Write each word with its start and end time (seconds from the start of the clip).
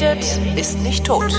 redet, 0.00 0.24
ist 0.56 0.80
nicht 0.82 1.04
tot. 1.04 1.32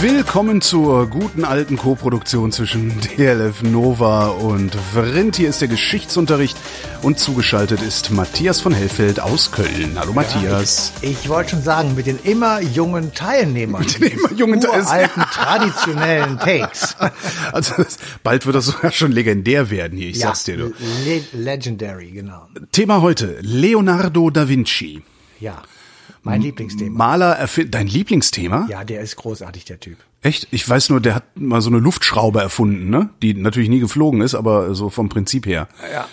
Willkommen 0.00 0.60
zur 0.60 1.06
guten 1.08 1.44
alten 1.44 1.76
Koproduktion 1.76 2.52
zwischen 2.52 3.00
DLF 3.18 3.62
Nova 3.62 4.28
und 4.28 4.74
Vrindt. 4.94 5.36
Hier 5.36 5.48
ist 5.50 5.60
der 5.60 5.68
Geschichtsunterricht 5.68 6.56
und 7.06 7.20
zugeschaltet 7.20 7.82
ist 7.82 8.10
Matthias 8.10 8.60
von 8.60 8.74
Hellfeld 8.74 9.20
aus 9.20 9.52
Köln. 9.52 9.92
Hallo 9.96 10.12
Matthias. 10.12 10.92
Ja, 11.00 11.08
ich, 11.08 11.20
ich 11.20 11.28
wollte 11.28 11.50
schon 11.50 11.62
sagen, 11.62 11.94
mit 11.94 12.06
den 12.08 12.18
immer 12.24 12.60
jungen 12.60 13.14
Teilnehmern. 13.14 13.82
Mit 13.82 14.00
den 14.00 14.18
immer 14.18 14.32
jungen 14.32 14.66
alten 14.66 15.20
traditionellen 15.20 16.36
Takes. 16.36 16.96
Also 17.52 17.74
bald 18.24 18.44
wird 18.44 18.56
das 18.56 18.66
sogar 18.66 18.90
schon 18.90 19.12
legendär 19.12 19.70
werden 19.70 19.96
hier, 19.96 20.08
ich 20.08 20.16
ja, 20.16 20.26
sag's 20.26 20.42
dir. 20.44 20.56
Du. 20.56 20.72
Le 21.04 21.22
legendary, 21.32 22.10
genau. 22.10 22.48
Thema 22.72 23.00
heute, 23.00 23.38
Leonardo 23.40 24.30
da 24.30 24.48
Vinci. 24.48 25.00
Ja. 25.38 25.62
Mein 26.24 26.42
Lieblingsthema. 26.42 26.98
Maler 26.98 27.36
erfindet 27.36 27.74
dein 27.74 27.86
Lieblingsthema? 27.86 28.66
Ja, 28.68 28.82
der 28.82 29.00
ist 29.00 29.14
großartig, 29.14 29.64
der 29.64 29.78
Typ. 29.78 29.98
Echt? 30.22 30.48
Ich 30.50 30.68
weiß 30.68 30.90
nur, 30.90 31.00
der 31.00 31.14
hat 31.14 31.38
mal 31.38 31.62
so 31.62 31.70
eine 31.70 31.78
Luftschraube 31.78 32.40
erfunden, 32.40 32.90
ne? 32.90 33.10
Die 33.22 33.32
natürlich 33.32 33.68
nie 33.68 33.78
geflogen 33.78 34.22
ist, 34.22 34.34
aber 34.34 34.74
so 34.74 34.90
vom 34.90 35.08
Prinzip 35.08 35.46
her. 35.46 35.68
Ja. 35.92 36.08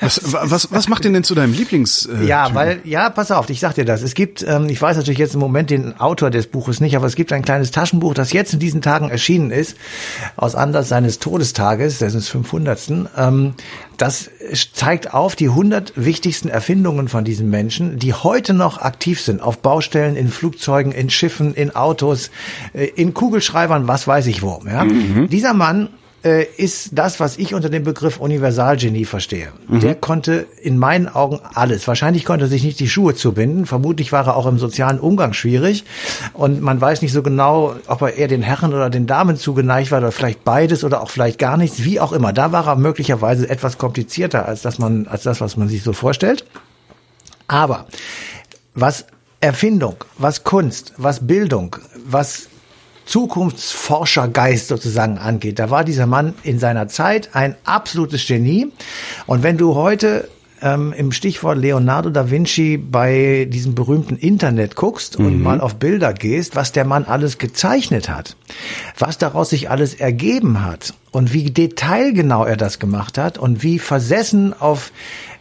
Was, 0.00 0.20
was, 0.24 0.72
was 0.72 0.88
macht 0.88 1.04
den 1.04 1.14
denn 1.14 1.24
zu 1.24 1.34
deinem 1.34 1.52
Lieblings? 1.52 2.06
Äh, 2.06 2.26
ja, 2.26 2.54
weil, 2.54 2.80
ja, 2.84 3.10
pass 3.10 3.30
auf, 3.30 3.50
ich 3.50 3.60
sag 3.60 3.74
dir 3.74 3.84
das. 3.84 4.02
Es 4.02 4.14
gibt, 4.14 4.44
ähm, 4.46 4.68
ich 4.68 4.80
weiß 4.80 4.96
natürlich 4.96 5.18
jetzt 5.18 5.34
im 5.34 5.40
Moment 5.40 5.70
den 5.70 5.98
Autor 5.98 6.30
des 6.30 6.46
Buches 6.46 6.80
nicht, 6.80 6.96
aber 6.96 7.06
es 7.06 7.16
gibt 7.16 7.32
ein 7.32 7.42
kleines 7.42 7.70
Taschenbuch, 7.70 8.14
das 8.14 8.32
jetzt 8.32 8.52
in 8.52 8.60
diesen 8.60 8.82
Tagen 8.82 9.08
erschienen 9.08 9.50
ist, 9.50 9.76
aus 10.36 10.54
Anlass 10.54 10.88
seines 10.88 11.18
Todestages, 11.18 12.02
ist 12.02 12.28
500. 12.28 12.92
Ähm, 13.16 13.54
das 13.96 14.30
zeigt 14.72 15.14
auf 15.14 15.36
die 15.36 15.48
100 15.48 15.92
wichtigsten 15.96 16.48
Erfindungen 16.48 17.08
von 17.08 17.24
diesen 17.24 17.48
Menschen, 17.48 17.98
die 17.98 18.12
heute 18.12 18.52
noch 18.52 18.78
aktiv 18.78 19.20
sind, 19.20 19.40
auf 19.40 19.58
Baustellen, 19.58 20.16
in 20.16 20.28
Flugzeugen, 20.28 20.92
in 20.92 21.10
Schiffen, 21.10 21.54
in 21.54 21.74
Autos, 21.74 22.30
äh, 22.74 22.84
in 22.84 23.14
Kugelschreibern, 23.14 23.88
was 23.88 24.06
weiß 24.06 24.26
ich 24.26 24.42
wo. 24.42 24.62
Ja? 24.66 24.84
Mhm. 24.84 25.28
Dieser 25.28 25.54
Mann 25.54 25.88
äh, 26.26 26.44
ist 26.56 26.90
das, 26.92 27.20
was 27.20 27.38
ich 27.38 27.54
unter 27.54 27.70
dem 27.70 27.84
Begriff 27.84 28.18
Universalgenie 28.18 29.04
verstehe. 29.04 29.52
Mhm. 29.68 29.80
Der 29.80 29.94
konnte 29.94 30.46
in 30.60 30.76
meinen 30.76 31.08
Augen 31.08 31.38
alles. 31.54 31.86
Wahrscheinlich 31.86 32.24
konnte 32.24 32.46
er 32.46 32.48
sich 32.48 32.64
nicht 32.64 32.80
die 32.80 32.88
Schuhe 32.88 33.14
zubinden. 33.14 33.64
Vermutlich 33.64 34.10
war 34.10 34.26
er 34.26 34.36
auch 34.36 34.46
im 34.46 34.58
sozialen 34.58 34.98
Umgang 34.98 35.34
schwierig. 35.34 35.84
Und 36.32 36.60
man 36.60 36.80
weiß 36.80 37.02
nicht 37.02 37.12
so 37.12 37.22
genau, 37.22 37.76
ob 37.86 38.02
er 38.02 38.14
eher 38.14 38.26
den 38.26 38.42
Herren 38.42 38.74
oder 38.74 38.90
den 38.90 39.06
Damen 39.06 39.36
zugeneigt 39.36 39.92
war 39.92 39.98
oder 39.98 40.10
vielleicht 40.10 40.42
beides 40.42 40.82
oder 40.82 41.00
auch 41.00 41.10
vielleicht 41.10 41.38
gar 41.38 41.56
nichts. 41.56 41.84
Wie 41.84 42.00
auch 42.00 42.12
immer. 42.12 42.32
Da 42.32 42.50
war 42.50 42.66
er 42.66 42.74
möglicherweise 42.74 43.48
etwas 43.48 43.78
komplizierter 43.78 44.46
als 44.46 44.62
das, 44.62 44.80
man, 44.80 45.06
als 45.06 45.22
das 45.22 45.40
was 45.40 45.56
man 45.56 45.68
sich 45.68 45.84
so 45.84 45.92
vorstellt. 45.92 46.44
Aber 47.46 47.86
was 48.74 49.06
Erfindung, 49.40 49.94
was 50.18 50.42
Kunst, 50.42 50.92
was 50.96 51.24
Bildung, 51.24 51.76
was 52.04 52.48
Zukunftsforschergeist 53.06 54.68
sozusagen 54.68 55.18
angeht. 55.18 55.58
Da 55.58 55.70
war 55.70 55.84
dieser 55.84 56.06
Mann 56.06 56.34
in 56.42 56.58
seiner 56.58 56.88
Zeit 56.88 57.30
ein 57.32 57.56
absolutes 57.64 58.26
Genie. 58.26 58.72
Und 59.26 59.42
wenn 59.42 59.56
du 59.56 59.74
heute 59.74 60.28
ähm, 60.62 60.92
im 60.96 61.12
Stichwort 61.12 61.58
Leonardo 61.58 62.10
da 62.10 62.30
Vinci 62.30 62.76
bei 62.78 63.46
diesem 63.50 63.74
berühmten 63.74 64.16
Internet 64.16 64.74
guckst 64.74 65.16
und 65.16 65.38
mhm. 65.38 65.42
mal 65.42 65.60
auf 65.60 65.76
Bilder 65.76 66.12
gehst, 66.12 66.56
was 66.56 66.72
der 66.72 66.84
Mann 66.84 67.04
alles 67.04 67.38
gezeichnet 67.38 68.08
hat, 68.08 68.36
was 68.98 69.18
daraus 69.18 69.50
sich 69.50 69.70
alles 69.70 69.94
ergeben 69.94 70.64
hat 70.64 70.94
und 71.12 71.32
wie 71.32 71.50
detailgenau 71.50 72.44
er 72.44 72.56
das 72.56 72.78
gemacht 72.78 73.18
hat 73.18 73.38
und 73.38 73.62
wie 73.62 73.78
versessen 73.78 74.54
auf 74.58 74.92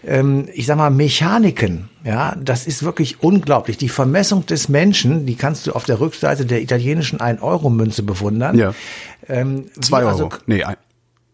ähm, 0.06 0.48
ich 0.54 0.66
sag 0.66 0.78
mal, 0.78 0.90
Mechaniken, 0.90 1.90
ja, 2.04 2.36
das 2.40 2.68
ist 2.68 2.84
wirklich 2.84 3.22
unglaublich. 3.24 3.78
Die 3.78 3.90
Vermessung 3.90 4.46
des 4.46 4.70
Menschen, 4.70 5.26
die 5.26 5.36
kannst 5.36 5.68
du 5.68 5.74
auf 5.74 5.86
der 5.86 6.00
Rückseite 6.00 6.46
der 6.46 6.62
italienischen 6.62 7.20
1-Euro-Münze 7.20 8.04
bewundern. 8.04 8.58
Ja. 8.58 8.74
Ähm, 9.28 9.66
zwei 9.82 10.00
Euro. 10.04 10.10
Also, 10.10 10.30
nee, 10.46 10.64
ein, 10.64 10.78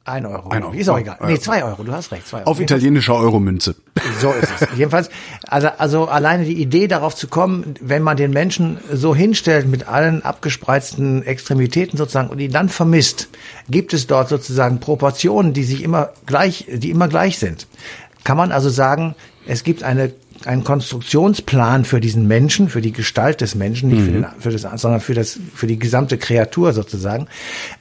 ein 0.03 0.25
Euro. 0.25 0.49
Ein 0.49 0.63
Euro. 0.63 0.73
Ist 0.73 0.89
auch 0.89 0.97
egal. 0.97 1.17
Nee, 1.27 1.39
zwei 1.39 1.63
Euro. 1.63 1.83
Du 1.83 1.91
hast 1.91 2.11
recht. 2.11 2.27
Zwei 2.27 2.39
Euro. 2.39 2.49
Auf 2.49 2.59
italienischer 2.59 3.15
Euromünze. 3.15 3.75
So 4.19 4.31
ist 4.31 4.49
es. 4.59 4.67
Jedenfalls, 4.75 5.11
also, 5.47 5.67
also 5.77 6.07
alleine 6.07 6.43
die 6.43 6.59
Idee 6.59 6.87
darauf 6.87 7.15
zu 7.15 7.27
kommen, 7.27 7.75
wenn 7.81 8.01
man 8.01 8.17
den 8.17 8.31
Menschen 8.31 8.79
so 8.91 9.13
hinstellt 9.13 9.67
mit 9.67 9.87
allen 9.87 10.23
abgespreizten 10.23 11.23
Extremitäten 11.23 11.97
sozusagen 11.97 12.29
und 12.29 12.39
ihn 12.39 12.51
dann 12.51 12.69
vermisst, 12.69 13.29
gibt 13.69 13.93
es 13.93 14.07
dort 14.07 14.29
sozusagen 14.29 14.79
Proportionen, 14.79 15.53
die 15.53 15.63
sich 15.63 15.83
immer 15.83 16.09
gleich, 16.25 16.65
die 16.67 16.89
immer 16.89 17.07
gleich 17.07 17.37
sind. 17.37 17.67
Kann 18.23 18.37
man 18.37 18.51
also 18.51 18.69
sagen, 18.69 19.15
es 19.45 19.63
gibt 19.63 19.83
eine 19.83 20.13
einen 20.47 20.63
Konstruktionsplan 20.63 21.85
für 21.85 21.99
diesen 21.99 22.27
Menschen, 22.27 22.69
für 22.69 22.81
die 22.81 22.91
Gestalt 22.91 23.41
des 23.41 23.55
Menschen, 23.55 23.89
nicht 23.89 24.01
mhm. 24.01 24.05
für, 24.05 24.11
den, 24.11 24.25
für 24.39 24.51
das, 24.51 24.81
sondern 24.81 25.01
für 25.01 25.13
das, 25.13 25.39
für 25.53 25.67
die 25.67 25.79
gesamte 25.79 26.17
Kreatur 26.17 26.73
sozusagen. 26.73 27.27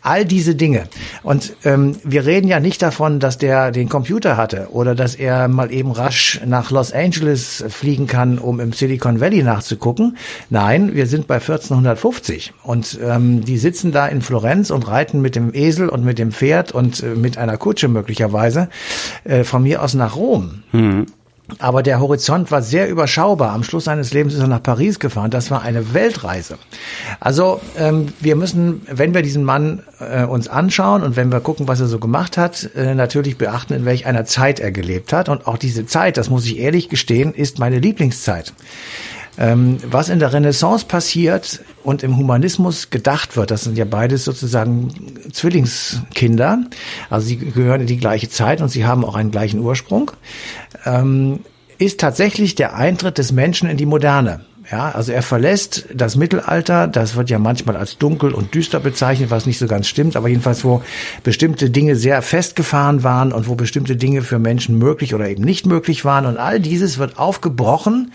All 0.02 0.24
diese 0.24 0.54
Dinge. 0.54 0.84
Und 1.22 1.54
ähm, 1.64 1.96
wir 2.04 2.26
reden 2.26 2.48
ja 2.48 2.60
nicht 2.60 2.82
davon, 2.82 3.20
dass 3.20 3.38
der 3.38 3.70
den 3.70 3.88
Computer 3.88 4.36
hatte 4.36 4.68
oder 4.70 4.94
dass 4.94 5.14
er 5.14 5.48
mal 5.48 5.72
eben 5.72 5.92
rasch 5.92 6.40
nach 6.46 6.70
Los 6.70 6.92
Angeles 6.92 7.64
fliegen 7.68 8.06
kann, 8.06 8.38
um 8.38 8.60
im 8.60 8.72
Silicon 8.72 9.20
Valley 9.20 9.42
nachzugucken. 9.42 10.16
Nein, 10.48 10.94
wir 10.94 11.06
sind 11.06 11.26
bei 11.26 11.36
1450 11.36 12.52
und 12.62 12.98
ähm, 13.02 13.44
die 13.44 13.58
sitzen 13.58 13.92
da 13.92 14.06
in 14.06 14.22
Florenz 14.22 14.70
und 14.70 14.86
reiten 14.88 15.20
mit 15.20 15.36
dem 15.36 15.54
Esel 15.54 15.88
und 15.88 16.04
mit 16.04 16.18
dem 16.18 16.32
Pferd 16.32 16.72
und 16.72 17.02
äh, 17.02 17.14
mit 17.14 17.38
einer 17.38 17.56
Kutsche 17.56 17.88
möglicherweise 17.88 18.68
äh, 19.24 19.44
von 19.44 19.62
mir 19.62 19.82
aus 19.82 19.94
nach 19.94 20.16
Rom. 20.16 20.62
Mhm. 20.72 21.06
Aber 21.58 21.82
der 21.82 22.00
Horizont 22.00 22.50
war 22.50 22.62
sehr 22.62 22.88
überschaubar. 22.88 23.52
Am 23.52 23.62
Schluss 23.62 23.84
seines 23.84 24.12
Lebens 24.12 24.34
ist 24.34 24.40
er 24.40 24.46
nach 24.46 24.62
Paris 24.62 24.98
gefahren. 24.98 25.30
Das 25.30 25.50
war 25.50 25.62
eine 25.62 25.94
Weltreise. 25.94 26.58
Also 27.18 27.60
ähm, 27.76 28.08
wir 28.20 28.36
müssen, 28.36 28.82
wenn 28.90 29.14
wir 29.14 29.22
diesen 29.22 29.44
Mann 29.44 29.82
äh, 29.98 30.24
uns 30.24 30.48
anschauen 30.48 31.02
und 31.02 31.16
wenn 31.16 31.30
wir 31.30 31.40
gucken, 31.40 31.68
was 31.68 31.80
er 31.80 31.86
so 31.86 31.98
gemacht 31.98 32.36
hat, 32.36 32.70
äh, 32.74 32.94
natürlich 32.94 33.38
beachten, 33.38 33.74
in 33.74 33.84
welch 33.84 34.06
einer 34.06 34.24
Zeit 34.24 34.60
er 34.60 34.72
gelebt 34.72 35.12
hat. 35.12 35.28
Und 35.28 35.46
auch 35.46 35.58
diese 35.58 35.86
Zeit, 35.86 36.16
das 36.16 36.30
muss 36.30 36.46
ich 36.46 36.58
ehrlich 36.58 36.88
gestehen, 36.88 37.34
ist 37.34 37.58
meine 37.58 37.78
Lieblingszeit. 37.78 38.52
Ähm, 39.38 39.78
was 39.88 40.08
in 40.08 40.18
der 40.18 40.32
Renaissance 40.32 40.84
passiert 40.86 41.60
und 41.82 42.02
im 42.02 42.16
Humanismus 42.16 42.90
gedacht 42.90 43.36
wird, 43.36 43.50
das 43.50 43.62
sind 43.62 43.78
ja 43.78 43.84
beides 43.84 44.24
sozusagen 44.24 44.92
Zwillingskinder, 45.32 46.64
also 47.08 47.26
sie 47.26 47.36
gehören 47.36 47.82
in 47.82 47.86
die 47.86 47.96
gleiche 47.96 48.28
Zeit 48.28 48.60
und 48.60 48.68
sie 48.68 48.84
haben 48.84 49.04
auch 49.04 49.14
einen 49.14 49.30
gleichen 49.30 49.60
Ursprung, 49.60 50.10
ähm, 50.84 51.40
ist 51.78 52.00
tatsächlich 52.00 52.54
der 52.54 52.74
Eintritt 52.74 53.18
des 53.18 53.32
Menschen 53.32 53.70
in 53.70 53.76
die 53.76 53.86
Moderne. 53.86 54.44
Ja, 54.70 54.92
also 54.92 55.10
er 55.10 55.22
verlässt 55.22 55.86
das 55.92 56.14
Mittelalter, 56.14 56.86
das 56.86 57.16
wird 57.16 57.28
ja 57.28 57.40
manchmal 57.40 57.76
als 57.76 57.98
dunkel 57.98 58.32
und 58.32 58.54
düster 58.54 58.78
bezeichnet, 58.78 59.30
was 59.30 59.44
nicht 59.44 59.58
so 59.58 59.66
ganz 59.66 59.88
stimmt, 59.88 60.14
aber 60.14 60.28
jedenfalls, 60.28 60.62
wo 60.62 60.82
bestimmte 61.24 61.70
Dinge 61.70 61.96
sehr 61.96 62.22
festgefahren 62.22 63.02
waren 63.02 63.32
und 63.32 63.48
wo 63.48 63.56
bestimmte 63.56 63.96
Dinge 63.96 64.22
für 64.22 64.38
Menschen 64.38 64.78
möglich 64.78 65.12
oder 65.12 65.28
eben 65.28 65.42
nicht 65.42 65.66
möglich 65.66 66.04
waren. 66.04 66.24
Und 66.24 66.36
all 66.36 66.60
dieses 66.60 66.98
wird 66.98 67.18
aufgebrochen 67.18 68.12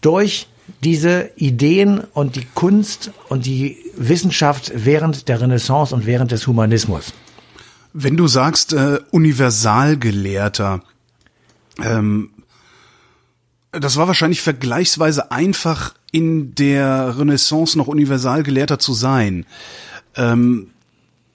durch 0.00 0.48
diese 0.84 1.30
Ideen 1.36 2.00
und 2.12 2.36
die 2.36 2.46
Kunst 2.54 3.10
und 3.28 3.46
die 3.46 3.78
Wissenschaft 3.96 4.72
während 4.74 5.28
der 5.28 5.40
Renaissance 5.40 5.94
und 5.94 6.06
während 6.06 6.30
des 6.30 6.46
Humanismus. 6.46 7.12
Wenn 7.92 8.16
du 8.16 8.26
sagst 8.26 8.74
äh, 8.74 9.00
Universalgelehrter, 9.10 10.82
ähm, 11.82 12.30
das 13.72 13.96
war 13.96 14.06
wahrscheinlich 14.06 14.40
vergleichsweise 14.40 15.30
einfach 15.30 15.94
in 16.10 16.54
der 16.54 17.18
Renaissance 17.18 17.76
noch 17.76 17.86
Universalgelehrter 17.86 18.78
zu 18.78 18.94
sein. 18.94 19.46
Ähm, 20.16 20.70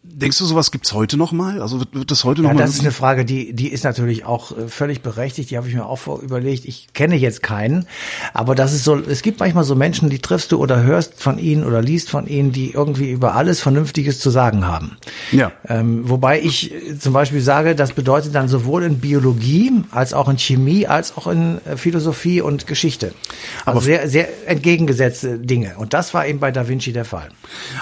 Denkst 0.05 0.38
du, 0.38 0.45
sowas 0.45 0.71
gibt's 0.71 0.91
heute 0.91 1.15
noch 1.15 1.31
mal? 1.31 1.61
Also 1.61 1.79
wird, 1.79 1.94
wird 1.94 2.11
das 2.11 2.25
heute 2.25 2.41
ja, 2.41 2.50
noch 2.50 2.55
mal? 2.55 2.61
Das 2.61 2.73
ist 2.73 2.81
eine 2.81 2.91
Frage, 2.91 3.23
die 3.23 3.53
die 3.53 3.69
ist 3.69 3.85
natürlich 3.85 4.25
auch 4.25 4.51
äh, 4.51 4.67
völlig 4.67 5.01
berechtigt. 5.01 5.50
Die 5.50 5.55
habe 5.55 5.69
ich 5.69 5.75
mir 5.75 5.85
auch 5.85 6.21
überlegt. 6.21 6.65
Ich 6.65 6.89
kenne 6.94 7.15
jetzt 7.15 7.41
keinen, 7.41 7.88
aber 8.33 8.53
das 8.53 8.73
ist 8.73 8.83
so. 8.83 8.97
Es 8.97 9.21
gibt 9.21 9.39
manchmal 9.39 9.63
so 9.63 9.75
Menschen, 9.75 10.09
die 10.09 10.19
triffst 10.19 10.51
du 10.51 10.57
oder 10.57 10.83
hörst 10.83 11.23
von 11.23 11.39
ihnen 11.39 11.63
oder 11.63 11.81
liest 11.81 12.09
von 12.09 12.27
ihnen, 12.27 12.51
die 12.51 12.71
irgendwie 12.71 13.11
über 13.11 13.35
alles 13.35 13.61
Vernünftiges 13.61 14.19
zu 14.19 14.29
sagen 14.29 14.67
haben. 14.67 14.97
Ja. 15.31 15.53
Ähm, 15.69 16.01
wobei 16.09 16.41
ich 16.41 16.73
äh, 16.73 16.99
zum 16.99 17.13
Beispiel 17.13 17.39
sage, 17.39 17.73
das 17.73 17.94
bedeutet 17.94 18.35
dann 18.35 18.49
sowohl 18.49 18.83
in 18.83 18.99
Biologie 18.99 19.71
als 19.91 20.13
auch 20.13 20.27
in 20.27 20.38
Chemie 20.38 20.85
als 20.85 21.15
auch 21.15 21.27
in 21.27 21.65
äh, 21.65 21.77
Philosophie 21.77 22.41
und 22.41 22.67
Geschichte. 22.67 23.13
Also 23.59 23.77
aber 23.77 23.81
sehr 23.81 24.09
sehr 24.09 24.49
entgegengesetzte 24.49 25.39
Dinge. 25.39 25.75
Und 25.77 25.94
das 25.94 26.13
war 26.13 26.27
eben 26.27 26.39
bei 26.39 26.51
Da 26.51 26.67
Vinci 26.67 26.91
der 26.91 27.06
Fall. 27.06 27.29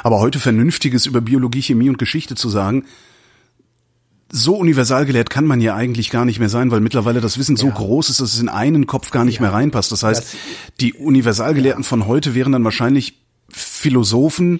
Aber 0.03 0.19
heute 0.19 0.38
Vernünftiges 0.38 1.07
über 1.07 1.19
Biologie, 1.19 1.63
Chemie 1.63 1.89
und 1.89 1.97
Geschichte 1.97 2.11
Geschichte 2.12 2.36
zu 2.36 2.50
sagen, 2.50 2.84
so 4.34 4.58
universal 4.58 5.06
gelehrt 5.06 5.30
kann 5.30 5.46
man 5.46 5.62
ja 5.62 5.75
eigentlich 5.75 6.10
gar 6.10 6.25
nicht 6.25 6.40
mehr 6.40 6.50
sein, 6.50 6.69
weil 6.69 6.81
mittlerweile 6.81 7.22
das 7.22 7.38
Wissen 7.38 7.56
so 7.56 7.68
ja. 7.68 7.74
groß 7.74 8.10
ist, 8.10 8.19
dass 8.19 8.34
es 8.34 8.40
in 8.42 8.50
einen 8.50 8.86
Kopf 8.86 9.12
gar 9.12 9.24
nicht 9.24 9.36
ja. 9.36 9.44
mehr 9.44 9.54
reinpasst. 9.54 9.94
Das 9.94 10.04
heißt, 10.04 10.22
das, 10.22 10.36
die 10.81 10.94
Universalgelehrten 10.94 11.84
ja. 11.84 11.88
von 11.88 12.08
heute 12.08 12.36
wären 12.36 12.52
dann 12.52 12.66
wahrscheinlich 12.66 13.18
Philosophen, 13.48 14.60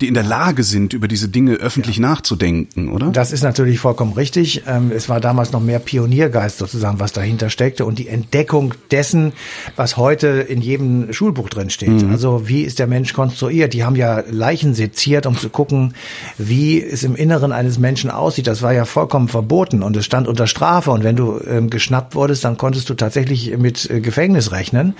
die 0.00 0.08
in 0.08 0.14
der 0.14 0.22
Lage 0.22 0.62
sind, 0.62 0.92
über 0.92 1.08
diese 1.08 1.28
Dinge 1.28 1.54
öffentlich 1.54 1.96
ja. 1.96 2.02
nachzudenken, 2.02 2.90
oder? 2.90 3.10
Das 3.10 3.32
ist 3.32 3.42
natürlich 3.42 3.78
vollkommen 3.78 4.14
richtig. 4.14 4.62
Ähm, 4.66 4.90
es 4.94 5.08
war 5.08 5.20
damals 5.20 5.52
noch 5.52 5.60
mehr 5.60 5.78
Pioniergeist 5.78 6.58
sozusagen, 6.58 7.00
was 7.00 7.12
dahinter 7.12 7.50
steckte 7.50 7.84
und 7.84 7.98
die 7.98 8.08
Entdeckung 8.08 8.74
dessen, 8.90 9.32
was 9.76 9.96
heute 9.96 10.28
in 10.28 10.62
jedem 10.62 11.12
Schulbuch 11.12 11.50
drin 11.50 11.68
steht. 11.70 12.02
Mhm. 12.02 12.10
Also 12.10 12.48
wie 12.48 12.62
ist 12.62 12.78
der 12.78 12.86
Mensch 12.86 13.12
konstruiert? 13.12 13.74
Die 13.74 13.84
haben 13.84 13.96
ja 13.96 14.22
Leichen 14.30 14.74
seziert, 14.74 15.26
um 15.26 15.36
zu 15.36 15.50
gucken, 15.50 15.94
wie 16.38 16.82
es 16.82 17.04
im 17.04 17.14
Inneren 17.14 17.52
eines 17.52 17.78
Menschen 17.78 18.10
aussieht. 18.10 18.46
Das 18.46 18.62
war 18.62 18.72
ja 18.72 18.86
vollkommen 18.86 19.28
verboten 19.28 19.82
und 19.82 19.96
es 19.96 20.06
stand 20.06 20.28
unter 20.28 20.46
Strafe. 20.46 20.90
Und 20.90 21.04
wenn 21.04 21.16
du 21.16 21.40
ähm, 21.46 21.68
geschnappt 21.68 22.14
wurdest, 22.14 22.44
dann 22.44 22.56
konntest 22.56 22.88
du 22.88 22.94
tatsächlich 22.94 23.56
mit 23.58 23.90
äh, 23.90 24.00
Gefängnis 24.00 24.52
rechnen. 24.52 24.94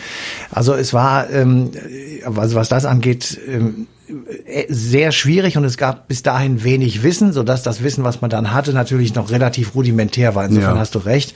Also 0.51 0.75
es 0.75 0.93
war, 0.93 1.31
ähm, 1.31 1.71
also 2.25 2.55
was 2.55 2.69
das 2.69 2.85
angeht, 2.85 3.41
ähm, 3.49 3.87
äh, 3.91 4.00
sehr 4.69 5.13
schwierig 5.13 5.57
und 5.57 5.65
es 5.65 5.77
gab 5.77 6.09
bis 6.09 6.23
dahin 6.23 6.65
wenig 6.65 7.03
Wissen, 7.03 7.33
so 7.33 7.43
dass 7.43 7.63
das 7.63 7.83
Wissen, 7.83 8.05
was 8.05 8.21
man 8.21 8.31
dann 8.31 8.53
hatte, 8.53 8.73
natürlich 8.73 9.15
noch 9.15 9.31
relativ 9.31 9.75
rudimentär 9.75 10.35
war. 10.35 10.45
Insofern 10.45 10.75
ja. 10.75 10.81
hast 10.81 10.95
du 10.95 11.01
recht. 11.01 11.35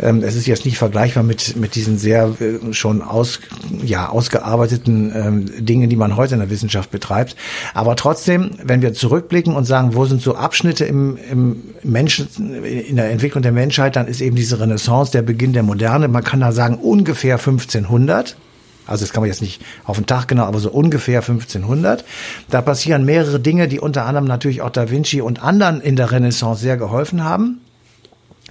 Ähm, 0.00 0.22
es 0.22 0.36
ist 0.36 0.46
jetzt 0.46 0.64
nicht 0.64 0.78
vergleichbar 0.78 1.22
mit 1.22 1.56
mit 1.56 1.74
diesen 1.74 1.98
sehr 1.98 2.34
äh, 2.40 2.72
schon 2.72 3.02
aus 3.02 3.40
ja 3.82 4.08
ausgearbeiteten 4.08 5.12
ähm, 5.14 5.64
Dingen, 5.64 5.90
die 5.90 5.96
man 5.96 6.16
heute 6.16 6.34
in 6.34 6.40
der 6.40 6.50
Wissenschaft 6.50 6.90
betreibt. 6.90 7.36
Aber 7.74 7.96
trotzdem, 7.96 8.52
wenn 8.62 8.82
wir 8.82 8.94
zurückblicken 8.94 9.54
und 9.54 9.64
sagen, 9.64 9.94
wo 9.94 10.04
sind 10.06 10.22
so 10.22 10.34
Abschnitte 10.34 10.84
im, 10.84 11.18
im 11.30 11.62
Menschen 11.82 12.28
in 12.64 12.96
der 12.96 13.10
Entwicklung 13.10 13.42
der 13.42 13.52
Menschheit, 13.52 13.96
dann 13.96 14.06
ist 14.06 14.20
eben 14.20 14.36
diese 14.36 14.60
Renaissance 14.60 15.12
der 15.12 15.22
Beginn 15.22 15.52
der 15.52 15.62
Moderne. 15.62 16.08
Man 16.08 16.24
kann 16.24 16.40
da 16.40 16.52
sagen 16.52 16.76
ungefähr 16.76 17.36
1500. 17.36 18.36
Also 18.86 19.04
das 19.04 19.12
kann 19.12 19.22
man 19.22 19.28
jetzt 19.28 19.42
nicht 19.42 19.62
auf 19.84 19.96
den 19.96 20.06
Tag 20.06 20.28
genau, 20.28 20.44
aber 20.44 20.58
so 20.58 20.70
ungefähr 20.70 21.20
1500. 21.20 22.04
Da 22.50 22.62
passieren 22.62 23.04
mehrere 23.04 23.40
Dinge, 23.40 23.68
die 23.68 23.80
unter 23.80 24.04
anderem 24.04 24.26
natürlich 24.26 24.62
auch 24.62 24.70
Da 24.70 24.90
Vinci 24.90 25.20
und 25.20 25.42
anderen 25.42 25.80
in 25.80 25.96
der 25.96 26.10
Renaissance 26.10 26.60
sehr 26.60 26.76
geholfen 26.76 27.24
haben. 27.24 27.60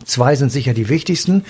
Zwei 0.05 0.35
sind 0.35 0.51
sicher 0.51 0.73
die 0.73 0.89
wichtigsten. 0.89 1.45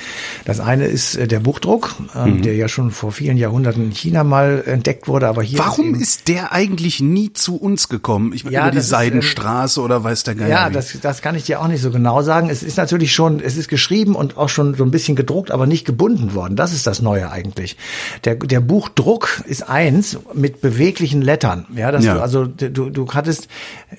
Das 0.45 0.59
eine 0.59 0.85
ist 0.85 1.15
äh, 1.15 1.27
der 1.27 1.39
Buchdruck, 1.39 1.95
äh, 2.15 2.29
mhm. 2.29 2.41
der 2.41 2.55
ja 2.55 2.67
schon 2.67 2.91
vor 2.91 3.11
vielen 3.11 3.37
Jahrhunderten 3.37 3.83
in 3.83 3.91
China 3.91 4.23
mal 4.23 4.63
entdeckt 4.65 5.07
wurde, 5.07 5.27
aber 5.27 5.43
hier. 5.43 5.59
Warum 5.59 5.95
ist, 5.95 6.01
ist 6.01 6.27
der 6.27 6.51
eigentlich 6.51 6.99
nie 6.99 7.33
zu 7.33 7.57
uns 7.57 7.89
gekommen? 7.89 8.33
Ich 8.33 8.43
meine, 8.43 8.55
ja, 8.55 8.61
über 8.63 8.71
die 8.71 8.81
Seidenstraße 8.81 9.73
ist, 9.73 9.77
ähm, 9.77 9.83
oder 9.83 10.03
weiß 10.03 10.23
der 10.23 10.35
Geier? 10.35 10.49
Ja, 10.49 10.69
das, 10.69 10.97
das 11.01 11.21
kann 11.21 11.35
ich 11.35 11.43
dir 11.43 11.61
auch 11.61 11.67
nicht 11.67 11.81
so 11.81 11.91
genau 11.91 12.21
sagen. 12.21 12.49
Es 12.49 12.63
ist 12.63 12.77
natürlich 12.77 13.13
schon, 13.13 13.39
es 13.39 13.57
ist 13.57 13.69
geschrieben 13.69 14.15
und 14.15 14.37
auch 14.37 14.49
schon 14.49 14.75
so 14.75 14.83
ein 14.83 14.91
bisschen 14.91 15.15
gedruckt, 15.15 15.51
aber 15.51 15.65
nicht 15.65 15.85
gebunden 15.85 16.33
worden. 16.33 16.55
Das 16.55 16.73
ist 16.73 16.87
das 16.87 17.01
Neue 17.01 17.31
eigentlich. 17.31 17.77
Der, 18.25 18.35
der 18.35 18.59
Buchdruck 18.59 19.43
ist 19.45 19.69
eins 19.69 20.17
mit 20.33 20.61
beweglichen 20.61 21.21
Lettern. 21.21 21.65
Ja, 21.75 21.91
dass 21.91 22.05
ja. 22.05 22.15
du, 22.15 22.21
also 22.21 22.45
du, 22.45 22.89
du 22.89 23.07
hattest 23.13 23.47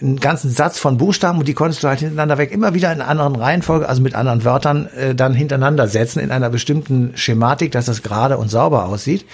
einen 0.01 0.21
ganzen 0.21 0.51
Satz 0.51 0.79
von 0.79 0.99
Buchstaben 0.99 1.39
und 1.39 1.49
die 1.49 1.55
konntest 1.55 1.83
du 1.83 1.89
halt 1.89 2.01
hintereinander 2.01 2.39
weg 2.39 2.53
immer 2.53 2.75
wieder 2.75 2.93
in 2.93 3.01
einer 3.01 3.11
anderen 3.11 3.37
Reihenfolge, 3.37 3.89
also 3.89 4.03
mit 4.03 4.15
anderen 4.15 4.44
Wörtern 4.45 4.89
äh, 4.89 5.15
dann 5.15 5.35
hintereinander 5.35 5.89
setzen 5.89 6.21
in 6.21 6.31
einer 6.31 6.51
bestimmten 6.51 7.13
Schematik, 7.17 7.73
dass 7.73 7.87
das 7.87 8.03
gerade 8.03 8.39
und 8.39 8.51
sauber 8.51 8.87
aussieht. 8.87 9.25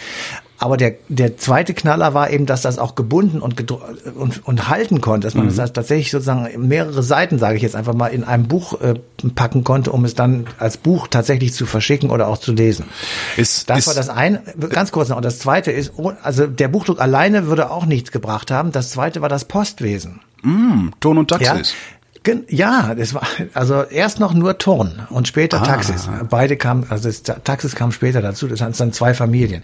Aber 0.62 0.76
der, 0.76 0.96
der 1.08 1.38
zweite 1.38 1.72
Knaller 1.72 2.12
war 2.12 2.28
eben, 2.28 2.44
dass 2.44 2.60
das 2.60 2.78
auch 2.78 2.94
gebunden 2.94 3.40
und, 3.40 3.70
und, 4.14 4.46
und 4.46 4.68
halten 4.68 5.00
konnte, 5.00 5.26
dass 5.26 5.34
man 5.34 5.46
mhm. 5.46 5.56
das 5.56 5.72
tatsächlich 5.72 6.10
sozusagen 6.10 6.68
mehrere 6.68 7.02
Seiten, 7.02 7.38
sage 7.38 7.56
ich 7.56 7.62
jetzt 7.62 7.74
einfach 7.74 7.94
mal, 7.94 8.08
in 8.08 8.24
einem 8.24 8.46
Buch 8.46 8.78
äh, 8.82 8.94
packen 9.34 9.64
konnte, 9.64 9.90
um 9.90 10.04
es 10.04 10.14
dann 10.14 10.46
als 10.58 10.76
Buch 10.76 11.08
tatsächlich 11.08 11.54
zu 11.54 11.64
verschicken 11.64 12.10
oder 12.10 12.28
auch 12.28 12.36
zu 12.36 12.52
lesen. 12.52 12.84
Ist, 13.38 13.70
das 13.70 13.78
ist, 13.78 13.86
war 13.86 13.94
das 13.94 14.10
eine. 14.10 14.42
Ganz 14.68 14.92
kurz 14.92 15.08
noch. 15.08 15.16
Und 15.16 15.24
das 15.24 15.38
zweite 15.38 15.70
ist, 15.70 15.94
oh, 15.96 16.12
also 16.22 16.46
der 16.46 16.68
Buchdruck 16.68 17.00
alleine 17.00 17.46
würde 17.46 17.70
auch 17.70 17.86
nichts 17.86 18.12
gebracht 18.12 18.50
haben. 18.50 18.70
Das 18.70 18.90
zweite 18.90 19.22
war 19.22 19.30
das 19.30 19.46
Postwesen. 19.46 20.20
Mm, 20.42 20.88
Ton 21.00 21.16
und 21.16 21.28
Taxis. 21.28 21.72
Ja? 21.72 21.99
Ja, 22.48 22.94
das 22.94 23.14
war 23.14 23.22
also 23.54 23.82
erst 23.82 24.20
noch 24.20 24.34
nur 24.34 24.58
Turn 24.58 25.06
und 25.08 25.26
später 25.26 25.62
ah. 25.62 25.64
Taxis. 25.64 26.06
Beide 26.28 26.58
kamen, 26.58 26.86
also 26.90 27.08
das 27.08 27.22
Taxis 27.22 27.74
kam 27.74 27.92
später 27.92 28.20
dazu. 28.20 28.46
Das 28.46 28.58
sind 28.58 28.78
dann 28.78 28.92
zwei 28.92 29.14
Familien. 29.14 29.62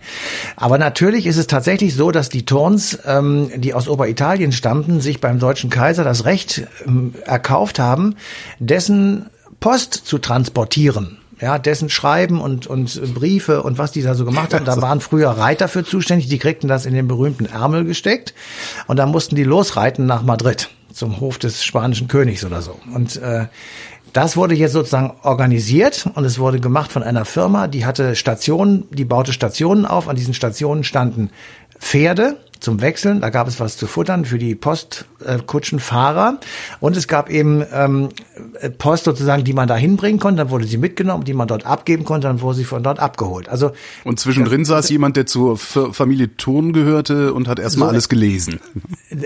Aber 0.57 0.79
natürlich 0.79 1.27
ist 1.27 1.37
es 1.37 1.47
tatsächlich 1.47 1.95
so, 1.95 2.11
dass 2.13 2.31
die 2.31 2.47
Turns, 2.47 2.99
ähm, 3.05 3.51
die 3.57 3.75
aus 3.75 3.89
Oberitalien 3.89 4.53
stammten, 4.53 5.01
sich 5.01 5.21
beim 5.21 5.39
deutschen 5.39 5.69
Kaiser 5.69 6.03
das 6.03 6.25
Recht 6.25 6.67
ähm, 6.87 7.13
erkauft 7.27 7.79
haben, 7.79 8.17
dessen 8.59 9.27
Post 9.61 9.95
zu 9.95 10.19
transportieren 10.19 11.19
ja, 11.39 11.59
dessen 11.59 11.91
Schreiben 11.91 12.41
und, 12.41 12.67
und 12.67 13.15
Briefe 13.15 13.63
und 13.63 13.77
was 13.77 13.93
die 13.93 14.01
da 14.01 14.15
so 14.15 14.25
gemacht 14.25 14.55
haben. 14.55 14.65
Da 14.65 14.81
waren 14.81 15.03
früher 15.03 15.29
Reiter 15.29 15.69
für 15.69 15.85
zuständig, 15.85 16.29
die 16.29 16.39
kriegten 16.39 16.67
das 16.67 16.87
in 16.87 16.95
den 16.95 17.09
berühmten 17.09 17.45
Ärmel 17.45 17.85
gesteckt 17.85 18.33
und 18.87 18.97
dann 18.97 19.11
mussten 19.11 19.37
die 19.37 19.45
losreiten 19.45 20.07
nach 20.07 20.23
Madrid 20.23 20.71
zum 20.97 21.21
Hof 21.21 21.39
des 21.39 21.63
spanischen 21.63 22.09
Königs 22.09 22.45
oder 22.45 22.63
so. 22.63 22.79
Und 22.95 23.17
äh, 23.17 23.47
das 24.13 24.37
wurde 24.37 24.55
jetzt 24.55 24.73
sozusagen 24.73 25.13
organisiert 25.23 26.09
und 26.15 26.25
es 26.25 26.39
wurde 26.39 26.59
gemacht 26.59 26.91
von 26.91 27.03
einer 27.03 27.27
Firma, 27.27 27.69
die 27.69 27.85
hatte 27.85 28.17
Stationen, 28.17 28.85
die 28.91 29.05
baute 29.05 29.35
Stationen 29.35 29.85
auf. 29.85 30.09
An 30.09 30.17
diesen 30.17 30.33
Stationen 30.33 30.85
standen 30.85 31.31
Pferde, 31.79 32.39
zum 32.61 32.81
Wechseln. 32.81 33.21
Da 33.21 33.31
gab 33.31 33.49
es 33.49 33.61
was 33.61 33.77
zu 33.77 33.87
futtern 33.87 34.25
für 34.25 34.39
die 34.39 34.55
Postkutschenfahrer. 34.55 36.39
Und 36.81 36.97
es 36.97 37.09
gab 37.09 37.31
eben 37.31 37.65
ähm, 37.73 38.09
Post 38.79 39.05
sozusagen, 39.05 39.45
die 39.45 39.53
man 39.53 39.69
da 39.69 39.77
hinbringen 39.77 40.21
konnte. 40.21 40.39
Dann 40.39 40.51
wurde 40.51 40.67
sie 40.67 40.79
mitgenommen, 40.79 41.25
die 41.25 41.35
man 41.35 41.49
dort 41.49 41.67
abgeben 41.67 42.05
konnte. 42.05 42.29
Dann 42.29 42.41
wurde 42.41 42.59
sie 42.59 42.65
von 42.65 42.83
dort 42.83 42.99
abgeholt. 42.99 43.49
Also 43.49 43.73
Und 44.05 44.21
zwischendrin 44.21 44.63
das, 44.63 44.69
saß 44.69 44.89
jemand, 44.91 45.17
der 45.17 45.27
zur 45.27 45.57
Familie 45.57 46.37
Thurn 46.37 46.73
gehörte 46.73 47.33
und 47.33 47.49
hat 47.49 47.59
erstmal 47.59 47.89
so, 47.89 47.93
alles 47.93 48.09
gelesen. 48.09 48.61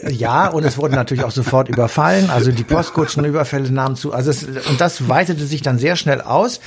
Ja, 0.08 0.48
und 0.48 0.64
es 0.64 0.78
wurde 0.78 0.94
natürlich 0.94 1.24
auch 1.24 1.30
sofort 1.30 1.68
überfallen. 1.68 2.30
Also 2.30 2.52
die 2.52 2.64
Postkutschenüberfälle 2.64 3.70
nahmen 3.70 3.96
zu. 3.96 4.12
Also 4.12 4.30
es, 4.30 4.44
und 4.68 4.80
das 4.80 5.08
weitete 5.08 5.44
sich 5.44 5.62
dann 5.62 5.78
sehr 5.78 5.96
schnell 5.96 6.20
aus, 6.20 6.60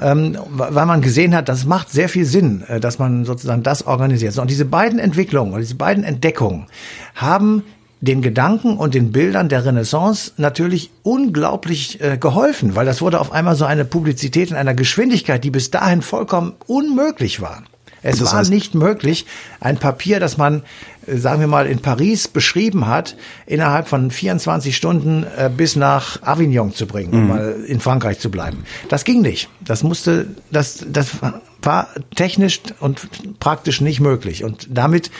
ähm, 0.00 0.36
weil 0.50 0.86
man 0.86 1.00
gesehen 1.00 1.34
hat, 1.34 1.48
das 1.48 1.64
macht 1.64 1.90
sehr 1.90 2.08
viel 2.08 2.24
Sinn, 2.24 2.64
äh, 2.68 2.80
dass 2.80 2.98
man 2.98 3.24
sozusagen 3.24 3.62
das 3.62 3.86
organisiert. 3.86 4.32
So, 4.32 4.42
und 4.42 4.50
diese 4.50 4.64
beiden 4.64 4.98
Entwicklungen, 4.98 5.58
diese 5.60 5.74
beiden 5.74 6.04
Entdeckungen 6.18 6.66
haben 7.14 7.62
den 8.00 8.22
Gedanken 8.22 8.76
und 8.76 8.94
den 8.94 9.12
Bildern 9.12 9.48
der 9.48 9.64
Renaissance 9.64 10.32
natürlich 10.36 10.90
unglaublich 11.02 12.00
äh, 12.00 12.16
geholfen, 12.16 12.74
weil 12.76 12.86
das 12.86 13.00
wurde 13.00 13.20
auf 13.20 13.32
einmal 13.32 13.54
so 13.54 13.64
eine 13.64 13.84
Publizität 13.84 14.50
in 14.50 14.56
einer 14.56 14.74
Geschwindigkeit, 14.74 15.42
die 15.42 15.50
bis 15.50 15.70
dahin 15.70 16.02
vollkommen 16.02 16.54
unmöglich 16.66 17.40
war. 17.40 17.62
Es 18.02 18.22
war 18.24 18.44
nicht 18.48 18.76
möglich, 18.76 19.26
ein 19.58 19.76
Papier, 19.76 20.20
das 20.20 20.36
man, 20.38 20.62
äh, 21.06 21.16
sagen 21.16 21.40
wir 21.40 21.48
mal, 21.48 21.66
in 21.66 21.80
Paris 21.80 22.28
beschrieben 22.28 22.86
hat, 22.86 23.16
innerhalb 23.46 23.88
von 23.88 24.10
24 24.12 24.76
Stunden 24.76 25.24
äh, 25.24 25.50
bis 25.54 25.74
nach 25.74 26.22
Avignon 26.22 26.72
zu 26.72 26.86
bringen, 26.86 27.12
um 27.12 27.22
mhm. 27.22 27.28
mal 27.28 27.64
in 27.66 27.80
Frankreich 27.80 28.20
zu 28.20 28.30
bleiben. 28.30 28.64
Das 28.88 29.04
ging 29.04 29.22
nicht. 29.22 29.48
Das 29.60 29.82
musste, 29.82 30.28
das, 30.52 30.84
das 30.88 31.16
war 31.62 31.88
technisch 32.14 32.60
und 32.80 33.38
praktisch 33.40 33.80
nicht 33.80 34.00
möglich. 34.00 34.44
Und 34.44 34.68
damit, 34.70 35.10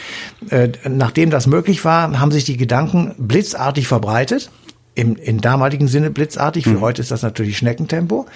äh, 0.50 0.68
nachdem 0.88 1.30
das 1.30 1.46
möglich 1.46 1.84
war, 1.84 2.18
haben 2.20 2.30
sich 2.30 2.44
die 2.44 2.56
Gedanken 2.56 3.14
blitzartig 3.18 3.88
verbreitet. 3.88 4.50
Im, 4.94 5.14
im 5.16 5.40
damaligen 5.40 5.86
Sinne 5.86 6.10
blitzartig, 6.10 6.64
für 6.64 6.70
mhm. 6.70 6.80
heute 6.80 7.02
ist 7.02 7.10
das 7.10 7.22
natürlich 7.22 7.56
Schneckentempo. 7.58 8.26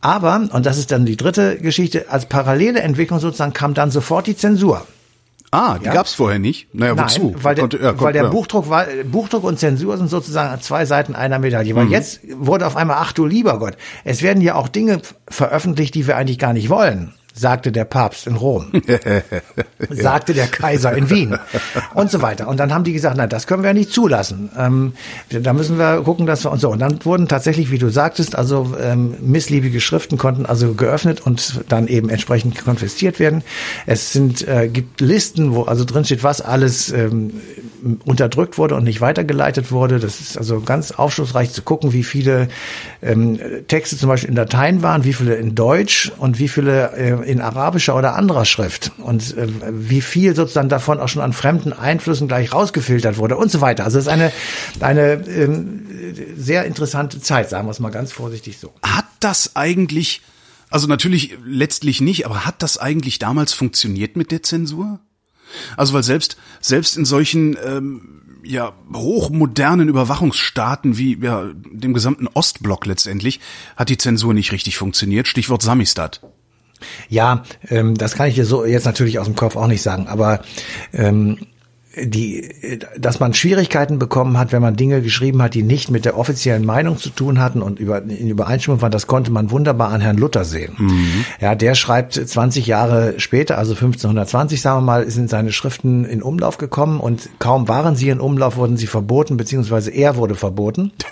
Aber, 0.00 0.48
und 0.52 0.64
das 0.64 0.78
ist 0.78 0.92
dann 0.92 1.06
die 1.06 1.16
dritte 1.16 1.58
Geschichte, 1.58 2.06
als 2.08 2.26
parallele 2.26 2.80
Entwicklung 2.80 3.18
sozusagen 3.18 3.52
kam 3.52 3.74
dann 3.74 3.90
sofort 3.90 4.28
die 4.28 4.36
Zensur. 4.36 4.86
Ah, 5.50 5.78
die 5.78 5.86
ja? 5.86 5.94
gab's 5.94 6.14
vorher 6.14 6.38
nicht. 6.38 6.72
Naja, 6.74 6.94
Nein, 6.94 7.04
wozu? 7.06 7.34
Weil 7.42 7.54
der, 7.54 7.62
Konnte, 7.62 7.78
ja, 7.78 8.00
weil 8.00 8.12
der 8.12 8.24
ja. 8.24 8.28
Buchdruck 8.28 8.68
war, 8.68 8.86
Buchdruck 9.10 9.44
und 9.44 9.58
Zensur 9.58 9.96
sind 9.96 10.08
sozusagen 10.08 10.60
zwei 10.60 10.84
Seiten 10.84 11.14
einer 11.14 11.38
Medaille. 11.38 11.74
Weil 11.74 11.86
mhm. 11.86 11.90
jetzt 11.90 12.20
wurde 12.30 12.66
auf 12.66 12.76
einmal, 12.76 12.98
ach 13.00 13.12
du 13.12 13.24
lieber 13.24 13.58
Gott, 13.58 13.76
es 14.04 14.22
werden 14.22 14.42
ja 14.42 14.54
auch 14.56 14.68
Dinge 14.68 15.00
veröffentlicht, 15.26 15.94
die 15.94 16.06
wir 16.06 16.16
eigentlich 16.16 16.38
gar 16.38 16.52
nicht 16.52 16.68
wollen 16.68 17.14
sagte 17.38 17.72
der 17.72 17.84
Papst 17.84 18.26
in 18.26 18.36
Rom, 18.36 18.72
sagte 19.90 20.34
der 20.34 20.46
Kaiser 20.46 20.92
in 20.92 21.10
Wien 21.10 21.38
und 21.94 22.10
so 22.10 22.22
weiter. 22.22 22.48
Und 22.48 22.58
dann 22.58 22.74
haben 22.74 22.84
die 22.84 22.92
gesagt, 22.92 23.16
na, 23.16 23.26
das 23.26 23.46
können 23.46 23.62
wir 23.62 23.68
ja 23.68 23.74
nicht 23.74 23.92
zulassen. 23.92 24.50
Ähm, 24.58 24.92
da 25.30 25.52
müssen 25.52 25.78
wir 25.78 26.02
gucken, 26.02 26.26
dass 26.26 26.44
wir 26.44 26.52
und 26.52 26.60
so. 26.60 26.70
Und 26.70 26.80
dann 26.80 27.04
wurden 27.04 27.28
tatsächlich, 27.28 27.70
wie 27.70 27.78
du 27.78 27.88
sagtest, 27.88 28.36
also 28.36 28.74
ähm, 28.80 29.14
missliebige 29.20 29.80
Schriften 29.80 30.18
konnten 30.18 30.46
also 30.46 30.74
geöffnet 30.74 31.20
und 31.20 31.64
dann 31.68 31.86
eben 31.86 32.08
entsprechend 32.08 32.64
konfisziert 32.64 33.20
werden. 33.20 33.42
Es 33.86 34.12
sind 34.12 34.46
äh, 34.46 34.68
gibt 34.68 35.00
Listen, 35.00 35.54
wo 35.54 35.62
also 35.62 35.84
drin 35.84 36.04
steht, 36.04 36.22
was 36.22 36.40
alles 36.40 36.90
ähm, 36.90 37.34
unterdrückt 38.04 38.58
wurde 38.58 38.74
und 38.74 38.84
nicht 38.84 39.00
weitergeleitet 39.00 39.70
wurde. 39.70 39.98
Das 39.98 40.20
ist 40.20 40.36
also 40.36 40.60
ganz 40.60 40.92
aufschlussreich 40.92 41.52
zu 41.52 41.62
gucken, 41.62 41.92
wie 41.92 42.02
viele 42.02 42.48
ähm, 43.02 43.38
Texte 43.68 43.96
zum 43.96 44.08
Beispiel 44.08 44.30
in 44.30 44.36
Dateien 44.36 44.82
waren, 44.82 45.04
wie 45.04 45.12
viele 45.12 45.36
in 45.36 45.54
Deutsch 45.54 46.12
und 46.18 46.38
wie 46.38 46.48
viele 46.48 46.92
äh, 46.96 47.27
in 47.28 47.42
arabischer 47.42 47.94
oder 47.94 48.16
anderer 48.16 48.46
Schrift 48.46 48.90
und 48.96 49.36
äh, 49.36 49.46
wie 49.70 50.00
viel 50.00 50.34
sozusagen 50.34 50.70
davon 50.70 50.98
auch 50.98 51.08
schon 51.08 51.20
an 51.20 51.34
fremden 51.34 51.74
Einflüssen 51.74 52.26
gleich 52.26 52.54
rausgefiltert 52.54 53.18
wurde 53.18 53.36
und 53.36 53.50
so 53.50 53.60
weiter. 53.60 53.84
Also 53.84 53.98
es 53.98 54.06
ist 54.06 54.10
eine, 54.10 54.32
eine 54.80 55.12
ähm, 55.28 55.86
sehr 56.36 56.64
interessante 56.64 57.20
Zeit, 57.20 57.50
sagen 57.50 57.66
wir 57.66 57.72
es 57.72 57.80
mal 57.80 57.90
ganz 57.90 58.12
vorsichtig 58.12 58.58
so. 58.58 58.72
Hat 58.82 59.04
das 59.20 59.56
eigentlich, 59.56 60.22
also 60.70 60.86
natürlich 60.86 61.36
letztlich 61.44 62.00
nicht, 62.00 62.24
aber 62.24 62.46
hat 62.46 62.62
das 62.62 62.78
eigentlich 62.78 63.18
damals 63.18 63.52
funktioniert 63.52 64.16
mit 64.16 64.32
der 64.32 64.42
Zensur? 64.42 65.00
Also 65.76 65.92
weil 65.92 66.02
selbst 66.02 66.38
selbst 66.62 66.96
in 66.96 67.04
solchen 67.04 67.58
ähm, 67.62 68.22
ja 68.42 68.72
hochmodernen 68.94 69.88
Überwachungsstaaten 69.88 70.96
wie 70.96 71.18
ja 71.20 71.50
dem 71.54 71.92
gesamten 71.92 72.26
Ostblock 72.26 72.86
letztendlich 72.86 73.40
hat 73.76 73.90
die 73.90 73.98
Zensur 73.98 74.32
nicht 74.32 74.52
richtig 74.52 74.78
funktioniert. 74.78 75.28
Stichwort 75.28 75.60
Samistat. 75.60 76.22
Ja, 77.08 77.42
ähm, 77.68 77.96
das 77.96 78.14
kann 78.14 78.28
ich 78.28 78.34
dir 78.34 78.44
so 78.44 78.64
jetzt 78.64 78.84
natürlich 78.84 79.18
aus 79.18 79.26
dem 79.26 79.36
Kopf 79.36 79.56
auch 79.56 79.66
nicht 79.66 79.82
sagen, 79.82 80.06
aber 80.08 80.40
ähm, 80.92 81.38
die, 82.04 82.48
dass 82.98 83.20
man 83.20 83.34
Schwierigkeiten 83.34 83.98
bekommen 83.98 84.38
hat, 84.38 84.52
wenn 84.52 84.62
man 84.62 84.76
Dinge 84.76 85.02
geschrieben 85.02 85.42
hat, 85.42 85.54
die 85.54 85.62
nicht 85.62 85.90
mit 85.90 86.04
der 86.04 86.16
offiziellen 86.16 86.64
Meinung 86.64 86.98
zu 86.98 87.10
tun 87.10 87.40
hatten 87.40 87.62
und 87.62 87.80
über, 87.80 88.02
in 88.02 88.28
Übereinstimmung 88.28 88.82
waren, 88.82 88.90
das 88.90 89.06
konnte 89.06 89.30
man 89.30 89.50
wunderbar 89.50 89.90
an 89.90 90.00
Herrn 90.00 90.16
Luther 90.16 90.44
sehen. 90.44 90.74
Mhm. 90.78 91.24
Ja, 91.40 91.54
der 91.54 91.74
schreibt 91.74 92.14
20 92.14 92.66
Jahre 92.66 93.14
später, 93.18 93.58
also 93.58 93.72
1520, 93.72 94.60
sagen 94.60 94.78
wir 94.78 94.86
mal, 94.86 95.10
sind 95.10 95.30
seine 95.30 95.52
Schriften 95.52 96.04
in 96.04 96.22
Umlauf 96.22 96.58
gekommen 96.58 97.00
und 97.00 97.28
kaum 97.38 97.68
waren 97.68 97.96
sie 97.96 98.10
in 98.10 98.20
Umlauf, 98.20 98.56
wurden 98.56 98.76
sie 98.76 98.86
verboten, 98.86 99.36
beziehungsweise 99.36 99.90
er 99.90 100.16
wurde 100.16 100.34
verboten. 100.34 100.92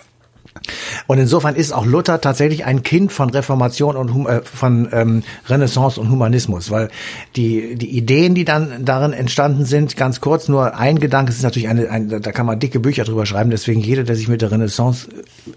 Und 1.07 1.19
insofern 1.19 1.55
ist 1.55 1.73
auch 1.73 1.87
Luther 1.87 2.21
tatsächlich 2.21 2.65
ein 2.65 2.83
Kind 2.83 3.13
von 3.13 3.31
Reformation 3.31 3.97
und 3.97 4.27
äh, 4.27 4.43
von 4.43 4.89
ähm, 4.93 5.23
Renaissance 5.49 6.01
und 6.01 6.11
Humanismus, 6.11 6.71
weil 6.71 6.89
die 7.37 7.77
die 7.77 7.97
Ideen, 7.97 8.35
die 8.35 8.45
dann 8.45 8.85
darin 8.85 9.13
entstanden 9.13 9.65
sind, 9.65 9.97
ganz 9.97 10.21
kurz 10.21 10.49
nur 10.49 10.77
ein 10.77 10.99
Gedanke, 10.99 11.31
es 11.31 11.39
ist 11.39 11.45
natürlich 11.45 11.69
eine, 11.69 11.91
ein, 11.91 12.09
da 12.09 12.33
kann 12.33 12.47
man 12.47 12.59
dicke 12.59 12.81
Bücher 12.81 13.05
drüber 13.05 13.27
schreiben. 13.27 13.51
Deswegen 13.51 13.81
jeder, 13.81 14.05
der 14.05 14.17
sich 14.17 14.29
mit 14.29 14.43
der 14.43 14.51
Renaissance 14.51 15.09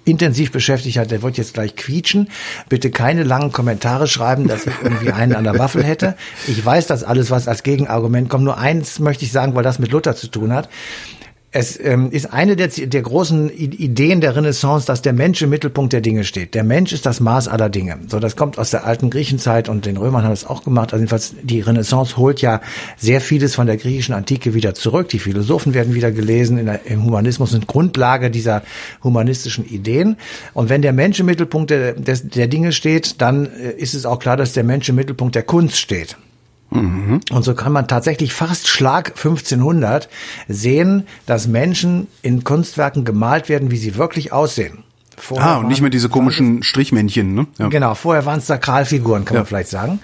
intensiv 0.05 0.51
beschäftigt 0.51 0.97
hat, 0.97 1.11
der 1.11 1.21
wird 1.21 1.37
jetzt 1.37 1.53
gleich 1.53 1.75
quietschen. 1.75 2.29
Bitte 2.67 2.91
keine 2.91 3.23
langen 3.23 3.51
Kommentare 3.51 4.07
schreiben, 4.07 4.47
dass 4.47 4.65
ich 4.65 4.73
irgendwie 4.83 5.11
einen 5.11 5.33
an 5.33 5.43
der 5.43 5.57
Waffel 5.57 5.83
hätte. 5.83 6.15
Ich 6.47 6.63
weiß 6.63 6.87
das 6.87 7.03
alles, 7.03 7.31
was 7.31 7.47
als 7.47 7.63
Gegenargument 7.63 8.29
kommt. 8.29 8.43
Nur 8.43 8.57
eins 8.57 8.99
möchte 8.99 9.25
ich 9.25 9.31
sagen, 9.31 9.55
weil 9.55 9.63
das 9.63 9.79
mit 9.79 9.91
Luther 9.91 10.15
zu 10.15 10.27
tun 10.27 10.53
hat. 10.53 10.69
Es 11.51 11.83
ähm, 11.83 12.11
ist 12.11 12.31
eine 12.31 12.55
der, 12.55 12.67
der 12.67 13.01
großen 13.01 13.49
Ideen 13.49 14.21
der 14.21 14.35
Renaissance, 14.35 14.85
dass 14.85 15.01
der 15.01 15.13
Mensch 15.13 15.41
im 15.41 15.49
Mittelpunkt 15.49 15.93
der 15.93 16.01
Dinge 16.01 16.23
steht. 16.23 16.53
Der 16.53 16.63
Mensch 16.63 16.93
ist 16.93 17.07
das 17.07 17.19
Maß 17.19 17.47
aller 17.47 17.69
Dinge. 17.69 17.97
So, 18.07 18.19
das 18.19 18.35
kommt 18.35 18.59
aus 18.59 18.69
der 18.69 18.85
alten 18.85 19.09
Griechenzeit 19.09 19.67
und 19.67 19.87
den 19.87 19.97
Römern 19.97 20.23
haben 20.23 20.31
es 20.31 20.45
auch 20.45 20.63
gemacht. 20.63 20.93
Also 20.93 21.01
jedenfalls 21.01 21.33
die 21.41 21.61
Renaissance 21.61 22.17
holt 22.17 22.41
ja 22.41 22.61
sehr 22.97 23.19
vieles 23.19 23.55
von 23.55 23.65
der 23.65 23.77
griechischen 23.77 24.13
Antike 24.13 24.53
wieder 24.53 24.75
zurück. 24.75 25.09
Die 25.09 25.17
Philosophen 25.17 25.73
werden 25.73 25.95
wieder 25.95 26.11
gelesen. 26.11 26.63
Der, 26.63 26.85
Im 26.85 27.03
Humanismus 27.03 27.49
sind 27.49 27.65
Grundlage 27.65 28.29
dieser 28.29 28.61
humanistischen 29.03 29.65
Ideen. 29.65 30.17
Und 30.53 30.69
wenn 30.69 30.83
der 30.83 30.93
Mensch 30.93 31.19
im 31.19 31.25
Mittelpunkt 31.25 31.71
der, 31.71 31.93
der, 31.93 32.15
der 32.15 32.47
Dinge 32.47 32.73
steht, 32.73 33.21
dann 33.21 33.47
äh, 33.47 33.71
ist 33.71 33.95
es 33.95 34.05
auch 34.05 34.19
klar, 34.19 34.37
dass 34.37 34.53
der 34.53 34.63
Mensch 34.63 34.87
im 34.87 34.95
Mittelpunkt 34.95 35.33
der 35.33 35.43
Kunst 35.43 35.77
steht. 35.77 36.15
Mhm. 36.71 37.21
Und 37.31 37.43
so 37.43 37.55
kann 37.55 37.71
man 37.71 37.87
tatsächlich 37.87 38.33
fast 38.33 38.67
Schlag 38.67 39.09
1500 39.09 40.09
sehen, 40.47 41.07
dass 41.25 41.47
Menschen 41.47 42.07
in 42.21 42.43
Kunstwerken 42.43 43.05
gemalt 43.05 43.49
werden, 43.49 43.71
wie 43.71 43.77
sie 43.77 43.95
wirklich 43.95 44.31
aussehen. 44.31 44.83
Vorher 45.19 45.47
ah, 45.47 45.57
und 45.57 45.67
nicht 45.67 45.81
mehr 45.81 45.89
diese 45.89 46.09
komischen 46.09 46.63
Strichmännchen, 46.63 47.33
ne? 47.33 47.47
Ja. 47.57 47.67
Genau, 47.67 47.93
vorher 47.93 48.25
waren 48.25 48.39
es 48.39 48.47
Sakralfiguren, 48.47 49.25
kann 49.25 49.35
ja. 49.35 49.41
man 49.41 49.47
vielleicht 49.47 49.69
sagen. 49.69 49.99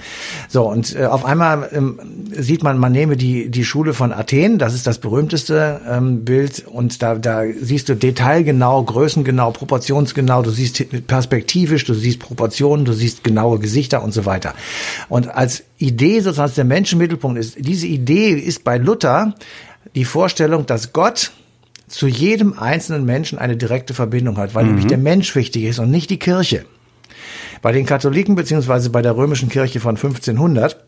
So, 0.49 0.69
und 0.69 0.95
äh, 0.95 1.05
auf 1.05 1.25
einmal 1.25 1.69
ähm, 1.73 1.99
sieht 2.31 2.63
man, 2.63 2.77
man 2.77 2.91
nehme 2.91 3.17
die, 3.17 3.49
die 3.49 3.63
Schule 3.65 3.93
von 3.93 4.11
Athen, 4.11 4.57
das 4.59 4.73
ist 4.73 4.87
das 4.87 4.99
berühmteste 4.99 5.81
ähm, 5.89 6.25
Bild, 6.25 6.65
und 6.67 7.01
da, 7.01 7.15
da 7.15 7.43
siehst 7.59 7.89
du 7.89 7.95
detailgenau, 7.95 8.83
größengenau, 8.83 9.51
proportionsgenau, 9.51 10.41
du 10.41 10.51
siehst 10.51 11.07
perspektivisch, 11.07 11.85
du 11.85 11.93
siehst 11.93 12.19
Proportionen, 12.19 12.85
du 12.85 12.93
siehst 12.93 13.23
genaue 13.23 13.59
Gesichter 13.59 14.03
und 14.03 14.13
so 14.13 14.25
weiter. 14.25 14.53
Und 15.09 15.33
als 15.33 15.63
Idee 15.77 16.19
sozusagen 16.19 16.53
der 16.55 16.65
Menschenmittelpunkt 16.65 17.39
ist, 17.39 17.55
diese 17.57 17.87
Idee 17.87 18.31
ist 18.31 18.63
bei 18.63 18.77
Luther 18.77 19.33
die 19.95 20.05
Vorstellung, 20.05 20.65
dass 20.65 20.93
Gott 20.93 21.31
zu 21.87 22.07
jedem 22.07 22.57
einzelnen 22.57 23.05
Menschen 23.05 23.37
eine 23.37 23.57
direkte 23.57 23.93
Verbindung 23.93 24.37
hat, 24.37 24.55
weil 24.55 24.63
mhm. 24.63 24.69
nämlich 24.71 24.87
der 24.87 24.97
Mensch 24.97 25.35
wichtig 25.35 25.63
ist 25.63 25.79
und 25.79 25.91
nicht 25.91 26.09
die 26.09 26.19
Kirche. 26.19 26.65
Bei 27.61 27.71
den 27.71 27.85
Katholiken 27.85 28.35
beziehungsweise 28.35 28.89
bei 28.89 29.01
der 29.01 29.15
römischen 29.15 29.49
Kirche 29.49 29.79
von 29.79 29.95
1500 29.95 30.85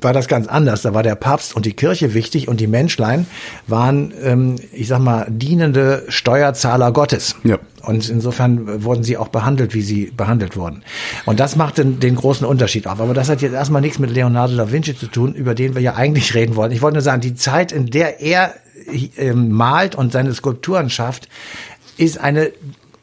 war 0.00 0.12
das 0.12 0.28
ganz 0.28 0.46
anders. 0.46 0.82
Da 0.82 0.94
war 0.94 1.02
der 1.02 1.14
Papst 1.14 1.54
und 1.54 1.66
die 1.66 1.72
Kirche 1.72 2.14
wichtig 2.14 2.48
und 2.48 2.60
die 2.60 2.66
Menschlein 2.66 3.26
waren, 3.66 4.12
ähm, 4.22 4.56
ich 4.72 4.88
sag 4.88 5.00
mal, 5.00 5.26
dienende 5.28 6.04
Steuerzahler 6.08 6.92
Gottes. 6.92 7.36
Ja. 7.44 7.58
Und 7.82 8.08
insofern 8.08 8.84
wurden 8.84 9.02
sie 9.02 9.16
auch 9.16 9.28
behandelt, 9.28 9.74
wie 9.74 9.82
sie 9.82 10.12
behandelt 10.16 10.56
wurden. 10.56 10.82
Und 11.26 11.40
das 11.40 11.56
macht 11.56 11.78
den, 11.78 12.00
den 12.00 12.16
großen 12.16 12.46
Unterschied 12.46 12.86
auf. 12.86 13.00
Aber 13.00 13.14
das 13.14 13.28
hat 13.28 13.40
jetzt 13.40 13.54
erstmal 13.54 13.82
nichts 13.82 13.98
mit 13.98 14.10
Leonardo 14.10 14.56
da 14.56 14.70
Vinci 14.70 14.96
zu 14.96 15.06
tun, 15.06 15.34
über 15.34 15.54
den 15.54 15.74
wir 15.74 15.82
ja 15.82 15.94
eigentlich 15.94 16.34
reden 16.34 16.56
wollen. 16.56 16.72
Ich 16.72 16.82
wollte 16.82 16.96
nur 16.96 17.02
sagen, 17.02 17.20
die 17.20 17.34
Zeit, 17.34 17.72
in 17.72 17.86
der 17.86 18.20
er 18.20 18.54
äh, 18.88 19.32
malt 19.32 19.94
und 19.94 20.12
seine 20.12 20.32
Skulpturen 20.34 20.90
schafft, 20.90 21.28
ist 21.96 22.18
eine 22.18 22.52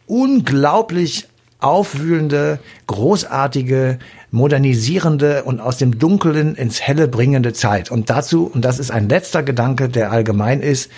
unglaublich 0.08 1.28
aufwühlende, 1.60 2.60
großartige, 2.88 4.00
modernisierende 4.32 5.44
und 5.44 5.60
aus 5.60 5.78
dem 5.78 5.98
Dunklen 5.98 6.56
ins 6.56 6.82
Helle 6.82 7.08
bringende 7.08 7.54
Zeit. 7.54 7.90
Und 7.90 8.10
dazu, 8.10 8.46
und 8.46 8.64
das 8.64 8.80
ist 8.80 8.92
ein 8.92 9.10
letzter 9.10 9.44
Gedanke, 9.44 9.90
der 9.90 10.12
allgemein 10.12 10.62
ist, 10.62 10.92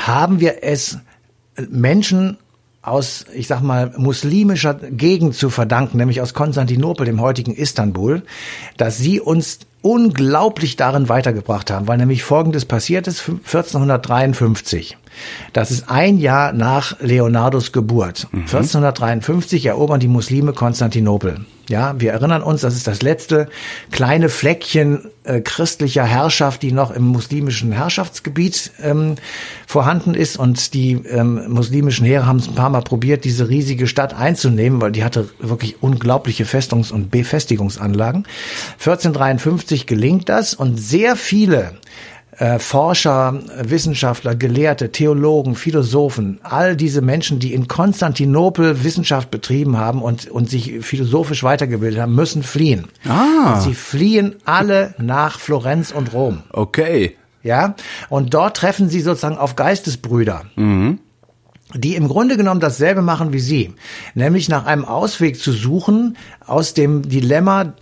haben 0.00 0.40
wir 0.40 0.62
es 0.62 0.98
Menschen 1.70 2.38
aus, 2.82 3.26
ich 3.34 3.46
sag 3.46 3.60
mal, 3.62 3.92
muslimischer 3.96 4.74
Gegend 4.74 5.34
zu 5.34 5.50
verdanken, 5.50 5.98
nämlich 5.98 6.20
aus 6.20 6.32
Konstantinopel, 6.34 7.04
dem 7.04 7.20
heutigen 7.20 7.54
Istanbul, 7.54 8.22
dass 8.76 8.98
sie 8.98 9.20
uns 9.20 9.60
unglaublich 9.82 10.76
darin 10.76 11.08
weitergebracht 11.08 11.70
haben, 11.70 11.86
weil 11.86 11.98
nämlich 11.98 12.22
Folgendes 12.22 12.64
passiert 12.64 13.06
ist, 13.06 13.28
1453. 13.28 14.96
Das 15.52 15.70
ist 15.70 15.88
ein 15.88 16.18
Jahr 16.18 16.52
nach 16.52 17.00
Leonardos 17.00 17.72
Geburt. 17.72 18.28
Mhm. 18.32 18.40
1453 18.40 19.66
erobern 19.66 20.00
die 20.00 20.08
Muslime 20.08 20.52
Konstantinopel. 20.52 21.40
Ja, 21.68 22.00
wir 22.00 22.12
erinnern 22.12 22.42
uns, 22.42 22.62
das 22.62 22.74
ist 22.74 22.86
das 22.86 23.02
letzte 23.02 23.48
kleine 23.90 24.30
Fleckchen 24.30 25.10
äh, 25.24 25.42
christlicher 25.42 26.04
Herrschaft, 26.04 26.62
die 26.62 26.72
noch 26.72 26.90
im 26.90 27.04
muslimischen 27.04 27.72
Herrschaftsgebiet 27.72 28.70
ähm, 28.82 29.16
vorhanden 29.66 30.14
ist. 30.14 30.38
Und 30.38 30.72
die 30.72 30.92
ähm, 30.92 31.42
muslimischen 31.48 32.06
Heere 32.06 32.24
haben 32.24 32.38
es 32.38 32.48
ein 32.48 32.54
paar 32.54 32.70
Mal 32.70 32.80
probiert, 32.80 33.24
diese 33.24 33.50
riesige 33.50 33.86
Stadt 33.86 34.14
einzunehmen, 34.14 34.80
weil 34.80 34.92
die 34.92 35.04
hatte 35.04 35.28
wirklich 35.40 35.82
unglaubliche 35.82 36.46
Festungs- 36.46 36.90
und 36.90 37.10
Befestigungsanlagen. 37.10 38.26
1453 38.78 39.67
gelingt 39.86 40.28
das 40.28 40.54
und 40.54 40.78
sehr 40.78 41.16
viele 41.16 41.74
äh, 42.38 42.58
Forscher, 42.58 43.40
Wissenschaftler, 43.60 44.34
Gelehrte, 44.34 44.92
Theologen, 44.92 45.56
Philosophen, 45.56 46.38
all 46.42 46.76
diese 46.76 47.02
Menschen, 47.02 47.38
die 47.40 47.52
in 47.52 47.68
Konstantinopel 47.68 48.84
Wissenschaft 48.84 49.30
betrieben 49.30 49.76
haben 49.76 50.02
und, 50.02 50.28
und 50.30 50.48
sich 50.48 50.84
philosophisch 50.84 51.42
weitergebildet 51.42 52.00
haben, 52.00 52.14
müssen 52.14 52.42
fliehen. 52.42 52.86
Ah. 53.08 53.54
Und 53.54 53.62
sie 53.62 53.74
fliehen 53.74 54.36
alle 54.44 54.94
nach 54.98 55.38
Florenz 55.38 55.90
und 55.90 56.12
Rom. 56.12 56.42
Okay. 56.52 57.16
Ja, 57.42 57.74
und 58.08 58.34
dort 58.34 58.56
treffen 58.56 58.88
sie 58.88 59.00
sozusagen 59.00 59.38
auf 59.38 59.56
Geistesbrüder. 59.56 60.42
Mhm 60.56 61.00
die 61.74 61.96
im 61.96 62.08
Grunde 62.08 62.36
genommen 62.36 62.60
dasselbe 62.60 63.02
machen 63.02 63.32
wie 63.32 63.40
Sie, 63.40 63.74
nämlich 64.14 64.48
nach 64.48 64.64
einem 64.64 64.84
Ausweg 64.84 65.38
zu 65.38 65.52
suchen 65.52 66.16
aus 66.46 66.72
dem 66.72 67.06
Dilemma, 67.06 67.74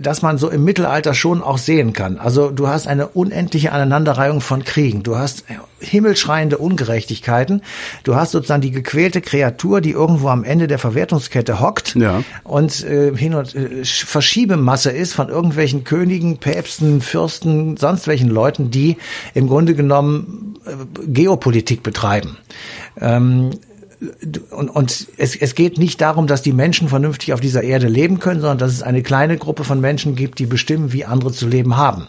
das 0.00 0.22
man 0.22 0.38
so 0.38 0.48
im 0.48 0.64
Mittelalter 0.64 1.12
schon 1.12 1.42
auch 1.42 1.58
sehen 1.58 1.92
kann. 1.92 2.18
Also 2.18 2.50
du 2.50 2.68
hast 2.68 2.86
eine 2.86 3.08
unendliche 3.08 3.72
Aneinanderreihung 3.72 4.40
von 4.40 4.64
Kriegen, 4.64 5.02
du 5.02 5.16
hast 5.16 5.44
himmelschreiende 5.78 6.56
Ungerechtigkeiten, 6.56 7.60
du 8.02 8.16
hast 8.16 8.30
sozusagen 8.30 8.62
die 8.62 8.70
gequälte 8.70 9.20
Kreatur, 9.20 9.82
die 9.82 9.90
irgendwo 9.90 10.28
am 10.28 10.44
Ende 10.44 10.66
der 10.66 10.78
Verwertungskette 10.78 11.60
hockt 11.60 11.96
ja. 11.96 12.22
und 12.44 12.82
äh, 12.84 13.14
hin 13.14 13.34
und 13.34 13.54
äh, 13.54 13.84
Verschiebemasse 13.84 14.90
ist 14.90 15.12
von 15.12 15.28
irgendwelchen 15.28 15.84
Königen, 15.84 16.38
Päpsten, 16.38 17.02
Fürsten, 17.02 17.76
sonst 17.76 18.06
welchen 18.06 18.30
Leuten, 18.30 18.70
die 18.70 18.96
im 19.34 19.48
Grunde 19.48 19.74
genommen 19.74 20.53
äh, 20.53 20.53
Geopolitik 21.06 21.82
betreiben. 21.82 22.38
Ähm, 23.00 23.50
und, 24.50 24.68
und 24.70 25.06
es, 25.16 25.36
es 25.36 25.54
geht 25.54 25.78
nicht 25.78 26.00
darum, 26.00 26.26
dass 26.26 26.42
die 26.42 26.52
Menschen 26.52 26.88
vernünftig 26.88 27.32
auf 27.32 27.40
dieser 27.40 27.62
Erde 27.62 27.88
leben 27.88 28.18
können, 28.18 28.40
sondern 28.40 28.58
dass 28.58 28.72
es 28.72 28.82
eine 28.82 29.02
kleine 29.02 29.36
Gruppe 29.36 29.64
von 29.64 29.80
Menschen 29.80 30.14
gibt, 30.14 30.38
die 30.38 30.46
bestimmen, 30.46 30.92
wie 30.92 31.04
andere 31.04 31.32
zu 31.32 31.48
leben 31.48 31.76
haben. 31.76 32.08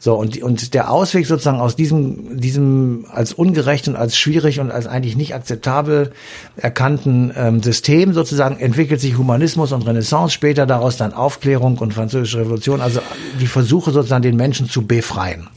So, 0.00 0.14
und, 0.14 0.42
und 0.42 0.74
der 0.74 0.90
Ausweg 0.90 1.26
sozusagen 1.26 1.60
aus 1.60 1.76
diesem, 1.76 2.40
diesem 2.40 3.06
als 3.10 3.32
ungerecht 3.32 3.88
und 3.88 3.96
als 3.96 4.16
schwierig 4.16 4.60
und 4.60 4.70
als 4.70 4.86
eigentlich 4.86 5.16
nicht 5.16 5.34
akzeptabel 5.34 6.12
erkannten 6.56 7.32
ähm, 7.36 7.62
System 7.62 8.12
sozusagen 8.12 8.58
entwickelt 8.58 9.00
sich 9.00 9.16
Humanismus 9.16 9.72
und 9.72 9.86
Renaissance, 9.86 10.34
später 10.34 10.66
daraus 10.66 10.96
dann 10.96 11.12
Aufklärung 11.12 11.78
und 11.78 11.94
Französische 11.94 12.40
Revolution, 12.40 12.80
also 12.80 13.00
die 13.40 13.46
Versuche 13.46 13.92
sozusagen 13.92 14.22
den 14.22 14.36
Menschen 14.36 14.68
zu 14.68 14.86
befreien 14.86 15.48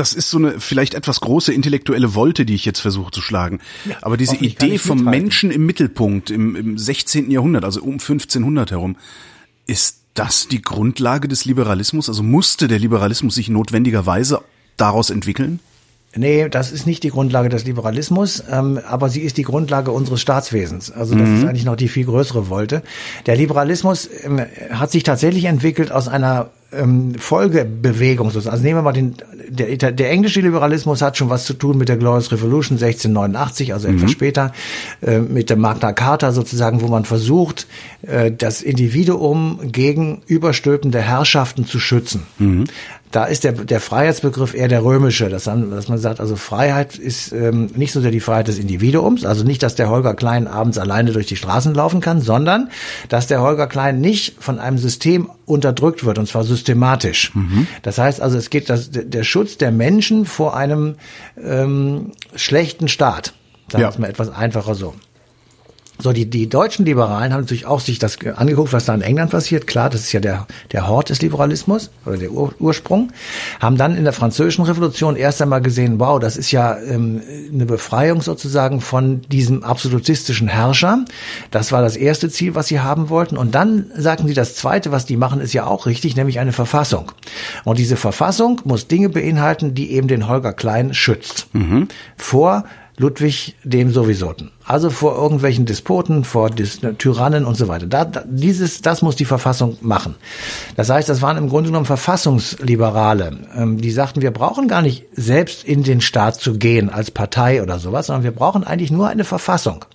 das 0.00 0.14
ist 0.14 0.30
so 0.30 0.38
eine 0.38 0.60
vielleicht 0.60 0.94
etwas 0.94 1.20
große 1.20 1.52
intellektuelle 1.52 2.14
Wolte, 2.14 2.46
die 2.46 2.54
ich 2.54 2.64
jetzt 2.64 2.80
versuche 2.80 3.10
zu 3.10 3.20
schlagen. 3.20 3.60
Ja, 3.84 3.98
Aber 4.00 4.16
diese 4.16 4.34
Idee 4.36 4.78
vom 4.78 5.04
Menschen 5.04 5.50
im 5.50 5.66
Mittelpunkt 5.66 6.30
im, 6.30 6.56
im 6.56 6.78
16. 6.78 7.30
Jahrhundert, 7.30 7.66
also 7.66 7.82
um 7.82 7.92
1500 7.92 8.70
herum, 8.70 8.96
ist 9.66 10.00
das 10.14 10.48
die 10.48 10.62
Grundlage 10.62 11.28
des 11.28 11.44
Liberalismus? 11.44 12.08
Also 12.08 12.22
musste 12.22 12.66
der 12.66 12.78
Liberalismus 12.78 13.34
sich 13.34 13.50
notwendigerweise 13.50 14.40
daraus 14.78 15.10
entwickeln? 15.10 15.60
Nee, 16.16 16.48
das 16.48 16.72
ist 16.72 16.86
nicht 16.86 17.04
die 17.04 17.10
Grundlage 17.10 17.48
des 17.48 17.64
Liberalismus, 17.64 18.42
ähm, 18.50 18.80
aber 18.88 19.08
sie 19.08 19.20
ist 19.20 19.36
die 19.36 19.44
Grundlage 19.44 19.92
unseres 19.92 20.20
Staatswesens. 20.20 20.90
Also 20.90 21.14
das 21.14 21.28
mhm. 21.28 21.36
ist 21.36 21.44
eigentlich 21.44 21.64
noch 21.64 21.76
die 21.76 21.86
viel 21.86 22.04
größere 22.04 22.48
Wolte. 22.48 22.82
Der 23.26 23.36
Liberalismus 23.36 24.08
ähm, 24.24 24.40
hat 24.72 24.90
sich 24.90 25.04
tatsächlich 25.04 25.44
entwickelt 25.44 25.92
aus 25.92 26.08
einer 26.08 26.50
ähm, 26.72 27.14
Folgebewegung 27.16 28.30
sozusagen. 28.30 28.52
Also 28.52 28.64
nehmen 28.64 28.78
wir 28.78 28.82
mal 28.82 28.92
den, 28.92 29.14
der, 29.48 29.92
der 29.92 30.10
englische 30.10 30.40
Liberalismus 30.40 31.00
hat 31.00 31.16
schon 31.16 31.30
was 31.30 31.44
zu 31.44 31.54
tun 31.54 31.78
mit 31.78 31.88
der 31.88 31.96
Glorious 31.96 32.32
Revolution 32.32 32.76
1689, 32.76 33.72
also 33.72 33.88
mhm. 33.88 33.96
etwas 33.96 34.10
später, 34.10 34.52
äh, 35.02 35.20
mit 35.20 35.48
der 35.48 35.56
Magna 35.56 35.92
Carta 35.92 36.32
sozusagen, 36.32 36.80
wo 36.80 36.88
man 36.88 37.04
versucht, 37.04 37.68
äh, 38.02 38.32
das 38.32 38.62
Individuum 38.62 39.60
gegen 39.62 40.22
überstülpende 40.26 41.00
Herrschaften 41.00 41.66
zu 41.66 41.78
schützen. 41.78 42.26
Mhm 42.38 42.64
da 43.10 43.24
ist 43.24 43.42
der, 43.42 43.52
der 43.52 43.80
Freiheitsbegriff 43.80 44.54
eher 44.54 44.68
der 44.68 44.84
römische, 44.84 45.28
dass, 45.28 45.44
dann, 45.44 45.70
dass 45.70 45.88
man 45.88 45.98
sagt, 45.98 46.20
also 46.20 46.36
Freiheit 46.36 46.96
ist 46.96 47.32
ähm, 47.32 47.70
nicht 47.74 47.92
so 47.92 48.00
sehr 48.00 48.12
die 48.12 48.20
Freiheit 48.20 48.48
des 48.48 48.58
Individuums, 48.58 49.24
also 49.24 49.42
nicht, 49.44 49.62
dass 49.62 49.74
der 49.74 49.88
Holger 49.88 50.14
Klein 50.14 50.46
abends 50.46 50.78
alleine 50.78 51.12
durch 51.12 51.26
die 51.26 51.36
Straßen 51.36 51.74
laufen 51.74 52.00
kann, 52.00 52.20
sondern 52.20 52.70
dass 53.08 53.26
der 53.26 53.42
Holger 53.42 53.66
Klein 53.66 54.00
nicht 54.00 54.36
von 54.38 54.60
einem 54.60 54.78
System 54.78 55.28
unterdrückt 55.44 56.04
wird, 56.04 56.18
und 56.18 56.28
zwar 56.28 56.44
systematisch. 56.44 57.34
Mhm. 57.34 57.66
Das 57.82 57.98
heißt 57.98 58.20
also, 58.20 58.38
es 58.38 58.48
geht 58.48 58.70
das, 58.70 58.90
der 58.92 59.24
Schutz 59.24 59.58
der 59.58 59.72
Menschen 59.72 60.24
vor 60.24 60.56
einem 60.56 60.94
ähm, 61.42 62.12
schlechten 62.36 62.86
Staat. 62.86 63.32
Sagen 63.70 63.84
wir 63.84 63.90
ja. 63.90 63.98
mal 63.98 64.10
etwas 64.10 64.30
einfacher 64.30 64.74
so. 64.74 64.94
So, 66.00 66.12
die, 66.12 66.28
die 66.28 66.48
deutschen 66.48 66.86
Liberalen 66.86 67.32
haben 67.32 67.42
natürlich 67.42 67.66
auch 67.66 67.80
sich 67.80 67.98
das 67.98 68.18
angeguckt, 68.36 68.72
was 68.72 68.86
da 68.86 68.94
in 68.94 69.02
England 69.02 69.30
passiert. 69.30 69.66
Klar, 69.66 69.90
das 69.90 70.00
ist 70.02 70.12
ja 70.12 70.20
der, 70.20 70.46
der 70.72 70.88
Hort 70.88 71.10
des 71.10 71.22
Liberalismus 71.22 71.90
oder 72.06 72.16
der 72.16 72.32
Ur 72.32 72.54
Ursprung. 72.58 73.12
Haben 73.60 73.76
dann 73.76 73.96
in 73.96 74.04
der 74.04 74.12
französischen 74.12 74.64
Revolution 74.64 75.16
erst 75.16 75.42
einmal 75.42 75.60
gesehen, 75.60 76.00
wow, 76.00 76.18
das 76.18 76.36
ist 76.36 76.50
ja 76.52 76.78
ähm, 76.78 77.22
eine 77.52 77.66
Befreiung 77.66 78.22
sozusagen 78.22 78.80
von 78.80 79.22
diesem 79.22 79.62
absolutistischen 79.62 80.48
Herrscher. 80.48 81.04
Das 81.50 81.72
war 81.72 81.82
das 81.82 81.96
erste 81.96 82.30
Ziel, 82.30 82.54
was 82.54 82.68
sie 82.68 82.80
haben 82.80 83.08
wollten. 83.08 83.36
Und 83.36 83.54
dann 83.54 83.90
sagten 83.96 84.26
sie, 84.26 84.34
das 84.34 84.54
zweite, 84.54 84.92
was 84.92 85.06
die 85.06 85.16
machen, 85.16 85.40
ist 85.40 85.52
ja 85.52 85.66
auch 85.66 85.86
richtig, 85.86 86.16
nämlich 86.16 86.38
eine 86.38 86.52
Verfassung. 86.52 87.12
Und 87.64 87.78
diese 87.78 87.96
Verfassung 87.96 88.60
muss 88.64 88.88
Dinge 88.88 89.08
beinhalten, 89.08 89.74
die 89.74 89.92
eben 89.92 90.08
den 90.08 90.28
Holger 90.28 90.52
Klein 90.52 90.94
schützt. 90.94 91.48
Mhm. 91.52 91.88
Vor 92.16 92.64
Ludwig 93.00 93.54
dem 93.64 93.92
sowieso. 93.92 94.34
Also 94.66 94.90
vor 94.90 95.16
irgendwelchen 95.16 95.64
Despoten, 95.64 96.22
vor 96.22 96.50
Dis 96.50 96.80
Tyrannen 96.98 97.46
und 97.46 97.56
so 97.56 97.66
weiter. 97.66 97.86
Da, 97.86 98.04
da, 98.04 98.22
dieses, 98.26 98.82
das 98.82 99.00
muss 99.00 99.16
die 99.16 99.24
Verfassung 99.24 99.78
machen. 99.80 100.16
Das 100.76 100.90
heißt, 100.90 101.08
das 101.08 101.22
waren 101.22 101.38
im 101.38 101.48
Grunde 101.48 101.70
genommen 101.70 101.86
Verfassungsliberale. 101.86 103.38
Ähm, 103.56 103.80
die 103.80 103.90
sagten, 103.90 104.20
wir 104.20 104.32
brauchen 104.32 104.68
gar 104.68 104.82
nicht 104.82 105.06
selbst 105.12 105.64
in 105.64 105.82
den 105.82 106.02
Staat 106.02 106.34
zu 106.36 106.58
gehen 106.58 106.90
als 106.90 107.10
Partei 107.10 107.62
oder 107.62 107.78
sowas, 107.78 108.08
sondern 108.08 108.22
wir 108.22 108.32
brauchen 108.32 108.64
eigentlich 108.64 108.90
nur 108.90 109.08
eine 109.08 109.24
Verfassung. 109.24 109.86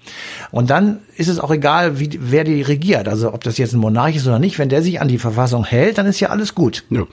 Und 0.50 0.72
dann 0.72 0.98
ist 1.16 1.28
es 1.28 1.40
auch 1.40 1.52
egal, 1.52 2.00
wie, 2.00 2.10
wer 2.20 2.44
die 2.44 2.64
regiert. 2.64 3.08
Also 3.08 3.32
ob 3.36 3.44
das 3.44 3.60
jetzt 3.60 3.74
ein 3.74 3.80
Monarch 3.80 4.16
ist 4.16 4.26
oder 4.26 4.40
nicht. 4.40 4.58
Wenn 4.58 4.70
der 4.70 4.82
sich 4.82 5.00
an 5.00 5.10
die 5.10 5.20
Verfassung 5.20 5.64
hält, 5.64 6.00
dann 6.00 6.08
ist 6.08 6.20
ja 6.20 6.30
alles 6.30 6.56
gut. 6.56 6.84
Ja. 6.90 7.04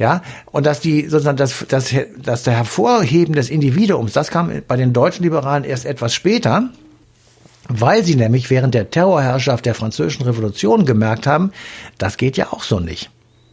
Ja, 0.00 0.22
und 0.46 0.64
dass 0.64 0.80
die 0.80 1.08
sozusagen 1.08 1.36
das, 1.36 1.66
das, 1.68 1.94
das 2.16 2.42
der 2.44 2.54
Hervorheben 2.54 3.34
des 3.34 3.50
Individuums, 3.50 4.14
das 4.14 4.30
kam 4.30 4.50
bei 4.66 4.78
den 4.78 4.94
deutschen 4.94 5.24
Liberalen 5.24 5.62
erst 5.62 5.84
etwas 5.84 6.14
später, 6.14 6.70
weil 7.68 8.02
sie 8.02 8.16
nämlich 8.16 8.48
während 8.48 8.72
der 8.72 8.88
Terrorherrschaft 8.88 9.66
der 9.66 9.74
französischen 9.74 10.22
Revolution 10.22 10.86
gemerkt 10.86 11.26
haben, 11.26 11.52
das 11.98 12.16
geht 12.16 12.38
ja 12.38 12.50
auch 12.50 12.62
so 12.62 12.80
nicht. 12.80 13.10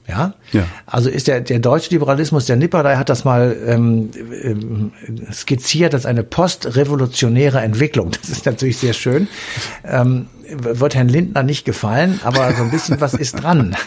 Ja? 0.08 0.36
ja. 0.54 0.64
Also 0.86 1.10
ist 1.10 1.28
der, 1.28 1.42
der 1.42 1.60
deutsche 1.60 1.90
Liberalismus, 1.90 2.46
der 2.46 2.56
Nipperdey 2.56 2.96
hat 2.96 3.10
das 3.10 3.26
mal 3.26 3.54
ähm, 3.68 4.12
ähm, 4.42 4.94
skizziert 5.34 5.94
als 5.94 6.06
eine 6.06 6.24
postrevolutionäre 6.24 7.60
Entwicklung. 7.60 8.12
Das 8.12 8.30
ist 8.30 8.46
natürlich 8.46 8.78
sehr 8.78 8.94
schön. 8.94 9.28
Ähm, 9.84 10.28
wird 10.50 10.96
Herrn 10.96 11.10
Lindner 11.10 11.44
nicht 11.44 11.66
gefallen, 11.66 12.22
aber 12.24 12.54
so 12.54 12.64
ein 12.64 12.72
bisschen 12.72 13.02
was 13.02 13.14
ist 13.16 13.44
dran. 13.44 13.76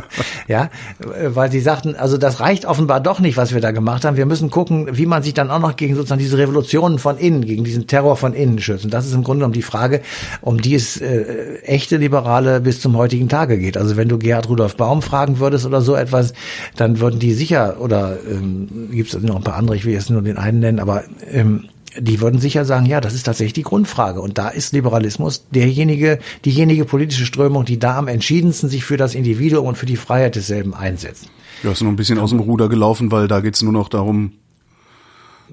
ja, 0.48 0.70
weil 0.98 1.50
sie 1.50 1.60
sagten, 1.60 1.96
also 1.96 2.16
das 2.16 2.40
reicht 2.40 2.66
offenbar 2.66 3.00
doch 3.00 3.20
nicht, 3.20 3.36
was 3.36 3.52
wir 3.52 3.60
da 3.60 3.70
gemacht 3.70 4.04
haben. 4.04 4.16
Wir 4.16 4.26
müssen 4.26 4.50
gucken, 4.50 4.88
wie 4.92 5.06
man 5.06 5.22
sich 5.22 5.34
dann 5.34 5.50
auch 5.50 5.58
noch 5.58 5.76
gegen 5.76 5.94
sozusagen 5.94 6.20
diese 6.20 6.38
Revolutionen 6.38 6.98
von 6.98 7.18
innen, 7.18 7.44
gegen 7.44 7.64
diesen 7.64 7.86
Terror 7.86 8.16
von 8.16 8.34
innen 8.34 8.58
schützt. 8.58 8.84
Und 8.84 8.94
das 8.94 9.06
ist 9.06 9.14
im 9.14 9.22
Grunde 9.22 9.40
genommen 9.40 9.54
die 9.54 9.62
Frage, 9.62 10.00
um 10.40 10.60
die 10.60 10.74
es 10.74 11.00
äh, 11.00 11.58
echte 11.64 11.96
Liberale 11.96 12.60
bis 12.60 12.80
zum 12.80 12.96
heutigen 12.96 13.28
Tage 13.28 13.58
geht. 13.58 13.76
Also 13.76 13.96
wenn 13.96 14.08
du 14.08 14.18
Gerhard 14.18 14.48
Rudolf 14.48 14.76
Baum 14.76 15.02
fragen 15.02 15.38
würdest 15.38 15.66
oder 15.66 15.80
so 15.80 15.94
etwas, 15.94 16.32
dann 16.76 17.00
würden 17.00 17.18
die 17.18 17.34
sicher, 17.34 17.76
oder 17.80 18.16
ähm, 18.28 18.88
gibt 18.90 19.12
es 19.12 19.22
noch 19.22 19.36
ein 19.36 19.44
paar 19.44 19.56
andere, 19.56 19.76
ich 19.76 19.84
will 19.84 19.92
jetzt 19.92 20.10
nur 20.10 20.22
den 20.22 20.38
einen 20.38 20.60
nennen, 20.60 20.80
aber 20.80 21.04
ähm, 21.30 21.68
die 21.98 22.20
würden 22.20 22.40
sicher 22.40 22.64
sagen, 22.64 22.86
ja, 22.86 23.00
das 23.00 23.14
ist 23.14 23.24
tatsächlich 23.24 23.52
die 23.52 23.62
Grundfrage. 23.62 24.20
Und 24.20 24.38
da 24.38 24.48
ist 24.48 24.72
Liberalismus 24.72 25.46
derjenige, 25.50 26.18
diejenige 26.44 26.84
politische 26.84 27.26
Strömung, 27.26 27.64
die 27.64 27.78
da 27.78 27.98
am 27.98 28.08
entschiedensten 28.08 28.68
sich 28.68 28.84
für 28.84 28.96
das 28.96 29.14
Individuum 29.14 29.66
und 29.66 29.78
für 29.78 29.86
die 29.86 29.96
Freiheit 29.96 30.36
desselben 30.36 30.74
einsetzt. 30.74 31.28
Ja, 31.62 31.70
ist 31.70 31.82
noch 31.82 31.90
ein 31.90 31.96
bisschen 31.96 32.18
aus 32.18 32.30
dem 32.30 32.40
Ruder 32.40 32.68
gelaufen, 32.68 33.12
weil 33.12 33.28
da 33.28 33.40
geht's 33.40 33.62
nur 33.62 33.72
noch 33.72 33.88
darum, 33.88 34.32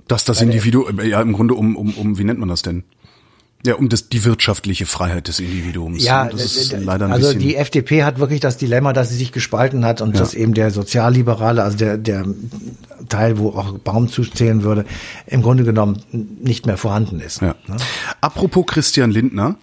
dass 0.07 0.25
das 0.25 0.41
Individuum, 0.41 0.99
ja 1.01 1.21
im 1.21 1.33
Grunde 1.33 1.53
um, 1.53 1.75
um, 1.75 1.93
um, 1.93 2.17
wie 2.17 2.23
nennt 2.23 2.39
man 2.39 2.49
das 2.49 2.61
denn? 2.61 2.83
Ja, 3.65 3.75
um 3.75 3.89
das, 3.89 4.07
die 4.07 4.23
wirtschaftliche 4.23 4.85
Freiheit 4.85 5.27
des 5.27 5.41
Individuums. 5.41 6.01
Ja, 6.01 6.29
das 6.29 6.55
ist 6.55 6.71
leider 6.71 7.05
ein 7.05 7.11
also 7.11 7.33
die 7.33 7.57
FDP 7.57 8.03
hat 8.03 8.17
wirklich 8.17 8.39
das 8.39 8.55
Dilemma, 8.55 8.93
dass 8.93 9.09
sie 9.09 9.15
sich 9.15 9.33
gespalten 9.33 9.83
hat 9.83 9.99
und 9.99 10.13
ja. 10.13 10.21
dass 10.21 10.33
eben 10.33 10.53
der 10.53 10.71
Sozialliberale, 10.71 11.61
also 11.61 11.77
der, 11.77 11.97
der 11.97 12.25
Teil, 13.09 13.37
wo 13.37 13.49
auch 13.49 13.77
Baum 13.79 14.07
zuzählen 14.07 14.63
würde, 14.63 14.85
im 15.27 15.41
Grunde 15.41 15.65
genommen 15.65 16.01
nicht 16.41 16.67
mehr 16.67 16.77
vorhanden 16.77 17.19
ist. 17.19 17.41
Ja. 17.41 17.55
Ne? 17.67 17.75
Apropos 18.21 18.65
Christian 18.65 19.11
Lindner, 19.11 19.57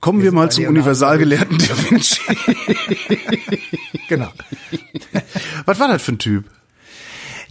kommen 0.00 0.18
wir, 0.18 0.26
wir 0.26 0.32
mal 0.32 0.50
zum 0.50 0.66
Universalgelehrten 0.66 1.56
Da 1.56 1.90
Vinci. 1.90 2.20
genau. 4.08 4.28
Was 5.64 5.80
war 5.80 5.88
das 5.88 6.02
für 6.02 6.12
ein 6.12 6.18
Typ? 6.18 6.44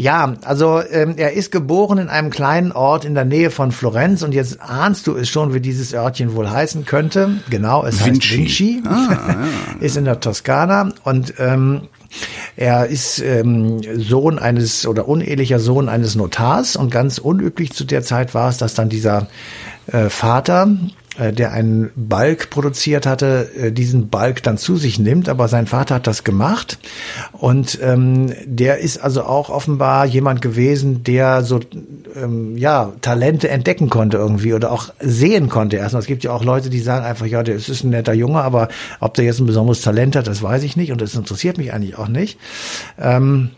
Ja, 0.01 0.33
also 0.45 0.81
ähm, 0.89 1.13
er 1.17 1.33
ist 1.33 1.51
geboren 1.51 1.99
in 1.99 2.09
einem 2.09 2.31
kleinen 2.31 2.71
Ort 2.71 3.05
in 3.05 3.13
der 3.13 3.23
Nähe 3.23 3.51
von 3.51 3.71
Florenz 3.71 4.23
und 4.23 4.33
jetzt 4.33 4.59
ahnst 4.59 5.05
du 5.05 5.15
es 5.15 5.29
schon, 5.29 5.53
wie 5.53 5.59
dieses 5.59 5.93
Örtchen 5.93 6.33
wohl 6.33 6.49
heißen 6.49 6.85
könnte. 6.85 7.35
Genau, 7.51 7.85
es 7.85 8.03
Vinci. 8.03 8.19
heißt 8.19 8.37
Vinci. 8.39 8.83
Ah, 8.87 9.07
ja. 9.11 9.47
ist 9.79 9.97
in 9.97 10.05
der 10.05 10.19
Toskana 10.19 10.89
und 11.03 11.35
ähm, 11.37 11.81
er 12.55 12.87
ist 12.87 13.19
ähm, 13.19 13.79
Sohn 13.99 14.39
eines 14.39 14.87
oder 14.87 15.07
unehelicher 15.07 15.59
Sohn 15.59 15.87
eines 15.87 16.15
Notars 16.15 16.75
und 16.75 16.89
ganz 16.89 17.19
unüblich 17.19 17.71
zu 17.73 17.83
der 17.83 18.01
Zeit 18.01 18.33
war 18.33 18.49
es, 18.49 18.57
dass 18.57 18.73
dann 18.73 18.89
dieser 18.89 19.27
äh, 19.85 20.09
Vater 20.09 20.67
der 21.29 21.51
einen 21.51 21.91
Balk 21.95 22.49
produziert 22.49 23.05
hatte, 23.05 23.49
äh, 23.55 23.71
diesen 23.71 24.09
Balk 24.09 24.41
dann 24.43 24.57
zu 24.57 24.77
sich 24.77 24.97
nimmt, 24.97 25.29
aber 25.29 25.47
sein 25.47 25.67
Vater 25.67 25.95
hat 25.95 26.07
das 26.07 26.23
gemacht 26.23 26.79
und 27.33 27.79
ähm, 27.81 28.33
der 28.45 28.79
ist 28.79 28.97
also 28.97 29.23
auch 29.23 29.49
offenbar 29.49 30.05
jemand 30.05 30.41
gewesen, 30.41 31.03
der 31.03 31.43
so 31.43 31.59
ähm, 32.15 32.57
ja 32.57 32.93
Talente 33.01 33.49
entdecken 33.49 33.89
konnte 33.89 34.17
irgendwie 34.17 34.53
oder 34.53 34.71
auch 34.71 34.93
sehen 34.99 35.49
konnte 35.49 35.77
erstmal. 35.77 36.01
Es 36.01 36.07
gibt 36.07 36.23
ja 36.23 36.31
auch 36.31 36.43
Leute, 36.43 36.69
die 36.69 36.79
sagen 36.79 37.05
einfach, 37.05 37.25
ja, 37.25 37.43
der 37.43 37.55
ist 37.55 37.83
ein 37.83 37.91
netter 37.91 38.13
Junge, 38.13 38.41
aber 38.41 38.69
ob 38.99 39.13
der 39.13 39.25
jetzt 39.25 39.39
ein 39.39 39.45
besonderes 39.45 39.81
Talent 39.81 40.15
hat, 40.15 40.27
das 40.27 40.41
weiß 40.41 40.63
ich 40.63 40.75
nicht 40.75 40.91
und 40.91 41.01
das 41.01 41.15
interessiert 41.15 41.57
mich 41.57 41.73
eigentlich 41.73 41.97
auch 41.97 42.07
nicht. 42.07 42.39
Ähm, 42.99 43.51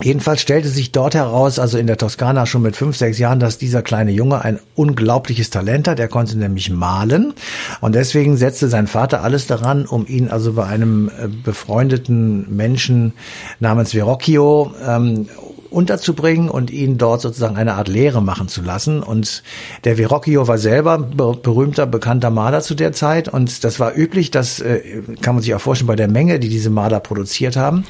Jedenfalls 0.00 0.40
stellte 0.40 0.68
sich 0.68 0.90
dort 0.90 1.14
heraus, 1.14 1.58
also 1.58 1.76
in 1.76 1.86
der 1.86 1.98
Toskana 1.98 2.46
schon 2.46 2.62
mit 2.62 2.76
fünf, 2.76 2.96
sechs 2.96 3.18
Jahren, 3.18 3.40
dass 3.40 3.58
dieser 3.58 3.82
kleine 3.82 4.10
Junge 4.10 4.42
ein 4.42 4.58
unglaubliches 4.74 5.50
Talent 5.50 5.86
hat. 5.86 6.00
Er 6.00 6.08
konnte 6.08 6.38
nämlich 6.38 6.70
malen. 6.70 7.34
Und 7.82 7.94
deswegen 7.94 8.38
setzte 8.38 8.68
sein 8.68 8.86
Vater 8.86 9.22
alles 9.22 9.46
daran, 9.46 9.84
um 9.84 10.06
ihn 10.06 10.28
also 10.28 10.54
bei 10.54 10.64
einem 10.64 11.08
äh, 11.08 11.28
befreundeten 11.28 12.56
Menschen 12.56 13.12
namens 13.60 13.92
Verrocchio 13.92 14.74
ähm, 14.86 15.28
unterzubringen 15.72 16.48
und 16.48 16.70
ihn 16.70 16.98
dort 16.98 17.20
sozusagen 17.20 17.56
eine 17.56 17.74
Art 17.74 17.88
Lehre 17.88 18.22
machen 18.22 18.48
zu 18.48 18.62
lassen. 18.62 19.02
Und 19.02 19.42
der 19.84 19.96
Verrocchio 19.96 20.46
war 20.48 20.58
selber 20.58 20.98
berühmter, 20.98 21.86
bekannter 21.86 22.30
Maler 22.30 22.60
zu 22.60 22.74
der 22.74 22.92
Zeit. 22.92 23.28
Und 23.28 23.64
das 23.64 23.80
war 23.80 23.96
üblich, 23.96 24.30
das 24.30 24.60
äh, 24.60 25.02
kann 25.20 25.34
man 25.34 25.42
sich 25.42 25.54
auch 25.54 25.60
vorstellen 25.60 25.88
bei 25.88 25.96
der 25.96 26.08
Menge, 26.08 26.38
die 26.38 26.48
diese 26.48 26.70
Maler 26.70 27.00
produziert 27.00 27.56
haben. 27.56 27.84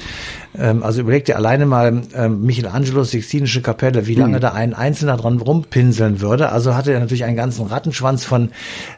Ähm, 0.56 0.82
also 0.82 1.00
überlegt 1.00 1.28
ihr 1.28 1.36
alleine 1.36 1.66
mal 1.66 2.02
ähm, 2.14 2.42
Michelangelos 2.42 3.10
Sixtinische 3.10 3.62
Kapelle, 3.62 4.06
wie 4.06 4.14
lange 4.14 4.36
mhm. 4.36 4.40
da 4.40 4.52
ein 4.52 4.74
Einzelner 4.74 5.16
dran 5.16 5.38
rumpinseln 5.38 6.20
würde. 6.20 6.50
Also 6.50 6.74
hatte 6.74 6.92
er 6.92 7.00
natürlich 7.00 7.24
einen 7.24 7.36
ganzen 7.36 7.66
Rattenschwanz 7.66 8.24
von, 8.24 8.50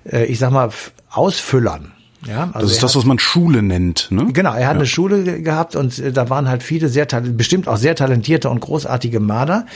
äh, 0.04 0.24
ich 0.24 0.38
sag 0.38 0.50
mal, 0.50 0.70
Ausfüllern. 1.10 1.92
Ja, 2.26 2.50
also 2.52 2.66
das 2.66 2.72
ist 2.72 2.82
das, 2.82 2.96
was 2.96 3.04
man 3.04 3.18
Schule 3.18 3.62
nennt. 3.62 4.08
Ne? 4.10 4.28
Genau, 4.32 4.50
er 4.50 4.66
hat 4.66 4.74
ja. 4.74 4.80
eine 4.80 4.86
Schule 4.86 5.42
gehabt 5.42 5.76
und 5.76 5.98
äh, 5.98 6.12
da 6.12 6.30
waren 6.30 6.48
halt 6.48 6.62
viele 6.62 6.88
sehr 6.88 7.06
bestimmt 7.06 7.68
auch 7.68 7.76
sehr 7.76 7.94
talentierte 7.94 8.48
und 8.48 8.60
großartige 8.60 9.20
Maler, 9.20 9.66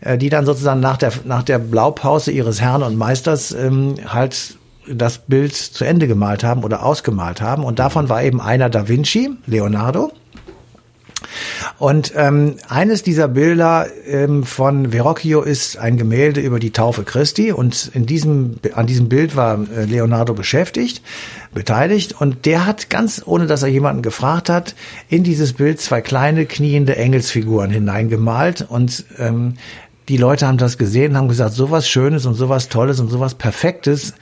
äh, 0.00 0.16
die 0.16 0.30
dann 0.30 0.46
sozusagen 0.46 0.80
nach 0.80 0.96
der 0.96 1.12
nach 1.24 1.42
der 1.42 1.58
Blaupause 1.58 2.30
ihres 2.30 2.60
Herrn 2.60 2.82
und 2.82 2.96
Meisters 2.96 3.52
ähm, 3.52 3.96
halt 4.06 4.56
das 4.88 5.18
Bild 5.18 5.54
zu 5.54 5.84
Ende 5.84 6.08
gemalt 6.08 6.42
haben 6.42 6.64
oder 6.64 6.84
ausgemalt 6.84 7.40
haben. 7.40 7.64
Und 7.64 7.78
davon 7.78 8.08
war 8.08 8.22
eben 8.22 8.40
einer 8.40 8.70
Da 8.70 8.88
Vinci, 8.88 9.30
Leonardo. 9.46 10.12
Und 11.78 12.12
ähm, 12.16 12.56
eines 12.68 13.02
dieser 13.02 13.28
Bilder 13.28 13.86
ähm, 14.06 14.44
von 14.44 14.90
Verrocchio 14.90 15.42
ist 15.42 15.78
ein 15.78 15.96
Gemälde 15.96 16.40
über 16.40 16.58
die 16.58 16.72
Taufe 16.72 17.04
Christi. 17.04 17.52
Und 17.52 17.90
in 17.94 18.06
diesem, 18.06 18.56
an 18.74 18.86
diesem 18.86 19.08
Bild 19.08 19.36
war 19.36 19.58
äh, 19.74 19.84
Leonardo 19.84 20.34
beschäftigt, 20.34 21.02
beteiligt. 21.52 22.20
Und 22.20 22.46
der 22.46 22.66
hat 22.66 22.90
ganz, 22.90 23.22
ohne 23.24 23.46
dass 23.46 23.62
er 23.62 23.68
jemanden 23.68 24.02
gefragt 24.02 24.48
hat, 24.48 24.74
in 25.08 25.24
dieses 25.24 25.54
Bild 25.54 25.80
zwei 25.80 26.00
kleine 26.00 26.46
kniende 26.46 26.96
Engelsfiguren 26.96 27.70
hineingemalt. 27.70 28.66
Und 28.68 29.04
ähm, 29.18 29.54
die 30.08 30.16
Leute 30.16 30.46
haben 30.46 30.58
das 30.58 30.78
gesehen, 30.78 31.16
haben 31.16 31.28
gesagt, 31.28 31.54
sowas 31.54 31.88
Schönes 31.88 32.26
und 32.26 32.34
sowas 32.34 32.68
Tolles 32.68 33.00
und 33.00 33.08
sowas 33.10 33.34
Perfektes 33.34 34.14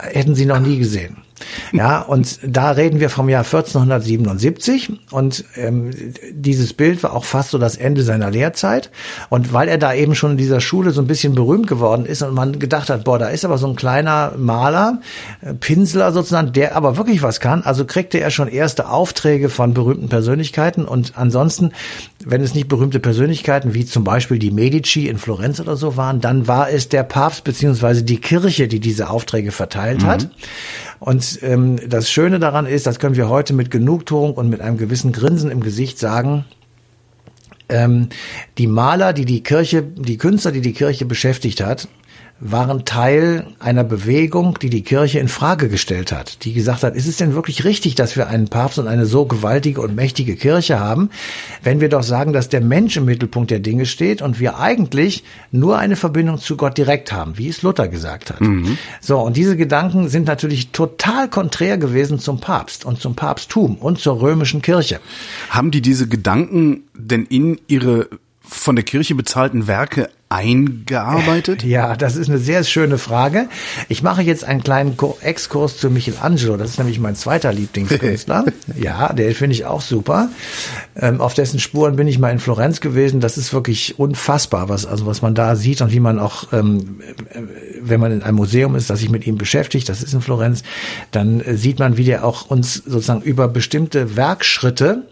hätten 0.00 0.34
sie 0.34 0.46
noch 0.46 0.60
nie 0.60 0.78
gesehen. 0.78 1.25
Ja, 1.72 2.00
und 2.00 2.38
da 2.42 2.70
reden 2.70 3.00
wir 3.00 3.10
vom 3.10 3.28
Jahr 3.28 3.44
1477 3.44 5.00
und 5.10 5.44
ähm, 5.56 5.90
dieses 6.32 6.72
Bild 6.72 7.02
war 7.02 7.12
auch 7.12 7.24
fast 7.24 7.50
so 7.50 7.58
das 7.58 7.76
Ende 7.76 8.02
seiner 8.02 8.30
Lehrzeit. 8.30 8.90
Und 9.28 9.52
weil 9.52 9.68
er 9.68 9.78
da 9.78 9.92
eben 9.92 10.14
schon 10.14 10.32
in 10.32 10.36
dieser 10.36 10.60
Schule 10.60 10.92
so 10.92 11.00
ein 11.00 11.06
bisschen 11.06 11.34
berühmt 11.34 11.66
geworden 11.66 12.06
ist 12.06 12.22
und 12.22 12.34
man 12.34 12.58
gedacht 12.58 12.88
hat, 12.88 13.04
boah, 13.04 13.18
da 13.18 13.28
ist 13.28 13.44
aber 13.44 13.58
so 13.58 13.66
ein 13.66 13.76
kleiner 13.76 14.32
Maler, 14.38 15.00
äh, 15.42 15.52
Pinsler 15.54 16.12
sozusagen, 16.12 16.52
der 16.52 16.74
aber 16.74 16.96
wirklich 16.96 17.22
was 17.22 17.40
kann, 17.40 17.62
also 17.62 17.84
kriegte 17.84 18.18
er 18.18 18.30
schon 18.30 18.48
erste 18.48 18.88
Aufträge 18.88 19.48
von 19.50 19.74
berühmten 19.74 20.08
Persönlichkeiten 20.08 20.84
und 20.84 21.12
ansonsten, 21.16 21.72
wenn 22.24 22.42
es 22.42 22.54
nicht 22.54 22.68
berühmte 22.68 23.00
Persönlichkeiten 23.00 23.74
wie 23.74 23.84
zum 23.84 24.04
Beispiel 24.04 24.38
die 24.38 24.50
Medici 24.50 25.08
in 25.08 25.18
Florenz 25.18 25.60
oder 25.60 25.76
so 25.76 25.96
waren, 25.96 26.20
dann 26.20 26.48
war 26.48 26.70
es 26.70 26.88
der 26.88 27.02
Papst 27.02 27.44
beziehungsweise 27.44 28.02
die 28.04 28.18
Kirche, 28.18 28.68
die 28.68 28.80
diese 28.80 29.10
Aufträge 29.10 29.52
verteilt 29.52 30.02
mhm. 30.02 30.06
hat. 30.06 30.28
Und 30.98 31.25
ähm, 31.42 31.76
das 31.88 32.10
Schöne 32.10 32.38
daran 32.38 32.66
ist, 32.66 32.86
das 32.86 32.98
können 32.98 33.16
wir 33.16 33.28
heute 33.28 33.52
mit 33.52 33.70
Genugtuung 33.70 34.34
und 34.34 34.48
mit 34.48 34.60
einem 34.60 34.76
gewissen 34.76 35.12
Grinsen 35.12 35.50
im 35.50 35.60
Gesicht 35.60 35.98
sagen, 35.98 36.44
ähm, 37.68 38.08
die 38.58 38.66
Maler, 38.66 39.12
die 39.12 39.24
die 39.24 39.42
Kirche, 39.42 39.82
die 39.82 40.18
Künstler, 40.18 40.52
die 40.52 40.60
die 40.60 40.72
Kirche 40.72 41.04
beschäftigt 41.04 41.60
hat, 41.60 41.88
waren 42.38 42.84
Teil 42.84 43.46
einer 43.60 43.82
Bewegung, 43.82 44.58
die 44.60 44.68
die 44.68 44.82
Kirche 44.82 45.18
in 45.20 45.28
Frage 45.28 45.70
gestellt 45.70 46.12
hat, 46.12 46.44
die 46.44 46.52
gesagt 46.52 46.82
hat, 46.82 46.94
ist 46.94 47.06
es 47.06 47.16
denn 47.16 47.34
wirklich 47.34 47.64
richtig, 47.64 47.94
dass 47.94 48.14
wir 48.14 48.28
einen 48.28 48.48
Papst 48.48 48.78
und 48.78 48.88
eine 48.88 49.06
so 49.06 49.24
gewaltige 49.24 49.80
und 49.80 49.94
mächtige 49.94 50.36
Kirche 50.36 50.78
haben, 50.78 51.08
wenn 51.62 51.80
wir 51.80 51.88
doch 51.88 52.02
sagen, 52.02 52.34
dass 52.34 52.50
der 52.50 52.60
Mensch 52.60 52.98
im 52.98 53.06
Mittelpunkt 53.06 53.50
der 53.50 53.60
Dinge 53.60 53.86
steht 53.86 54.20
und 54.20 54.38
wir 54.38 54.58
eigentlich 54.58 55.24
nur 55.50 55.78
eine 55.78 55.96
Verbindung 55.96 56.38
zu 56.38 56.58
Gott 56.58 56.76
direkt 56.76 57.10
haben, 57.10 57.38
wie 57.38 57.48
es 57.48 57.62
Luther 57.62 57.88
gesagt 57.88 58.30
hat. 58.30 58.42
Mhm. 58.42 58.76
So, 59.00 59.18
und 59.18 59.36
diese 59.36 59.56
Gedanken 59.56 60.10
sind 60.10 60.26
natürlich 60.26 60.68
total 60.72 61.30
konträr 61.30 61.78
gewesen 61.78 62.18
zum 62.18 62.40
Papst 62.40 62.84
und 62.84 63.00
zum 63.00 63.16
Papsttum 63.16 63.76
und 63.76 63.98
zur 63.98 64.20
römischen 64.20 64.60
Kirche. 64.60 65.00
Haben 65.48 65.70
die 65.70 65.80
diese 65.80 66.06
Gedanken 66.06 66.82
denn 66.94 67.24
in 67.24 67.58
ihre 67.66 68.08
von 68.42 68.76
der 68.76 68.84
Kirche 68.84 69.14
bezahlten 69.14 69.66
Werke 69.66 70.10
eingearbeitet? 70.28 71.62
Ja, 71.62 71.94
das 71.94 72.16
ist 72.16 72.28
eine 72.28 72.38
sehr 72.38 72.64
schöne 72.64 72.98
Frage. 72.98 73.48
Ich 73.88 74.02
mache 74.02 74.22
jetzt 74.22 74.44
einen 74.44 74.64
kleinen 74.64 74.96
Exkurs 75.20 75.78
zu 75.78 75.88
Michelangelo. 75.88 76.56
Das 76.56 76.70
ist 76.70 76.78
nämlich 76.78 76.98
mein 76.98 77.14
zweiter 77.14 77.52
Lieblingskünstler. 77.52 78.46
ja, 78.76 79.12
der 79.12 79.32
finde 79.36 79.54
ich 79.54 79.66
auch 79.66 79.80
super. 79.80 80.28
Ähm, 80.96 81.20
auf 81.20 81.34
dessen 81.34 81.60
Spuren 81.60 81.94
bin 81.94 82.08
ich 82.08 82.18
mal 82.18 82.30
in 82.30 82.40
Florenz 82.40 82.80
gewesen. 82.80 83.20
Das 83.20 83.38
ist 83.38 83.52
wirklich 83.52 84.00
unfassbar, 84.00 84.68
was, 84.68 84.84
also 84.84 85.06
was 85.06 85.22
man 85.22 85.36
da 85.36 85.54
sieht 85.54 85.80
und 85.80 85.92
wie 85.92 86.00
man 86.00 86.18
auch, 86.18 86.52
ähm, 86.52 87.00
wenn 87.80 88.00
man 88.00 88.10
in 88.10 88.22
einem 88.22 88.36
Museum 88.36 88.74
ist, 88.74 88.90
das 88.90 88.98
sich 88.98 89.10
mit 89.10 89.26
ihm 89.28 89.38
beschäftigt, 89.38 89.88
das 89.88 90.02
ist 90.02 90.12
in 90.12 90.22
Florenz, 90.22 90.64
dann 91.12 91.40
äh, 91.40 91.56
sieht 91.56 91.78
man, 91.78 91.96
wie 91.96 92.04
der 92.04 92.24
auch 92.24 92.50
uns 92.50 92.74
sozusagen 92.74 93.22
über 93.22 93.46
bestimmte 93.46 94.16
Werkschritte 94.16 95.04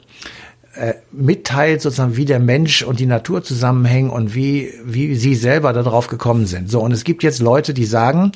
äh, 0.74 0.94
mitteilt, 1.12 1.82
sozusagen, 1.82 2.16
wie 2.16 2.24
der 2.24 2.40
Mensch 2.40 2.82
und 2.82 2.98
die 2.98 3.06
Natur 3.06 3.42
zusammenhängen 3.44 4.10
und 4.10 4.34
wie, 4.34 4.72
wie 4.84 5.14
sie 5.14 5.34
selber 5.34 5.72
darauf 5.72 6.08
gekommen 6.08 6.46
sind. 6.46 6.70
So, 6.70 6.80
und 6.80 6.92
es 6.92 7.04
gibt 7.04 7.22
jetzt 7.22 7.40
Leute, 7.40 7.74
die 7.74 7.84
sagen, 7.84 8.32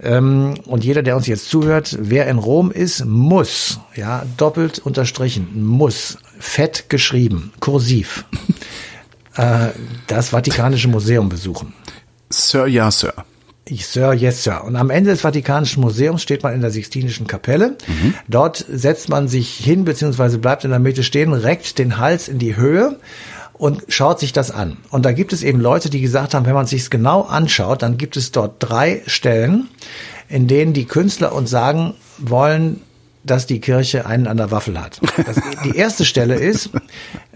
ähm, 0.00 0.54
und 0.66 0.84
jeder, 0.84 1.02
der 1.02 1.16
uns 1.16 1.26
jetzt 1.26 1.48
zuhört, 1.48 1.96
wer 2.00 2.26
in 2.28 2.38
Rom 2.38 2.70
ist, 2.70 3.04
muss, 3.04 3.80
ja, 3.96 4.24
doppelt 4.36 4.78
unterstrichen, 4.78 5.64
muss, 5.64 6.18
fett 6.38 6.88
geschrieben, 6.88 7.52
kursiv, 7.60 8.26
äh, 9.36 9.68
das 10.06 10.28
Vatikanische 10.28 10.88
Museum 10.88 11.28
besuchen. 11.28 11.72
Sir, 12.30 12.66
ja, 12.66 12.90
Sir. 12.90 13.12
Sir, 13.68 14.12
yes, 14.12 14.42
Sir. 14.42 14.64
Und 14.64 14.76
am 14.76 14.90
Ende 14.90 15.10
des 15.10 15.20
Vatikanischen 15.20 15.80
Museums 15.80 16.22
steht 16.22 16.42
man 16.42 16.52
in 16.52 16.60
der 16.60 16.70
Sixtinischen 16.70 17.26
Kapelle. 17.26 17.76
Mhm. 17.86 18.14
Dort 18.28 18.64
setzt 18.68 19.08
man 19.08 19.28
sich 19.28 19.54
hin, 19.54 19.84
beziehungsweise 19.84 20.38
bleibt 20.38 20.64
in 20.64 20.70
der 20.70 20.80
Mitte 20.80 21.04
stehen, 21.04 21.32
reckt 21.32 21.78
den 21.78 21.98
Hals 21.98 22.28
in 22.28 22.38
die 22.38 22.56
Höhe 22.56 22.98
und 23.52 23.84
schaut 23.88 24.18
sich 24.18 24.32
das 24.32 24.50
an. 24.50 24.78
Und 24.90 25.04
da 25.04 25.12
gibt 25.12 25.32
es 25.32 25.44
eben 25.44 25.60
Leute, 25.60 25.90
die 25.90 26.00
gesagt 26.00 26.34
haben, 26.34 26.46
wenn 26.46 26.54
man 26.54 26.66
sich 26.66 26.90
genau 26.90 27.22
anschaut, 27.22 27.82
dann 27.82 27.98
gibt 27.98 28.16
es 28.16 28.32
dort 28.32 28.56
drei 28.58 29.02
Stellen, 29.06 29.68
in 30.28 30.48
denen 30.48 30.72
die 30.72 30.86
Künstler 30.86 31.32
uns 31.32 31.50
sagen 31.50 31.94
wollen, 32.18 32.80
dass 33.24 33.46
die 33.46 33.60
Kirche 33.60 34.06
einen 34.06 34.26
an 34.26 34.36
der 34.36 34.50
Waffel 34.50 34.80
hat. 34.80 35.00
Das, 35.24 35.36
die 35.64 35.76
erste 35.76 36.04
Stelle 36.04 36.34
ist, 36.34 36.70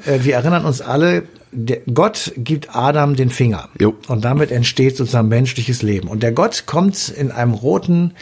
äh, 0.05 0.21
wir 0.23 0.35
erinnern 0.35 0.65
uns 0.65 0.81
alle, 0.81 1.25
der 1.53 1.81
Gott 1.93 2.33
gibt 2.37 2.75
Adam 2.75 3.17
den 3.17 3.31
Finger. 3.31 3.69
Jo. 3.81 3.95
Und 4.09 4.25
damit 4.25 4.51
entsteht 4.51 4.97
sozusagen 4.97 5.29
menschliches 5.29 5.83
Leben. 5.83 6.09
Und 6.09 6.23
der 6.23 6.33
Gott 6.33 6.65
kommt 6.67 7.09
in 7.09 7.31
einem 7.31 7.55
roten 7.55 8.13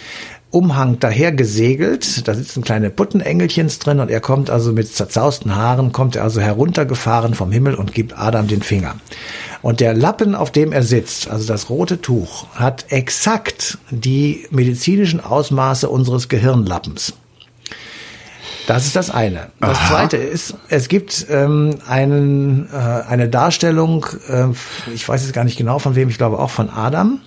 Umhang 0.50 1.00
daher 1.00 1.32
gesegelt. 1.32 2.28
Da 2.28 2.34
sitzen 2.34 2.62
kleine 2.62 2.90
Puttenengelchens 2.90 3.80
drin 3.80 3.98
und 3.98 4.08
er 4.08 4.20
kommt 4.20 4.50
also 4.50 4.72
mit 4.72 4.94
zerzausten 4.94 5.56
Haaren, 5.56 5.90
kommt 5.90 6.14
er 6.14 6.22
also 6.22 6.40
heruntergefahren 6.40 7.34
vom 7.34 7.50
Himmel 7.50 7.74
und 7.74 7.92
gibt 7.92 8.16
Adam 8.16 8.46
den 8.46 8.62
Finger. 8.62 8.94
Und 9.62 9.80
der 9.80 9.94
Lappen, 9.94 10.36
auf 10.36 10.52
dem 10.52 10.70
er 10.70 10.84
sitzt, 10.84 11.28
also 11.28 11.48
das 11.48 11.70
rote 11.70 12.00
Tuch, 12.00 12.46
hat 12.54 12.84
exakt 12.90 13.78
die 13.90 14.46
medizinischen 14.50 15.20
Ausmaße 15.20 15.88
unseres 15.88 16.28
Gehirnlappens. 16.28 17.14
Das 18.66 18.86
ist 18.86 18.96
das 18.96 19.10
eine. 19.10 19.48
Das 19.60 19.78
Aha. 19.78 19.88
zweite 19.88 20.16
ist, 20.16 20.54
es 20.68 20.88
gibt 20.88 21.26
ähm, 21.28 21.76
einen, 21.86 22.68
äh, 22.72 22.76
eine 22.76 23.28
Darstellung, 23.28 24.06
äh, 24.28 24.46
ich 24.94 25.08
weiß 25.08 25.22
jetzt 25.22 25.34
gar 25.34 25.44
nicht 25.44 25.58
genau 25.58 25.78
von 25.78 25.94
wem, 25.94 26.08
ich 26.08 26.18
glaube 26.18 26.38
auch 26.38 26.50
von 26.50 26.70
Adam. 26.70 27.20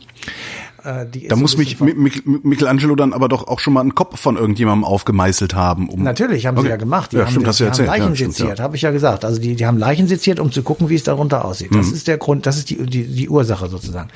Äh, 0.83 1.05
da 1.27 1.35
muss 1.35 1.57
mich 1.57 1.79
Michelangelo 1.79 2.95
dann 2.95 3.13
aber 3.13 3.27
doch 3.27 3.47
auch 3.47 3.59
schon 3.59 3.73
mal 3.73 3.81
einen 3.81 3.93
Kopf 3.93 4.19
von 4.19 4.37
irgendjemandem 4.37 4.85
aufgemeißelt 4.85 5.53
haben. 5.53 5.89
Um 5.89 6.03
Natürlich, 6.03 6.45
haben 6.45 6.57
okay. 6.57 6.67
sie 6.67 6.69
ja 6.71 6.77
gemacht. 6.77 7.11
Die 7.11 7.17
ja, 7.17 7.23
haben, 7.23 7.31
stimmt, 7.31 7.47
hast 7.47 7.59
die, 7.59 7.63
erzählt. 7.65 7.89
haben 7.89 7.99
Leichen 7.99 8.15
ja, 8.15 8.27
seziert, 8.27 8.59
ja. 8.59 8.63
habe 8.63 8.75
ich 8.75 8.81
ja 8.83 8.91
gesagt. 8.91 9.25
Also 9.25 9.41
die, 9.41 9.55
die 9.55 9.65
haben 9.65 9.77
Leichen 9.77 10.07
seziert, 10.07 10.39
um 10.39 10.51
zu 10.51 10.63
gucken, 10.63 10.89
wie 10.89 10.95
es 10.95 11.03
darunter 11.03 11.45
aussieht. 11.45 11.73
Das 11.73 11.87
mhm. 11.87 11.93
ist 11.93 12.07
der 12.07 12.17
Grund, 12.17 12.45
das 12.45 12.57
ist 12.57 12.69
die, 12.69 12.77
die, 12.85 13.03
die 13.03 13.29
Ursache 13.29 13.67
sozusagen. 13.67 14.09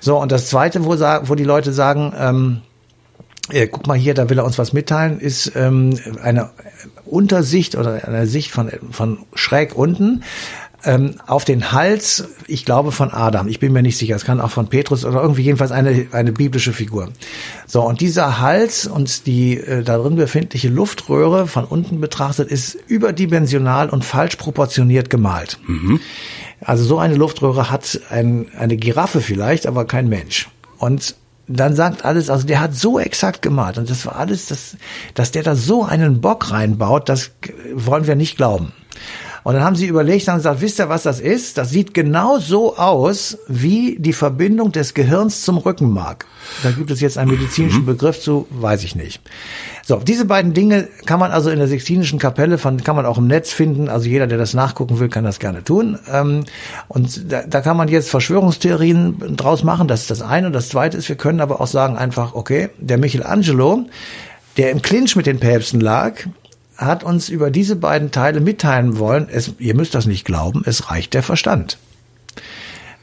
So, 0.00 0.18
und 0.20 0.32
das 0.32 0.48
Zweite, 0.48 0.84
wo, 0.84 0.92
wo 0.92 1.34
die 1.34 1.44
Leute 1.44 1.72
sagen, 1.72 2.12
ähm, 2.18 2.60
äh, 3.50 3.66
guck 3.66 3.86
mal 3.86 3.96
hier, 3.96 4.14
da 4.14 4.30
will 4.30 4.38
er 4.38 4.44
uns 4.44 4.58
was 4.58 4.72
mitteilen, 4.72 5.20
ist 5.20 5.52
ähm, 5.54 5.98
eine 6.22 6.50
Untersicht 7.04 7.76
oder 7.76 8.06
eine 8.06 8.26
Sicht 8.26 8.50
von, 8.50 8.70
von 8.90 9.18
schräg 9.34 9.76
unten 9.76 10.22
ähm, 10.84 11.14
auf 11.26 11.44
den 11.44 11.72
Hals, 11.72 12.28
ich 12.46 12.64
glaube 12.64 12.92
von 12.92 13.10
Adam, 13.10 13.48
ich 13.48 13.58
bin 13.58 13.72
mir 13.72 13.82
nicht 13.82 13.96
sicher, 13.96 14.16
es 14.16 14.24
kann 14.24 14.40
auch 14.40 14.50
von 14.50 14.68
Petrus 14.68 15.04
oder 15.04 15.22
irgendwie 15.22 15.42
jedenfalls 15.42 15.72
eine, 15.72 16.06
eine 16.12 16.32
biblische 16.32 16.72
Figur. 16.72 17.08
So, 17.66 17.82
und 17.82 18.00
dieser 18.00 18.40
Hals 18.40 18.86
und 18.86 19.26
die 19.26 19.56
äh, 19.58 19.82
darin 19.82 20.16
befindliche 20.16 20.68
Luftröhre 20.68 21.46
von 21.46 21.64
unten 21.64 22.00
betrachtet 22.00 22.50
ist 22.50 22.76
überdimensional 22.86 23.88
und 23.88 24.04
falsch 24.04 24.36
proportioniert 24.36 25.10
gemalt. 25.10 25.58
Mhm. 25.66 26.00
Also 26.60 26.84
so 26.84 26.98
eine 26.98 27.14
Luftröhre 27.14 27.70
hat 27.70 28.00
ein, 28.10 28.46
eine 28.58 28.76
Giraffe 28.76 29.20
vielleicht, 29.20 29.66
aber 29.66 29.84
kein 29.86 30.08
Mensch. 30.08 30.48
Und 30.78 31.16
dann 31.46 31.76
sagt 31.76 32.04
alles, 32.04 32.30
also 32.30 32.46
der 32.46 32.60
hat 32.60 32.74
so 32.74 32.98
exakt 32.98 33.42
gemalt 33.42 33.78
und 33.78 33.90
das 33.90 34.06
war 34.06 34.16
alles, 34.16 34.46
das, 34.46 34.76
dass 35.14 35.30
der 35.30 35.42
da 35.42 35.54
so 35.54 35.84
einen 35.84 36.20
Bock 36.20 36.50
reinbaut, 36.50 37.08
das 37.08 37.30
wollen 37.74 38.06
wir 38.06 38.16
nicht 38.16 38.36
glauben. 38.36 38.72
Und 39.44 39.52
dann 39.52 39.62
haben 39.62 39.76
sie 39.76 39.86
überlegt 39.86 40.26
und 40.26 40.36
gesagt, 40.36 40.62
wisst 40.62 40.80
ihr, 40.80 40.88
was 40.88 41.02
das 41.02 41.20
ist? 41.20 41.58
Das 41.58 41.68
sieht 41.68 41.92
genau 41.92 42.38
so 42.38 42.78
aus 42.78 43.36
wie 43.46 43.96
die 43.98 44.14
Verbindung 44.14 44.72
des 44.72 44.94
Gehirns 44.94 45.42
zum 45.42 45.58
Rückenmark. 45.58 46.24
Da 46.62 46.70
gibt 46.70 46.90
es 46.90 47.02
jetzt 47.02 47.18
einen 47.18 47.30
medizinischen 47.30 47.82
mhm. 47.82 47.86
Begriff 47.86 48.18
zu, 48.18 48.46
weiß 48.50 48.84
ich 48.84 48.96
nicht. 48.96 49.20
So, 49.84 49.96
diese 49.96 50.24
beiden 50.24 50.54
Dinge 50.54 50.88
kann 51.04 51.20
man 51.20 51.30
also 51.30 51.50
in 51.50 51.58
der 51.58 51.68
Sixtinischen 51.68 52.18
Kapelle, 52.18 52.56
von, 52.56 52.82
kann 52.82 52.96
man 52.96 53.04
auch 53.04 53.18
im 53.18 53.26
Netz 53.26 53.52
finden. 53.52 53.90
Also 53.90 54.08
jeder, 54.08 54.26
der 54.26 54.38
das 54.38 54.54
nachgucken 54.54 54.98
will, 54.98 55.10
kann 55.10 55.24
das 55.24 55.38
gerne 55.38 55.62
tun. 55.62 55.98
Ähm, 56.10 56.44
und 56.88 57.30
da, 57.30 57.42
da 57.42 57.60
kann 57.60 57.76
man 57.76 57.88
jetzt 57.88 58.08
Verschwörungstheorien 58.08 59.36
draus 59.36 59.62
machen. 59.62 59.88
Das 59.88 60.00
ist 60.00 60.10
das 60.10 60.22
eine. 60.22 60.46
Und 60.46 60.54
das 60.54 60.70
zweite 60.70 60.96
ist, 60.96 61.10
wir 61.10 61.16
können 61.16 61.42
aber 61.42 61.60
auch 61.60 61.66
sagen 61.66 61.98
einfach, 61.98 62.34
okay, 62.34 62.70
der 62.78 62.96
Michelangelo, 62.96 63.84
der 64.56 64.70
im 64.70 64.80
Clinch 64.80 65.16
mit 65.16 65.26
den 65.26 65.38
Päpsten 65.38 65.80
lag, 65.80 66.14
hat 66.76 67.04
uns 67.04 67.28
über 67.28 67.50
diese 67.50 67.76
beiden 67.76 68.10
Teile 68.10 68.40
mitteilen 68.40 68.98
wollen, 68.98 69.28
es, 69.30 69.52
ihr 69.58 69.74
müsst 69.74 69.94
das 69.94 70.06
nicht 70.06 70.24
glauben, 70.24 70.62
es 70.64 70.90
reicht 70.90 71.14
der 71.14 71.22
Verstand. 71.22 71.78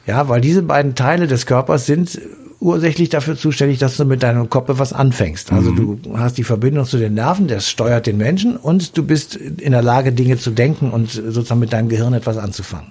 Ja, 0.06 0.28
weil 0.28 0.40
diese 0.40 0.62
beiden 0.62 0.94
Teile 0.94 1.26
des 1.26 1.46
Körpers 1.46 1.86
sind 1.86 2.20
ursächlich 2.58 3.08
dafür 3.08 3.36
zuständig, 3.36 3.78
dass 3.78 3.96
du 3.96 4.04
mit 4.04 4.22
deinem 4.22 4.48
Kopf 4.48 4.68
was 4.68 4.92
anfängst. 4.92 5.52
Also 5.52 5.72
du 5.72 5.98
hast 6.16 6.38
die 6.38 6.44
Verbindung 6.44 6.84
zu 6.84 6.98
den 6.98 7.14
Nerven, 7.14 7.48
der 7.48 7.60
steuert 7.60 8.06
den 8.06 8.16
Menschen 8.16 8.56
und 8.56 8.96
du 8.96 9.02
bist 9.02 9.34
in 9.36 9.72
der 9.72 9.82
Lage, 9.82 10.12
Dinge 10.12 10.38
zu 10.38 10.50
denken 10.50 10.90
und 10.90 11.10
sozusagen 11.10 11.60
mit 11.60 11.72
deinem 11.72 11.88
Gehirn 11.88 12.14
etwas 12.14 12.36
anzufangen. 12.36 12.90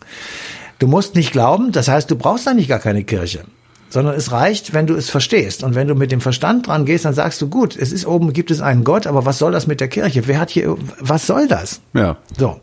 Du 0.80 0.88
musst 0.88 1.16
nicht 1.16 1.32
glauben, 1.32 1.72
das 1.72 1.88
heißt, 1.88 2.10
du 2.12 2.16
brauchst 2.16 2.48
eigentlich 2.48 2.68
gar 2.68 2.80
keine 2.80 3.04
Kirche 3.04 3.44
sondern 3.92 4.16
es 4.16 4.32
reicht, 4.32 4.74
wenn 4.74 4.88
du 4.88 4.96
es 4.96 5.10
verstehst. 5.10 5.64
Und 5.64 5.76
wenn 5.76 5.88
du 5.88 5.96
mit 5.96 6.12
dem 6.12 6.22
Verstand 6.22 6.68
dran 6.68 6.86
gehst, 6.86 7.06
dann 7.06 7.14
sagst 7.14 7.42
du, 7.42 7.50
gut, 7.50 7.76
es 7.76 7.92
ist 7.92 8.08
oben, 8.08 8.34
gibt 8.34 8.50
es 8.50 8.62
einen 8.62 8.84
Gott, 8.84 9.06
aber 9.06 9.26
was 9.26 9.38
soll 9.38 9.52
das 9.52 9.68
mit 9.68 9.82
der 9.82 9.90
Kirche? 9.90 10.28
Wer 10.28 10.40
hat 10.40 10.50
hier, 10.50 10.78
was 11.00 11.28
soll 11.28 11.48
das? 11.48 11.82
Ja. 11.94 12.18
So. 12.40 12.62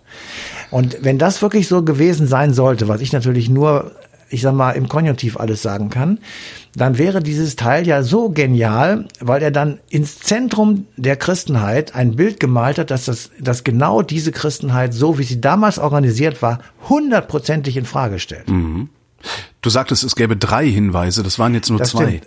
Und 0.71 0.99
wenn 1.03 1.19
das 1.19 1.43
wirklich 1.43 1.69
so 1.69 1.85
gewesen 1.85 2.27
sein 2.27 2.55
sollte, 2.55 2.89
was 2.89 3.03
ich 3.03 3.13
natürlich 3.13 3.51
nur, 3.51 3.93
ich 4.31 4.41
sag 4.41 4.55
mal, 4.55 4.73
im 4.73 4.89
Konjunktiv 4.89 5.39
alles 5.39 5.61
sagen 5.61 5.91
kann, 5.91 6.19
dann 6.75 6.97
wäre 6.97 7.23
dieses 7.23 7.57
Teil 7.57 7.87
ja 7.87 8.03
so 8.03 8.31
genial, 8.31 9.07
weil 9.21 9.43
er 9.43 9.51
dann 9.51 9.81
ins 9.91 10.19
Zentrum 10.21 10.87
der 10.97 11.17
Christenheit 11.17 11.95
ein 11.95 12.17
Bild 12.17 12.41
gemalt 12.41 12.79
hat, 12.79 12.91
dass 12.91 13.05
das, 13.05 13.31
dass 13.39 13.65
genau 13.65 14.01
diese 14.01 14.33
Christenheit, 14.33 14.95
so 14.95 15.19
wie 15.19 15.25
sie 15.25 15.41
damals 15.41 15.79
organisiert 15.79 16.41
war, 16.41 16.61
hundertprozentig 16.89 17.77
in 17.77 17.85
Frage 17.85 18.19
stellt. 18.19 18.49
Mhm. 18.49 18.89
Du 19.61 19.71
sagtest, 19.71 20.05
es 20.05 20.15
gäbe 20.15 20.37
drei 20.37 20.69
Hinweise, 20.69 21.23
das 21.23 21.39
waren 21.39 21.53
jetzt 21.55 21.69
nur 21.69 21.79
Das 21.81 21.91
zwei. 21.91 22.21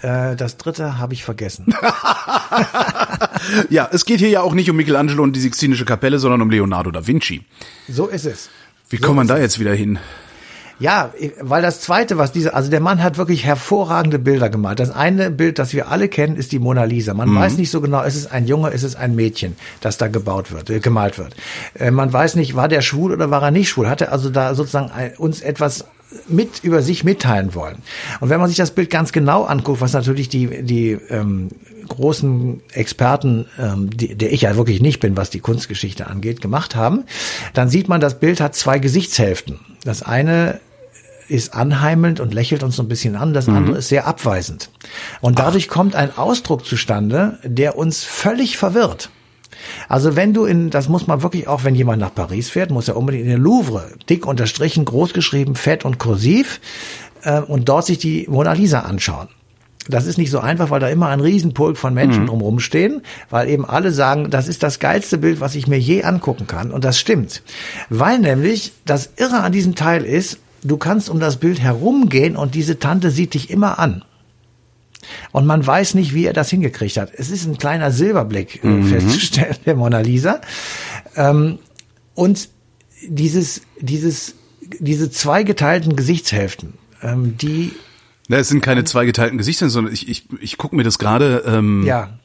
Äh, 0.00 0.36
das 0.36 0.56
dritte 0.56 0.98
habe 0.98 1.14
ich 1.14 1.24
vergessen. 1.24 1.74
Ja, 3.70 3.88
es 3.92 4.04
geht 4.04 4.18
hier 4.18 4.28
ja 4.28 4.42
auch 4.42 4.52
nicht 4.54 4.68
um 4.68 4.76
Michelangelo 4.76 5.22
und 5.22 5.34
die 5.34 5.40
Sixtinische 5.40 5.84
Kapelle, 5.84 6.18
sondern 6.18 6.42
um 6.42 6.50
Leonardo 6.50 6.90
da 6.90 7.06
Vinci. 7.06 7.44
So 7.88 8.06
ist 8.08 8.26
es. 8.26 8.50
Wie 8.90 8.98
kommt 8.98 9.16
man 9.16 9.28
da 9.28 9.38
jetzt 9.38 9.58
wieder 9.58 9.74
hin? 9.74 9.98
Ja, 10.80 11.12
weil 11.40 11.60
das 11.60 11.80
zweite, 11.80 12.18
was 12.18 12.30
diese, 12.30 12.54
also 12.54 12.70
der 12.70 12.80
Mann 12.80 13.02
hat 13.02 13.18
wirklich 13.18 13.44
hervorragende 13.44 14.18
Bilder 14.20 14.48
gemalt. 14.48 14.78
Das 14.78 14.90
eine 14.90 15.30
Bild, 15.30 15.58
das 15.58 15.72
wir 15.72 15.90
alle 15.90 16.08
kennen, 16.08 16.36
ist 16.36 16.52
die 16.52 16.60
Mona 16.60 16.84
Lisa. 16.84 17.14
Man 17.14 17.34
weiß 17.34 17.56
nicht 17.56 17.70
so 17.70 17.80
genau, 17.80 18.02
ist 18.02 18.14
es 18.14 18.30
ein 18.30 18.46
Junge, 18.46 18.70
ist 18.70 18.84
es 18.84 18.94
ein 18.94 19.16
Mädchen, 19.16 19.56
das 19.80 19.98
da 19.98 20.06
gebaut 20.06 20.52
wird, 20.52 20.70
äh, 20.70 20.78
gemalt 20.78 21.18
wird. 21.18 21.34
Äh, 21.74 21.90
man 21.90 22.12
weiß 22.12 22.36
nicht, 22.36 22.54
war 22.54 22.68
der 22.68 22.82
schwul 22.82 23.12
oder 23.12 23.30
war 23.30 23.42
er 23.42 23.50
nicht 23.50 23.70
schwul? 23.70 23.88
Hat 23.88 24.02
er 24.02 24.12
also 24.12 24.30
da 24.30 24.54
sozusagen 24.54 24.90
ein, 24.90 25.16
uns 25.16 25.40
etwas 25.40 25.86
mit 26.28 26.62
über 26.62 26.80
sich 26.80 27.04
mitteilen 27.04 27.54
wollen. 27.54 27.82
Und 28.20 28.30
wenn 28.30 28.40
man 28.40 28.48
sich 28.48 28.56
das 28.56 28.70
Bild 28.70 28.88
ganz 28.88 29.12
genau 29.12 29.44
anguckt, 29.44 29.80
was 29.80 29.92
natürlich 29.92 30.28
die 30.28 30.62
die 30.62 30.92
ähm, 31.10 31.50
großen 31.88 32.60
Experten, 32.72 33.46
ähm, 33.58 33.90
die, 33.90 34.14
der 34.14 34.32
ich 34.32 34.42
ja 34.42 34.56
wirklich 34.56 34.80
nicht 34.80 35.00
bin, 35.00 35.16
was 35.16 35.30
die 35.30 35.40
Kunstgeschichte 35.40 36.06
angeht, 36.06 36.40
gemacht 36.40 36.76
haben, 36.76 37.04
dann 37.52 37.68
sieht 37.68 37.88
man, 37.88 38.00
das 38.00 38.20
Bild 38.20 38.40
hat 38.40 38.54
zwei 38.54 38.78
Gesichtshälften. 38.78 39.58
Das 39.84 40.02
eine 40.02 40.60
ist 41.28 41.54
anheimelnd 41.54 42.20
und 42.20 42.34
lächelt 42.34 42.62
uns 42.62 42.76
so 42.76 42.82
ein 42.82 42.88
bisschen 42.88 43.16
an, 43.16 43.34
das 43.34 43.48
andere 43.48 43.78
ist 43.78 43.88
sehr 43.88 44.06
abweisend. 44.06 44.70
Und 45.20 45.38
dadurch 45.38 45.68
kommt 45.68 45.94
ein 45.94 46.16
Ausdruck 46.16 46.64
zustande, 46.64 47.38
der 47.44 47.76
uns 47.76 48.04
völlig 48.04 48.56
verwirrt. 48.56 49.10
Also 49.88 50.16
wenn 50.16 50.34
du 50.34 50.44
in, 50.44 50.70
das 50.70 50.88
muss 50.88 51.06
man 51.06 51.22
wirklich 51.22 51.48
auch, 51.48 51.64
wenn 51.64 51.74
jemand 51.74 52.00
nach 52.00 52.14
Paris 52.14 52.50
fährt, 52.50 52.70
muss 52.70 52.88
er 52.88 52.96
unbedingt 52.96 53.24
in 53.24 53.30
den 53.30 53.40
Louvre, 53.40 53.90
dick 54.08 54.26
unterstrichen, 54.26 54.84
groß 54.84 55.12
geschrieben, 55.12 55.54
fett 55.54 55.84
und 55.84 55.98
kursiv, 55.98 56.60
äh, 57.22 57.40
und 57.40 57.68
dort 57.68 57.86
sich 57.86 57.98
die 57.98 58.26
Mona 58.28 58.52
Lisa 58.52 58.80
anschauen. 58.80 59.28
Das 59.88 60.06
ist 60.06 60.18
nicht 60.18 60.30
so 60.30 60.38
einfach, 60.40 60.70
weil 60.70 60.80
da 60.80 60.88
immer 60.88 61.08
ein 61.08 61.20
Riesenpulk 61.20 61.78
von 61.78 61.94
Menschen 61.94 62.26
drumherum 62.26 62.60
stehen, 62.60 63.00
weil 63.30 63.48
eben 63.48 63.64
alle 63.64 63.90
sagen, 63.90 64.28
das 64.28 64.46
ist 64.46 64.62
das 64.62 64.80
geilste 64.80 65.16
Bild, 65.16 65.40
was 65.40 65.54
ich 65.54 65.66
mir 65.66 65.78
je 65.78 66.02
angucken 66.02 66.46
kann. 66.46 66.72
Und 66.72 66.84
das 66.84 66.98
stimmt. 66.98 67.42
Weil 67.88 68.18
nämlich 68.18 68.72
das 68.84 69.10
Irre 69.16 69.40
an 69.40 69.52
diesem 69.52 69.74
Teil 69.74 70.04
ist, 70.04 70.40
du 70.62 70.76
kannst 70.76 71.08
um 71.08 71.20
das 71.20 71.36
Bild 71.36 71.60
herumgehen 71.60 72.36
und 72.36 72.54
diese 72.54 72.78
Tante 72.78 73.10
sieht 73.10 73.34
dich 73.34 73.50
immer 73.50 73.78
an. 73.78 74.04
Und 75.32 75.46
man 75.46 75.66
weiß 75.66 75.94
nicht, 75.94 76.14
wie 76.14 76.24
er 76.24 76.32
das 76.32 76.50
hingekriegt 76.50 76.96
hat. 76.96 77.12
Es 77.14 77.30
ist 77.30 77.46
ein 77.46 77.58
kleiner 77.58 77.92
Silberblick 77.92 78.62
äh, 78.64 78.82
festzustellen, 78.82 79.56
der 79.66 79.76
Mona 79.76 80.00
Lisa. 80.00 80.40
Ähm, 81.16 81.58
und 82.14 82.48
dieses, 83.06 83.62
dieses, 83.80 84.34
diese 84.80 85.10
zweigeteilten 85.10 85.96
Gesichtshälften, 85.96 86.74
ähm, 87.02 87.36
die, 87.38 87.72
Na, 88.26 88.38
es 88.38 88.48
sind 88.48 88.60
keine 88.60 88.84
zweigeteilten 88.84 89.38
Gesichter, 89.38 89.70
sondern 89.70 89.94
ich, 89.94 90.08
ich, 90.08 90.26
ich 90.40 90.58
gucke 90.58 90.74
mir 90.76 90.82
das 90.82 90.98
gerade 90.98 91.44
ähm, 91.46 91.84
ja, 91.86 92.18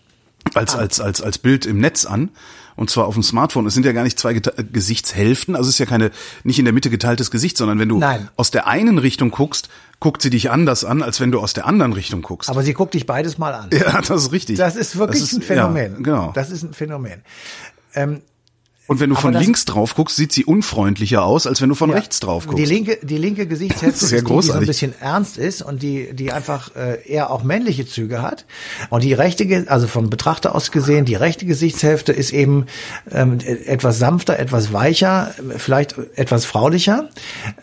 als, 0.54 0.76
als, 0.76 1.00
als, 1.00 1.22
als 1.22 1.38
Bild 1.38 1.66
im 1.66 1.80
Netz 1.80 2.06
an. 2.06 2.30
Und 2.76 2.90
zwar 2.90 3.06
auf 3.06 3.14
dem 3.14 3.24
Smartphone. 3.24 3.66
Es 3.66 3.74
sind 3.74 3.86
ja 3.86 3.92
gar 3.92 4.04
nicht 4.04 4.20
zwei 4.20 4.34
äh, 4.34 4.42
Gesichtshälften. 4.72 5.56
Also 5.56 5.70
es 5.70 5.76
ist 5.76 5.80
ja 5.80 5.86
keine, 5.86 6.12
nicht 6.44 6.60
in 6.60 6.66
der 6.66 6.74
Mitte 6.74 6.90
geteiltes 6.90 7.32
Gesicht, 7.32 7.58
sondern 7.58 7.80
wenn 7.80 7.90
du 7.90 8.00
Nein. 8.00 8.30
aus 8.36 8.52
der 8.52 8.68
einen 8.68 8.98
Richtung 8.98 9.32
guckst, 9.32 9.70
guckt 10.00 10.22
sie 10.22 10.30
dich 10.30 10.52
anders 10.52 10.84
an, 10.84 11.02
als 11.02 11.20
wenn 11.20 11.32
du 11.32 11.40
aus 11.40 11.54
der 11.54 11.66
anderen 11.66 11.94
Richtung 11.94 12.22
guckst. 12.22 12.50
aber 12.50 12.64
sie 12.64 12.74
guckt 12.74 12.94
dich 12.94 13.06
beides 13.06 13.38
mal 13.38 13.54
an. 13.54 13.70
ja, 13.74 14.02
das 14.02 14.24
ist 14.24 14.32
richtig. 14.32 14.58
Das 14.58 14.76
ist 14.76 14.98
wirklich 14.98 15.22
Das 15.22 15.34
ein 15.34 15.42
Phänomen. 15.42 15.94
Ja, 15.94 16.00
genau. 16.02 16.32
Das 16.34 16.50
ist 16.52 16.64
ein 16.64 16.74
Phänomen. 16.74 17.22
Ähm, 17.96 18.22
Und 18.86 19.00
wenn 19.00 19.10
du 19.10 19.16
von 19.16 19.32
das- 19.32 19.42
links 19.42 19.64
drauf 19.64 19.96
guckst, 19.96 20.18
sieht 20.18 20.34
sie 20.34 20.44
unfreundlicher 20.44 21.24
aus, 21.24 21.48
als 21.48 21.62
wenn 21.62 21.70
du 21.70 21.76
von 21.76 21.90
Ja. 21.90 21.96
rechts 21.96 22.20
drauf 22.20 22.46
guckst. 22.48 22.60
Die 22.60 22.66
linke, 22.66 22.98
die 23.02 23.18
linke 23.18 23.48
Gesichtshälfte 23.48 23.88
ist 24.06 24.12
ist, 24.12 24.12
die, 24.12 24.26
die 24.36 24.42
so 24.42 24.54
ein 24.54 24.66
bisschen 24.66 24.94
ernst 25.00 25.38
ist 25.38 25.62
und 25.62 25.82
die, 25.82 26.10
die 26.14 26.34
einfach 26.34 26.76
äh, 26.76 27.00
eher 27.10 27.32
auch 27.32 27.44
männliche 27.44 27.88
Züge 27.88 28.22
hat. 28.22 28.46
Und 28.90 29.04
die 29.04 29.14
rechte, 29.14 29.66
also 29.68 29.88
vom 29.88 30.10
Betrachter 30.10 30.54
aus 30.54 30.72
gesehen, 30.72 31.06
die 31.06 31.16
rechte 31.16 31.46
Gesichtshälfte 31.46 32.12
ist 32.12 32.34
eben 32.34 32.66
ähm, 33.10 33.38
etwas 33.66 34.00
sanfter, 34.00 34.38
etwas 34.38 34.74
weicher, 34.74 35.34
vielleicht 35.58 35.96
etwas 36.16 36.44
fraulicher. 36.46 37.08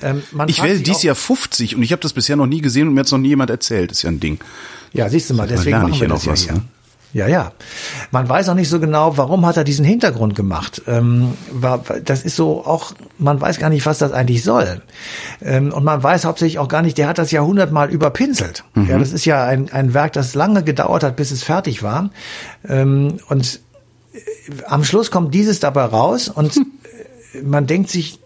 Ähm, 0.00 0.22
ich 0.46 0.62
werde 0.62 0.76
sich 0.76 0.84
dies 0.84 1.02
Jahr 1.02 1.14
50 1.16 1.76
und 1.76 1.82
ich 1.82 1.92
habe 1.92 2.00
das 2.00 2.14
bisher 2.14 2.36
noch 2.36 2.46
nie 2.46 2.62
gesehen 2.62 2.88
und 2.88 2.94
mir 2.94 3.00
hat's 3.00 3.12
noch 3.12 3.18
nie 3.18 3.28
jemand 3.28 3.50
erzählt. 3.50 3.92
ist 3.92 4.02
ja 4.02 4.08
ein 4.10 4.20
Ding. 4.20 4.38
Ja, 4.94 5.08
siehst 5.10 5.28
du 5.28 5.34
mal, 5.34 5.46
deswegen 5.46 5.82
machen 5.82 6.00
wir 6.00 6.08
das 6.08 6.24
ja 6.24 6.32
was, 6.32 6.42
hier. 6.44 6.52
ne? 6.54 6.62
Ja, 7.12 7.26
ja. 7.26 7.52
Man 8.12 8.28
weiß 8.28 8.48
auch 8.48 8.54
nicht 8.54 8.68
so 8.68 8.78
genau, 8.78 9.16
warum 9.16 9.44
hat 9.44 9.56
er 9.56 9.64
diesen 9.64 9.84
Hintergrund 9.84 10.36
gemacht. 10.36 10.82
Ähm, 10.86 11.34
war, 11.50 11.82
das 12.04 12.22
ist 12.22 12.36
so 12.36 12.64
auch, 12.64 12.92
man 13.18 13.40
weiß 13.40 13.58
gar 13.58 13.68
nicht, 13.68 13.84
was 13.84 13.98
das 13.98 14.12
eigentlich 14.12 14.44
soll. 14.44 14.82
Ähm, 15.42 15.72
und 15.72 15.84
man 15.84 16.02
weiß 16.02 16.24
hauptsächlich 16.24 16.58
auch 16.58 16.68
gar 16.68 16.82
nicht, 16.82 16.98
der 16.98 17.08
hat 17.08 17.18
das 17.18 17.32
ja 17.32 17.42
hundertmal 17.42 17.90
überpinselt. 17.90 18.64
Ja, 18.88 18.98
das 18.98 19.12
ist 19.12 19.24
ja 19.24 19.44
ein, 19.44 19.72
ein 19.72 19.92
Werk, 19.92 20.12
das 20.12 20.34
lange 20.34 20.62
gedauert 20.62 21.02
hat, 21.02 21.16
bis 21.16 21.32
es 21.32 21.42
fertig 21.42 21.82
war. 21.82 22.10
Ähm, 22.68 23.18
und 23.28 23.60
äh, 24.12 24.18
am 24.66 24.84
Schluss 24.84 25.10
kommt 25.10 25.34
dieses 25.34 25.58
dabei 25.58 25.84
raus 25.84 26.28
und 26.28 26.56
äh, 26.56 27.42
man 27.42 27.66
denkt 27.66 27.90
sich, 27.90 28.20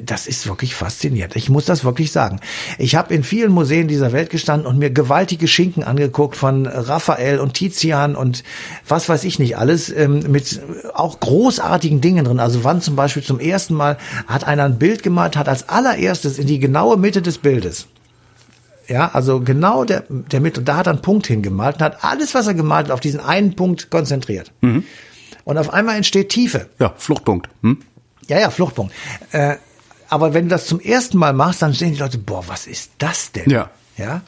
das 0.00 0.26
ist 0.26 0.46
wirklich 0.46 0.74
faszinierend. 0.74 1.34
Ich 1.34 1.48
muss 1.50 1.64
das 1.64 1.84
wirklich 1.84 2.12
sagen. 2.12 2.40
Ich 2.78 2.94
habe 2.94 3.12
in 3.12 3.24
vielen 3.24 3.50
Museen 3.50 3.88
dieser 3.88 4.12
Welt 4.12 4.30
gestanden 4.30 4.66
und 4.66 4.78
mir 4.78 4.90
gewaltige 4.90 5.48
Schinken 5.48 5.82
angeguckt 5.82 6.36
von 6.36 6.66
Raphael 6.66 7.40
und 7.40 7.54
Tizian 7.54 8.14
und 8.14 8.44
was 8.86 9.08
weiß 9.08 9.24
ich 9.24 9.38
nicht 9.38 9.56
alles 9.56 9.90
ähm, 9.90 10.30
mit 10.30 10.60
auch 10.94 11.18
großartigen 11.18 12.00
Dingen 12.00 12.24
drin. 12.24 12.38
Also 12.38 12.62
wann 12.62 12.80
zum 12.80 12.96
Beispiel 12.96 13.22
zum 13.22 13.40
ersten 13.40 13.74
Mal 13.74 13.98
hat 14.26 14.44
einer 14.44 14.64
ein 14.64 14.78
Bild 14.78 15.02
gemalt, 15.02 15.36
hat 15.36 15.48
als 15.48 15.68
allererstes 15.68 16.38
in 16.38 16.46
die 16.46 16.60
genaue 16.60 16.96
Mitte 16.96 17.20
des 17.20 17.38
Bildes 17.38 17.88
ja, 18.88 19.10
also 19.12 19.40
genau 19.40 19.84
der, 19.84 20.04
der 20.08 20.40
Mitte, 20.40 20.62
da 20.62 20.78
hat 20.78 20.86
er 20.86 20.94
einen 20.94 21.02
Punkt 21.02 21.26
hingemalt 21.26 21.76
und 21.76 21.82
hat 21.82 22.04
alles, 22.04 22.34
was 22.34 22.46
er 22.46 22.54
gemalt 22.54 22.86
hat, 22.86 22.92
auf 22.92 23.00
diesen 23.00 23.20
einen 23.20 23.54
Punkt 23.54 23.90
konzentriert. 23.90 24.52
Und 25.44 25.58
auf 25.58 25.72
einmal 25.72 25.96
entsteht 25.96 26.30
Tiefe. 26.30 26.68
Ja, 26.78 26.94
Fluchtpunkt. 26.96 27.48
Hm? 27.62 27.78
Ja, 28.28 28.38
ja, 28.40 28.50
Fluchtpunkt. 28.50 28.92
Äh, 29.32 29.56
aber 30.10 30.32
wenn 30.34 30.44
du 30.44 30.50
das 30.50 30.66
zum 30.66 30.80
ersten 30.80 31.18
Mal 31.18 31.32
machst, 31.32 31.60
dann 31.62 31.72
sehen 31.72 31.92
die 31.92 31.98
Leute, 31.98 32.18
boah, 32.18 32.44
was 32.46 32.66
ist 32.66 32.90
das 32.98 33.32
denn? 33.32 33.50
Ja. 33.50 33.70
Ja. 33.98 34.20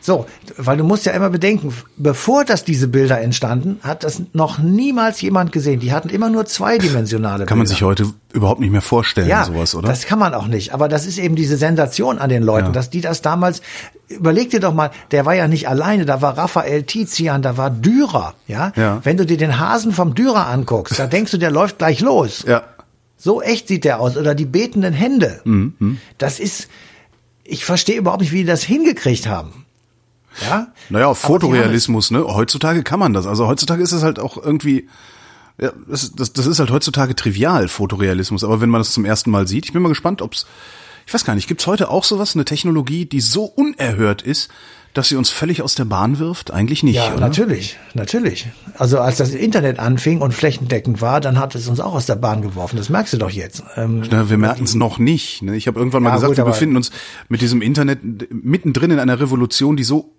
So, 0.00 0.24
weil 0.56 0.76
du 0.76 0.84
musst 0.84 1.04
ja 1.04 1.10
immer 1.12 1.30
bedenken, 1.30 1.74
bevor 1.96 2.44
das 2.44 2.62
diese 2.62 2.86
Bilder 2.86 3.20
entstanden, 3.20 3.80
hat 3.82 4.04
das 4.04 4.22
noch 4.32 4.58
niemals 4.58 5.20
jemand 5.20 5.50
gesehen. 5.50 5.80
Die 5.80 5.90
hatten 5.92 6.10
immer 6.10 6.30
nur 6.30 6.46
zweidimensionale 6.46 7.44
Kann 7.44 7.58
man 7.58 7.64
Bilder. 7.64 7.74
sich 7.74 7.82
heute 7.82 8.06
überhaupt 8.32 8.60
nicht 8.60 8.70
mehr 8.70 8.82
vorstellen, 8.82 9.28
ja, 9.28 9.42
sowas, 9.44 9.74
oder? 9.74 9.88
Das 9.88 10.06
kann 10.06 10.20
man 10.20 10.32
auch 10.32 10.46
nicht. 10.46 10.72
Aber 10.72 10.88
das 10.88 11.06
ist 11.06 11.18
eben 11.18 11.34
diese 11.34 11.56
Sensation 11.56 12.18
an 12.20 12.28
den 12.30 12.44
Leuten, 12.44 12.66
Ja. 12.68 12.72
dass 12.72 12.88
die 12.88 13.00
das 13.00 13.20
damals, 13.20 13.62
überleg 14.08 14.50
dir 14.50 14.60
doch 14.60 14.72
mal, 14.74 14.92
der 15.10 15.26
war 15.26 15.34
ja 15.34 15.48
nicht 15.48 15.68
alleine, 15.68 16.04
da 16.04 16.22
war 16.22 16.38
Raphael 16.38 16.84
Tizian, 16.84 17.42
da 17.42 17.56
war 17.56 17.70
Dürer, 17.70 18.34
ja? 18.46 18.72
Ja. 18.76 19.00
Wenn 19.02 19.16
du 19.16 19.26
dir 19.26 19.38
den 19.38 19.58
Hasen 19.58 19.90
vom 19.92 20.14
Dürer 20.14 20.46
anguckst, 20.46 21.00
da 21.00 21.08
denkst 21.08 21.32
du, 21.32 21.38
der 21.38 21.50
läuft 21.50 21.78
gleich 21.78 21.98
los. 22.00 22.44
ja. 22.46 22.62
So 23.16 23.42
echt 23.42 23.68
sieht 23.68 23.84
der 23.84 24.00
aus. 24.00 24.16
Oder 24.16 24.34
die 24.34 24.44
betenden 24.44 24.92
Hände. 24.92 25.40
Mhm, 25.44 25.98
Das 26.18 26.38
ist, 26.40 26.68
ich 27.44 27.64
verstehe 27.64 27.96
überhaupt 27.98 28.20
nicht, 28.20 28.32
wie 28.32 28.38
die 28.38 28.44
das 28.44 28.62
hingekriegt 28.62 29.26
haben. 29.26 29.64
Ja? 30.42 30.72
Naja, 30.90 31.14
Fotorealismus, 31.14 32.10
ne? 32.10 32.24
Heutzutage 32.26 32.82
kann 32.82 32.98
man 33.00 33.12
das. 33.14 33.26
Also 33.26 33.46
heutzutage 33.46 33.82
ist 33.82 33.92
es 33.92 34.02
halt 34.02 34.18
auch 34.18 34.36
irgendwie, 34.36 34.86
ja, 35.58 35.72
das, 35.88 36.12
das, 36.14 36.32
das 36.34 36.46
ist 36.46 36.58
halt 36.58 36.70
heutzutage 36.70 37.16
trivial, 37.16 37.68
Fotorealismus. 37.68 38.44
Aber 38.44 38.60
wenn 38.60 38.68
man 38.68 38.80
das 38.80 38.92
zum 38.92 39.04
ersten 39.06 39.30
Mal 39.30 39.48
sieht, 39.48 39.64
ich 39.64 39.72
bin 39.72 39.80
mal 39.82 39.88
gespannt, 39.88 40.20
ob's, 40.20 40.46
ich 41.06 41.14
weiß 41.14 41.24
gar 41.24 41.34
nicht, 41.34 41.48
gibt's 41.48 41.66
heute 41.66 41.88
auch 41.90 42.04
sowas, 42.04 42.34
eine 42.34 42.44
Technologie, 42.44 43.06
die 43.06 43.20
so 43.20 43.44
unerhört 43.44 44.20
ist, 44.22 44.50
dass 44.96 45.08
sie 45.08 45.16
uns 45.16 45.30
völlig 45.30 45.62
aus 45.62 45.74
der 45.74 45.84
Bahn 45.84 46.18
wirft? 46.18 46.50
Eigentlich 46.50 46.82
nicht, 46.82 46.96
Ja, 46.96 47.12
oder? 47.12 47.20
natürlich, 47.20 47.76
natürlich. 47.94 48.46
Also 48.78 49.00
als 49.00 49.16
das 49.18 49.30
Internet 49.30 49.78
anfing 49.78 50.20
und 50.20 50.32
flächendeckend 50.32 51.00
war, 51.00 51.20
dann 51.20 51.38
hat 51.38 51.54
es 51.54 51.68
uns 51.68 51.80
auch 51.80 51.94
aus 51.94 52.06
der 52.06 52.16
Bahn 52.16 52.42
geworfen. 52.42 52.76
Das 52.76 52.88
merkst 52.88 53.12
du 53.12 53.18
doch 53.18 53.30
jetzt. 53.30 53.62
Ähm, 53.76 54.02
Na, 54.10 54.30
wir 54.30 54.38
merken 54.38 54.64
es 54.64 54.74
noch 54.74 54.98
nicht. 54.98 55.42
Ne? 55.42 55.56
Ich 55.56 55.66
habe 55.66 55.78
irgendwann 55.78 56.02
mal 56.02 56.10
Ja, 56.10 56.14
gesagt, 56.16 56.30
gut, 56.30 56.36
wir 56.38 56.44
befinden 56.44 56.76
uns 56.76 56.90
mit 57.28 57.40
diesem 57.40 57.62
Internet 57.62 58.00
mittendrin 58.30 58.90
in 58.90 58.98
einer 58.98 59.20
Revolution, 59.20 59.76
die 59.76 59.84
so 59.84 60.15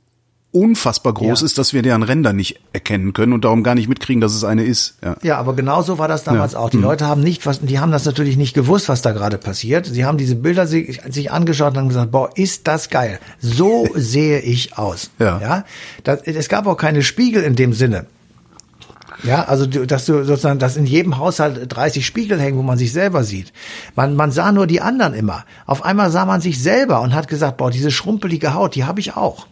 unfassbar 0.58 1.14
groß 1.14 1.42
Ja. 1.42 1.46
ist, 1.46 1.58
dass 1.58 1.74
wir 1.74 1.82
deren 1.82 2.04
Ränder 2.04 2.34
nicht 2.34 2.60
erkennen 2.74 3.14
können 3.14 3.34
und 3.34 3.44
darum 3.46 3.64
gar 3.64 3.76
nicht 3.76 3.88
mitkriegen, 3.88 4.22
dass 4.22 4.34
es 4.34 4.44
eine 4.44 4.64
ist. 4.64 4.96
Ja. 5.04 5.16
Ja, 5.24 5.38
aber 5.38 5.56
genau 5.56 5.82
so 5.82 5.98
war 6.00 6.08
das 6.08 6.24
damals 6.24 6.54
Ja. 6.54 6.60
auch. 6.60 6.70
Die 6.70 6.78
Leute 6.78 7.06
haben 7.08 7.22
nicht, 7.22 7.46
was, 7.46 7.60
die 7.62 7.80
haben 7.80 7.92
das 7.92 8.06
natürlich 8.06 8.38
nicht 8.38 8.54
gewusst, 8.54 8.90
was 8.90 9.02
da 9.02 9.12
gerade 9.12 9.38
passiert. 9.38 9.86
Sie 9.86 10.06
haben 10.06 10.18
diese 10.18 10.36
Bilder 10.36 10.68
sich, 10.68 11.02
sich 11.10 11.32
angeschaut 11.32 11.74
und 11.74 11.78
haben 11.80 11.88
gesagt, 11.90 12.12
boah, 12.12 12.30
ist 12.36 12.68
das 12.68 12.90
geil. 12.90 13.20
So 13.40 13.88
sehe 13.96 14.40
ich 14.40 14.78
aus. 14.78 15.12
Ja. 15.20 15.40
ja? 15.42 15.64
Das, 16.04 16.22
es 16.24 16.50
gab 16.50 16.68
auch 16.68 16.78
keine 16.78 17.04
Spiegel 17.04 17.44
in 17.44 17.56
dem 17.56 17.74
Sinne. 17.74 18.06
Ja, 19.24 19.46
also 19.46 19.66
dass 19.66 20.06
du 20.06 20.24
sozusagen, 20.26 20.60
dass 20.60 20.78
in 20.78 20.86
jedem 20.86 21.18
Haushalt 21.18 21.76
30 21.76 22.06
Spiegel 22.06 22.40
hängen, 22.40 22.56
wo 22.60 22.62
man 22.62 22.78
sich 22.78 22.94
selber 22.94 23.24
sieht. 23.24 23.52
Man, 23.96 24.16
man 24.16 24.32
sah 24.32 24.52
nur 24.52 24.68
die 24.68 24.80
anderen 24.80 25.16
immer. 25.16 25.44
Auf 25.66 25.84
einmal 25.84 26.12
sah 26.12 26.26
man 26.26 26.40
sich 26.40 26.62
selber 26.62 27.02
und 27.02 27.16
hat 27.16 27.28
gesagt, 27.28 27.58
boah, 27.58 27.72
diese 27.72 27.90
schrumpelige 27.90 28.54
Haut, 28.54 28.76
die 28.76 28.84
habe 28.86 29.00
ich 29.00 29.18
auch. 29.18 29.48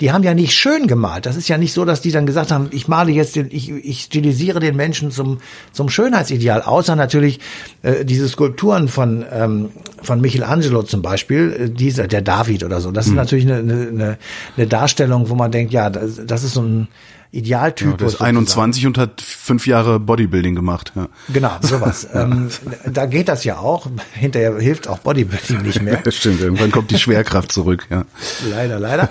Die 0.00 0.12
haben 0.12 0.22
ja 0.22 0.34
nicht 0.34 0.54
schön 0.54 0.86
gemalt. 0.86 1.26
Das 1.26 1.36
ist 1.36 1.48
ja 1.48 1.58
nicht 1.58 1.72
so, 1.72 1.84
dass 1.84 2.00
die 2.00 2.12
dann 2.12 2.26
gesagt 2.26 2.52
haben, 2.52 2.68
ich 2.70 2.88
male 2.88 3.10
jetzt 3.10 3.36
den, 3.36 3.48
ich, 3.50 3.70
ich 3.70 4.02
stilisiere 4.02 4.60
den 4.60 4.76
Menschen 4.76 5.10
zum, 5.10 5.38
zum 5.72 5.88
Schönheitsideal. 5.88 6.62
Außer 6.62 6.94
natürlich 6.94 7.40
äh, 7.82 8.04
diese 8.04 8.28
Skulpturen 8.28 8.88
von, 8.88 9.24
ähm, 9.32 9.70
von 10.02 10.20
Michelangelo 10.20 10.82
zum 10.82 11.02
Beispiel, 11.02 11.56
äh, 11.58 11.70
dieser, 11.70 12.06
der 12.06 12.22
David 12.22 12.62
oder 12.64 12.80
so. 12.80 12.92
Das 12.92 13.06
ist 13.06 13.14
natürlich 13.14 13.46
eine, 13.46 13.58
eine, 13.58 13.88
eine, 13.88 14.18
eine 14.56 14.66
Darstellung, 14.66 15.28
wo 15.30 15.34
man 15.34 15.50
denkt, 15.50 15.72
ja, 15.72 15.90
das, 15.90 16.20
das 16.24 16.44
ist 16.44 16.54
so 16.54 16.62
ein 16.62 16.88
Idealtypus. 17.30 17.96
Der 17.96 18.06
ist 18.06 18.12
sozusagen. 18.12 18.36
21 18.36 18.86
und 18.86 18.98
hat 18.98 19.20
fünf 19.20 19.66
Jahre 19.66 20.00
Bodybuilding 20.00 20.54
gemacht. 20.54 20.92
Ja. 20.96 21.08
Genau, 21.28 21.50
sowas. 21.60 22.08
ähm, 22.14 22.48
da 22.90 23.06
geht 23.06 23.28
das 23.28 23.44
ja 23.44 23.58
auch. 23.58 23.86
Hinterher 24.14 24.58
hilft 24.58 24.88
auch 24.88 24.98
Bodybuilding 24.98 25.62
nicht 25.62 25.82
mehr. 25.82 26.00
Das 26.08 26.14
stimmt, 26.14 26.40
irgendwann 26.40 26.70
kommt 26.70 26.90
die 26.90 26.98
Schwerkraft 26.98 27.52
zurück. 27.52 27.86
Ja. 27.90 28.04
Leider, 28.48 28.78
leider. 28.78 29.10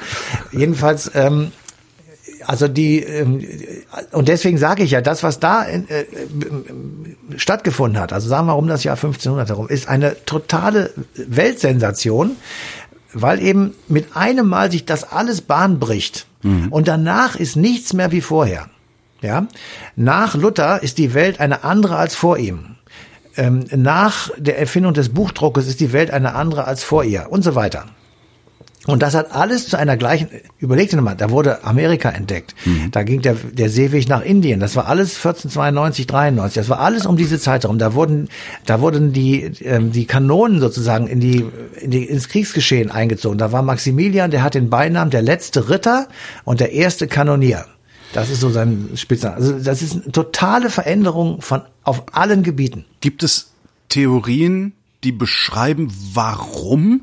Jedenfalls, 0.51 1.11
ähm, 1.13 1.51
also 2.45 2.67
die 2.67 3.03
ähm, 3.03 3.45
und 4.11 4.29
deswegen 4.29 4.57
sage 4.57 4.83
ich 4.83 4.91
ja, 4.91 5.01
das, 5.01 5.21
was 5.21 5.39
da 5.39 5.63
in, 5.63 5.87
äh, 5.89 6.01
äh, 6.01 6.05
stattgefunden 7.35 8.01
hat, 8.01 8.13
also 8.13 8.29
sagen 8.29 8.47
wir 8.47 8.55
um 8.55 8.67
das 8.67 8.83
Jahr 8.83 8.95
1500 8.95 9.49
herum, 9.49 9.67
ist 9.67 9.87
eine 9.87 10.15
totale 10.25 10.91
Weltsensation, 11.15 12.37
weil 13.13 13.41
eben 13.41 13.75
mit 13.87 14.15
einem 14.15 14.47
Mal 14.47 14.71
sich 14.71 14.85
das 14.85 15.11
alles 15.11 15.41
Bahn 15.41 15.77
bricht 15.79 16.25
und 16.69 16.87
danach 16.87 17.35
ist 17.35 17.55
nichts 17.55 17.93
mehr 17.93 18.11
wie 18.11 18.21
vorher. 18.21 18.69
Ja, 19.21 19.47
nach 19.95 20.35
Luther 20.35 20.83
ist 20.83 20.99
die 20.99 21.13
Welt 21.13 21.39
eine 21.39 21.63
andere 21.63 21.95
als 21.95 22.15
vor 22.15 22.37
ihm. 22.37 22.75
Ähm, 23.35 23.65
nach 23.75 24.29
der 24.37 24.59
Erfindung 24.59 24.93
des 24.93 25.09
Buchdruckes 25.09 25.67
ist 25.67 25.79
die 25.79 25.93
Welt 25.93 26.11
eine 26.11 26.35
andere 26.35 26.65
als 26.65 26.83
vor 26.83 27.03
ihr 27.03 27.27
und 27.29 27.43
so 27.43 27.55
weiter. 27.55 27.85
Und 28.87 29.01
das 29.01 29.15
hat 29.15 29.33
alles 29.33 29.67
zu 29.67 29.77
einer 29.77 29.97
gleichen, 29.97 30.29
überlegt 30.59 30.93
dir 30.93 31.01
mal, 31.01 31.13
da 31.13 31.29
wurde 31.29 31.65
Amerika 31.65 32.09
entdeckt. 32.09 32.55
Da 32.91 33.03
ging 33.03 33.21
der, 33.21 33.35
der 33.35 33.69
Seeweg 33.69 34.07
nach 34.07 34.21
Indien. 34.21 34.61
Das 34.61 34.77
war 34.77 34.87
alles 34.87 35.17
1492, 35.17 36.07
93. 36.07 36.55
Das 36.55 36.69
war 36.69 36.79
alles 36.79 37.05
um 37.05 37.17
diese 37.17 37.37
Zeit 37.37 37.63
herum. 37.63 37.79
Da 37.79 37.93
wurden, 37.93 38.29
da 38.65 38.79
wurden 38.79 39.11
die, 39.11 39.43
ähm, 39.61 39.91
die 39.91 40.05
Kanonen 40.05 40.61
sozusagen 40.61 41.07
in 41.07 41.19
die, 41.19 41.45
in 41.81 41.91
die, 41.91 42.05
ins 42.05 42.29
Kriegsgeschehen 42.29 42.89
eingezogen. 42.89 43.37
Da 43.37 43.51
war 43.51 43.61
Maximilian, 43.61 44.31
der 44.31 44.41
hat 44.41 44.53
den 44.53 44.69
Beinamen 44.69 45.11
der 45.11 45.21
letzte 45.21 45.69
Ritter 45.69 46.07
und 46.45 46.61
der 46.61 46.71
erste 46.71 47.07
Kanonier. 47.07 47.65
Das 48.13 48.29
ist 48.29 48.39
so 48.39 48.49
sein 48.49 48.91
Spitzname. 48.95 49.35
Also 49.35 49.59
das 49.59 49.81
ist 49.81 49.93
eine 49.95 50.11
totale 50.13 50.69
Veränderung 50.69 51.41
von, 51.41 51.61
auf 51.83 52.05
allen 52.13 52.41
Gebieten. 52.41 52.85
Gibt 53.01 53.21
es 53.21 53.51
Theorien, 53.89 54.71
die 55.03 55.11
beschreiben, 55.11 55.91
warum 56.13 57.01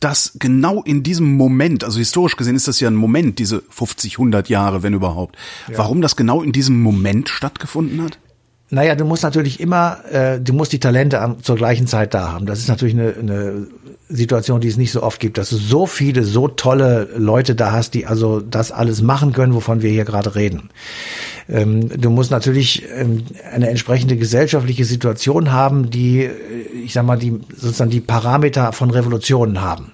das 0.00 0.32
genau 0.38 0.82
in 0.82 1.02
diesem 1.02 1.36
Moment, 1.36 1.84
also 1.84 1.98
historisch 1.98 2.36
gesehen 2.36 2.56
ist 2.56 2.68
das 2.68 2.80
ja 2.80 2.88
ein 2.88 2.96
Moment, 2.96 3.38
diese 3.38 3.62
50, 3.68 4.14
100 4.14 4.48
Jahre, 4.48 4.82
wenn 4.82 4.94
überhaupt, 4.94 5.36
warum 5.68 6.00
das 6.02 6.16
genau 6.16 6.42
in 6.42 6.52
diesem 6.52 6.80
Moment 6.80 7.28
stattgefunden 7.28 8.02
hat? 8.02 8.18
Naja, 8.70 8.94
du 8.94 9.04
musst 9.04 9.24
natürlich 9.24 9.58
immer, 9.58 9.98
äh, 10.10 10.40
du 10.40 10.52
musst 10.52 10.72
die 10.72 10.78
Talente 10.78 11.20
am, 11.20 11.42
zur 11.42 11.56
gleichen 11.56 11.88
Zeit 11.88 12.14
da 12.14 12.32
haben. 12.32 12.46
Das 12.46 12.60
ist 12.60 12.68
natürlich 12.68 12.94
eine, 12.94 13.14
eine 13.14 13.66
Situation, 14.08 14.60
die 14.60 14.68
es 14.68 14.76
nicht 14.76 14.92
so 14.92 15.02
oft 15.02 15.20
gibt, 15.20 15.38
dass 15.38 15.50
du 15.50 15.56
so 15.56 15.86
viele, 15.86 16.24
so 16.24 16.46
tolle 16.46 17.08
Leute 17.16 17.56
da 17.56 17.72
hast, 17.72 17.94
die 17.94 18.06
also 18.06 18.40
das 18.40 18.70
alles 18.70 19.02
machen 19.02 19.32
können, 19.32 19.54
wovon 19.54 19.82
wir 19.82 19.90
hier 19.90 20.04
gerade 20.04 20.36
reden. 20.36 20.70
Ähm, 21.48 21.88
du 21.88 22.10
musst 22.10 22.30
natürlich 22.30 22.84
ähm, 22.94 23.24
eine 23.52 23.68
entsprechende 23.68 24.16
gesellschaftliche 24.16 24.84
Situation 24.84 25.52
haben, 25.52 25.90
die, 25.90 26.24
äh, 26.24 26.30
ich 26.84 26.92
sag 26.92 27.04
mal, 27.04 27.18
die 27.18 27.40
sozusagen 27.56 27.90
die 27.90 28.00
Parameter 28.00 28.72
von 28.72 28.90
Revolutionen 28.90 29.60
haben. 29.60 29.92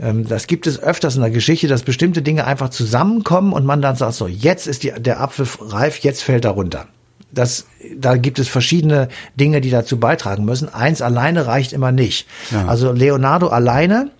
Ähm, 0.00 0.26
das 0.26 0.46
gibt 0.46 0.66
es 0.66 0.78
öfters 0.78 1.16
in 1.16 1.22
der 1.22 1.30
Geschichte, 1.30 1.68
dass 1.68 1.82
bestimmte 1.82 2.22
Dinge 2.22 2.46
einfach 2.46 2.70
zusammenkommen 2.70 3.52
und 3.52 3.64
man 3.64 3.82
dann 3.82 3.96
sagt 3.96 4.14
so, 4.14 4.26
jetzt 4.26 4.66
ist 4.66 4.82
die, 4.82 4.92
der 4.96 5.20
Apfel 5.20 5.46
reif, 5.60 5.98
jetzt 5.98 6.22
fällt 6.22 6.44
er 6.44 6.52
runter. 6.52 6.86
Das, 7.30 7.66
da 7.96 8.16
gibt 8.16 8.38
es 8.38 8.48
verschiedene 8.48 9.08
Dinge, 9.38 9.60
die 9.60 9.70
dazu 9.70 9.98
beitragen 9.98 10.44
müssen. 10.44 10.72
Eins 10.72 11.02
alleine 11.02 11.46
reicht 11.46 11.72
immer 11.72 11.90
nicht. 11.90 12.26
Ja. 12.50 12.66
Also 12.66 12.92
Leonardo 12.92 13.48
alleine 13.48 14.10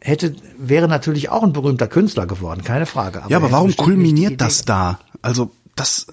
hätte, 0.00 0.34
wäre 0.58 0.88
natürlich 0.88 1.30
auch 1.30 1.42
ein 1.42 1.52
berühmter 1.52 1.88
Künstler 1.88 2.26
geworden, 2.26 2.62
keine 2.64 2.86
Frage. 2.86 3.22
Ja, 3.28 3.38
aber 3.38 3.48
er 3.48 3.52
warum 3.52 3.76
kulminiert 3.76 4.40
das 4.40 4.64
da? 4.64 5.00
Also 5.22 5.50
das 5.76 6.06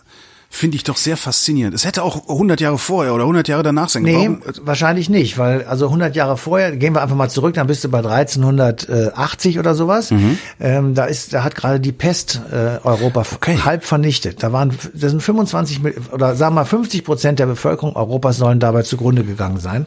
finde 0.56 0.78
ich 0.78 0.84
doch 0.84 0.98
sehr 0.98 1.18
faszinierend. 1.18 1.76
Es 1.76 1.86
hätte 1.86 2.02
auch 2.04 2.28
100 2.30 2.62
Jahre 2.62 2.78
vorher 2.78 3.14
oder 3.14 3.24
100 3.24 3.48
Jahre 3.48 3.64
danach 3.64 3.90
sein 3.90 4.04
Nee, 4.04 4.14
können. 4.14 4.42
Warum- 4.46 4.68
wahrscheinlich 4.68 5.10
nicht, 5.10 5.38
weil 5.38 5.66
also 5.66 5.86
100 5.88 6.16
Jahre 6.16 6.38
vorher, 6.38 6.76
gehen 6.76 6.94
wir 6.96 7.02
einfach 7.02 7.16
mal 7.16 7.30
zurück, 7.30 7.54
dann 7.56 7.68
bist 7.68 7.84
du 7.84 7.90
bei 7.90 8.02
1380 8.02 9.60
oder 9.60 9.76
sowas. 9.76 10.12
Mhm. 10.12 10.38
Ähm, 10.60 10.96
da 10.96 11.06
ist, 11.06 11.34
da 11.34 11.44
hat 11.44 11.56
gerade 11.56 11.80
die 11.80 11.92
Pest 11.92 12.42
äh, 12.52 12.80
Europa 12.84 13.22
f- 13.22 13.40
halb 13.66 13.84
vernichtet. 13.84 14.44
Da 14.44 14.52
waren, 14.54 14.72
das 14.94 15.12
sind 15.12 15.22
25 15.22 15.82
Mil- 15.84 15.96
oder 16.12 16.36
sagen 16.36 16.56
wir 16.56 16.62
mal 16.62 16.66
50 16.66 17.04
Prozent 17.04 17.40
der 17.40 17.46
Bevölkerung 17.48 17.96
Europas 17.96 18.38
sollen 18.38 18.60
dabei 18.60 18.84
zugrunde 18.84 19.24
gegangen 19.24 19.60
sein. 19.60 19.86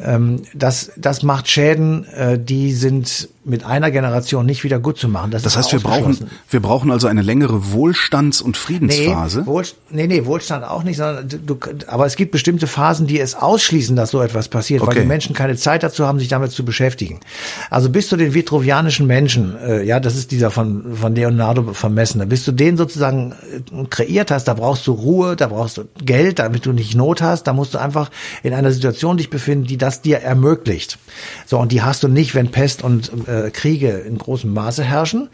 Ähm, 0.00 0.42
das, 0.54 0.92
das 0.96 1.22
macht 1.22 1.48
Schäden, 1.48 2.04
äh, 2.12 2.38
die 2.38 2.72
sind 2.72 3.28
mit 3.46 3.64
einer 3.66 3.90
Generation 3.90 4.46
nicht 4.46 4.64
wieder 4.64 4.78
gut 4.78 4.96
zu 4.96 5.06
machen. 5.06 5.30
Das, 5.30 5.42
Das 5.42 5.56
heißt, 5.56 5.72
wir 5.72 5.80
brauchen, 5.80 6.16
wir 6.48 6.60
brauchen 6.60 6.90
also 6.90 7.08
eine 7.08 7.20
längere 7.20 7.72
Wohlstands- 7.72 8.40
und 8.40 8.52
Nee, 8.56 8.58
Friedensphase. 8.58 9.44
Wohl, 9.46 9.64
nee, 9.94 10.06
nee, 10.06 10.26
Wohlstand 10.26 10.64
auch 10.64 10.82
nicht, 10.82 10.96
sondern 10.98 11.28
du, 11.28 11.58
aber 11.86 12.04
es 12.06 12.16
gibt 12.16 12.32
bestimmte 12.32 12.66
Phasen, 12.66 13.06
die 13.06 13.18
es 13.20 13.34
ausschließen, 13.34 13.96
dass 13.96 14.10
so 14.10 14.20
etwas 14.20 14.48
passiert, 14.48 14.82
weil 14.82 14.88
Okay. 14.88 15.00
die 15.00 15.06
Menschen 15.06 15.34
keine 15.34 15.56
Zeit 15.56 15.82
dazu 15.82 16.06
haben, 16.06 16.18
sich 16.18 16.28
damit 16.28 16.52
zu 16.52 16.64
beschäftigen. 16.64 17.20
Also 17.70 17.88
bis 17.88 18.08
zu 18.08 18.16
den 18.16 18.34
vitruvianischen 18.34 19.06
Menschen, 19.06 19.56
äh, 19.58 19.82
ja, 19.82 20.00
das 20.00 20.16
ist 20.16 20.30
dieser 20.30 20.50
von, 20.50 20.96
von 20.96 21.14
Leonardo 21.14 21.72
vermessene, 21.72 22.26
bis 22.26 22.44
du 22.44 22.52
den 22.52 22.76
sozusagen 22.76 23.32
äh, 23.32 23.84
kreiert 23.88 24.30
hast, 24.30 24.44
da 24.44 24.54
brauchst 24.54 24.86
du 24.86 24.92
Ruhe, 24.92 25.36
da 25.36 25.46
brauchst 25.48 25.78
du 25.78 25.84
Geld, 26.04 26.38
damit 26.38 26.66
du 26.66 26.72
nicht 26.72 26.94
Not 26.94 27.22
hast, 27.22 27.44
da 27.44 27.52
musst 27.52 27.74
du 27.74 27.78
einfach 27.78 28.10
in 28.42 28.52
einer 28.52 28.72
Situation 28.72 29.16
dich 29.16 29.30
befinden, 29.30 29.66
die 29.66 29.78
das 29.78 30.02
dir 30.02 30.18
ermöglicht. 30.18 30.98
So, 31.46 31.58
und 31.58 31.72
die 31.72 31.82
hast 31.82 32.02
du 32.02 32.08
nicht, 32.08 32.34
wenn 32.34 32.50
Pest 32.50 32.82
und 32.82 33.10
äh, 33.28 33.50
Kriege 33.50 33.88
in 33.90 34.18
großem 34.18 34.52
Maße 34.52 34.82
herrschen. 34.82 35.28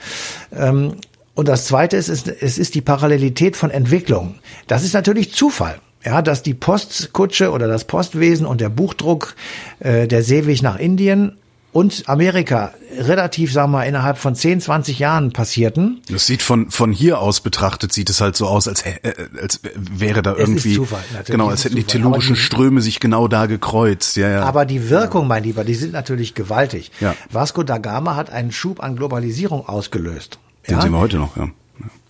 Ähm, 0.54 0.94
und 1.34 1.48
das 1.48 1.66
Zweite 1.66 1.96
ist, 1.96 2.08
es, 2.08 2.58
ist 2.58 2.74
die 2.74 2.80
Parallelität 2.80 3.56
von 3.56 3.70
Entwicklung. 3.70 4.36
Das 4.66 4.84
ist 4.84 4.94
natürlich 4.94 5.32
Zufall. 5.32 5.80
Ja, 6.04 6.22
dass 6.22 6.42
die 6.42 6.54
Postkutsche 6.54 7.50
oder 7.50 7.68
das 7.68 7.84
Postwesen 7.84 8.46
und 8.46 8.62
der 8.62 8.70
Buchdruck, 8.70 9.34
äh, 9.80 10.08
der 10.08 10.22
Seeweg 10.22 10.62
nach 10.62 10.78
Indien 10.78 11.36
und 11.72 12.04
Amerika 12.08 12.72
relativ, 12.98 13.52
sagen 13.52 13.72
wir 13.72 13.78
mal, 13.78 13.84
innerhalb 13.84 14.18
von 14.18 14.34
10, 14.34 14.60
20 14.60 14.98
Jahren 14.98 15.32
passierten. 15.32 16.00
Das 16.08 16.26
sieht 16.26 16.42
von 16.42 16.70
von 16.70 16.90
hier 16.90 17.20
aus 17.20 17.40
betrachtet 17.40 17.92
sieht 17.92 18.10
es 18.10 18.20
halt 18.20 18.34
so 18.34 18.46
aus, 18.46 18.66
als 18.66 18.82
äh, 18.82 18.98
als 19.40 19.60
wäre 19.74 20.22
da 20.22 20.32
ist 20.32 20.40
irgendwie 20.40 20.74
Zufall, 20.74 21.00
natürlich 21.12 21.30
genau, 21.30 21.48
als 21.48 21.64
hätten 21.64 21.76
die 21.76 21.84
tellurischen 21.84 22.34
Ströme 22.34 22.80
sich 22.80 22.98
genau 22.98 23.28
da 23.28 23.46
gekreuzt. 23.46 24.16
Ja, 24.16 24.28
ja. 24.28 24.42
Aber 24.42 24.64
die 24.64 24.90
Wirkung, 24.90 25.28
mein 25.28 25.44
Lieber, 25.44 25.64
die 25.64 25.74
sind 25.74 25.92
natürlich 25.92 26.34
gewaltig. 26.34 26.90
Ja. 27.00 27.14
Vasco 27.30 27.62
da 27.62 27.78
Gama 27.78 28.16
hat 28.16 28.30
einen 28.30 28.52
Schub 28.52 28.82
an 28.82 28.96
Globalisierung 28.96 29.68
ausgelöst. 29.68 30.38
Den 30.70 30.76
Ja? 30.78 30.82
sehen 30.82 30.92
wir 30.92 30.98
heute 30.98 31.18
noch, 31.18 31.36
ja. 31.36 31.48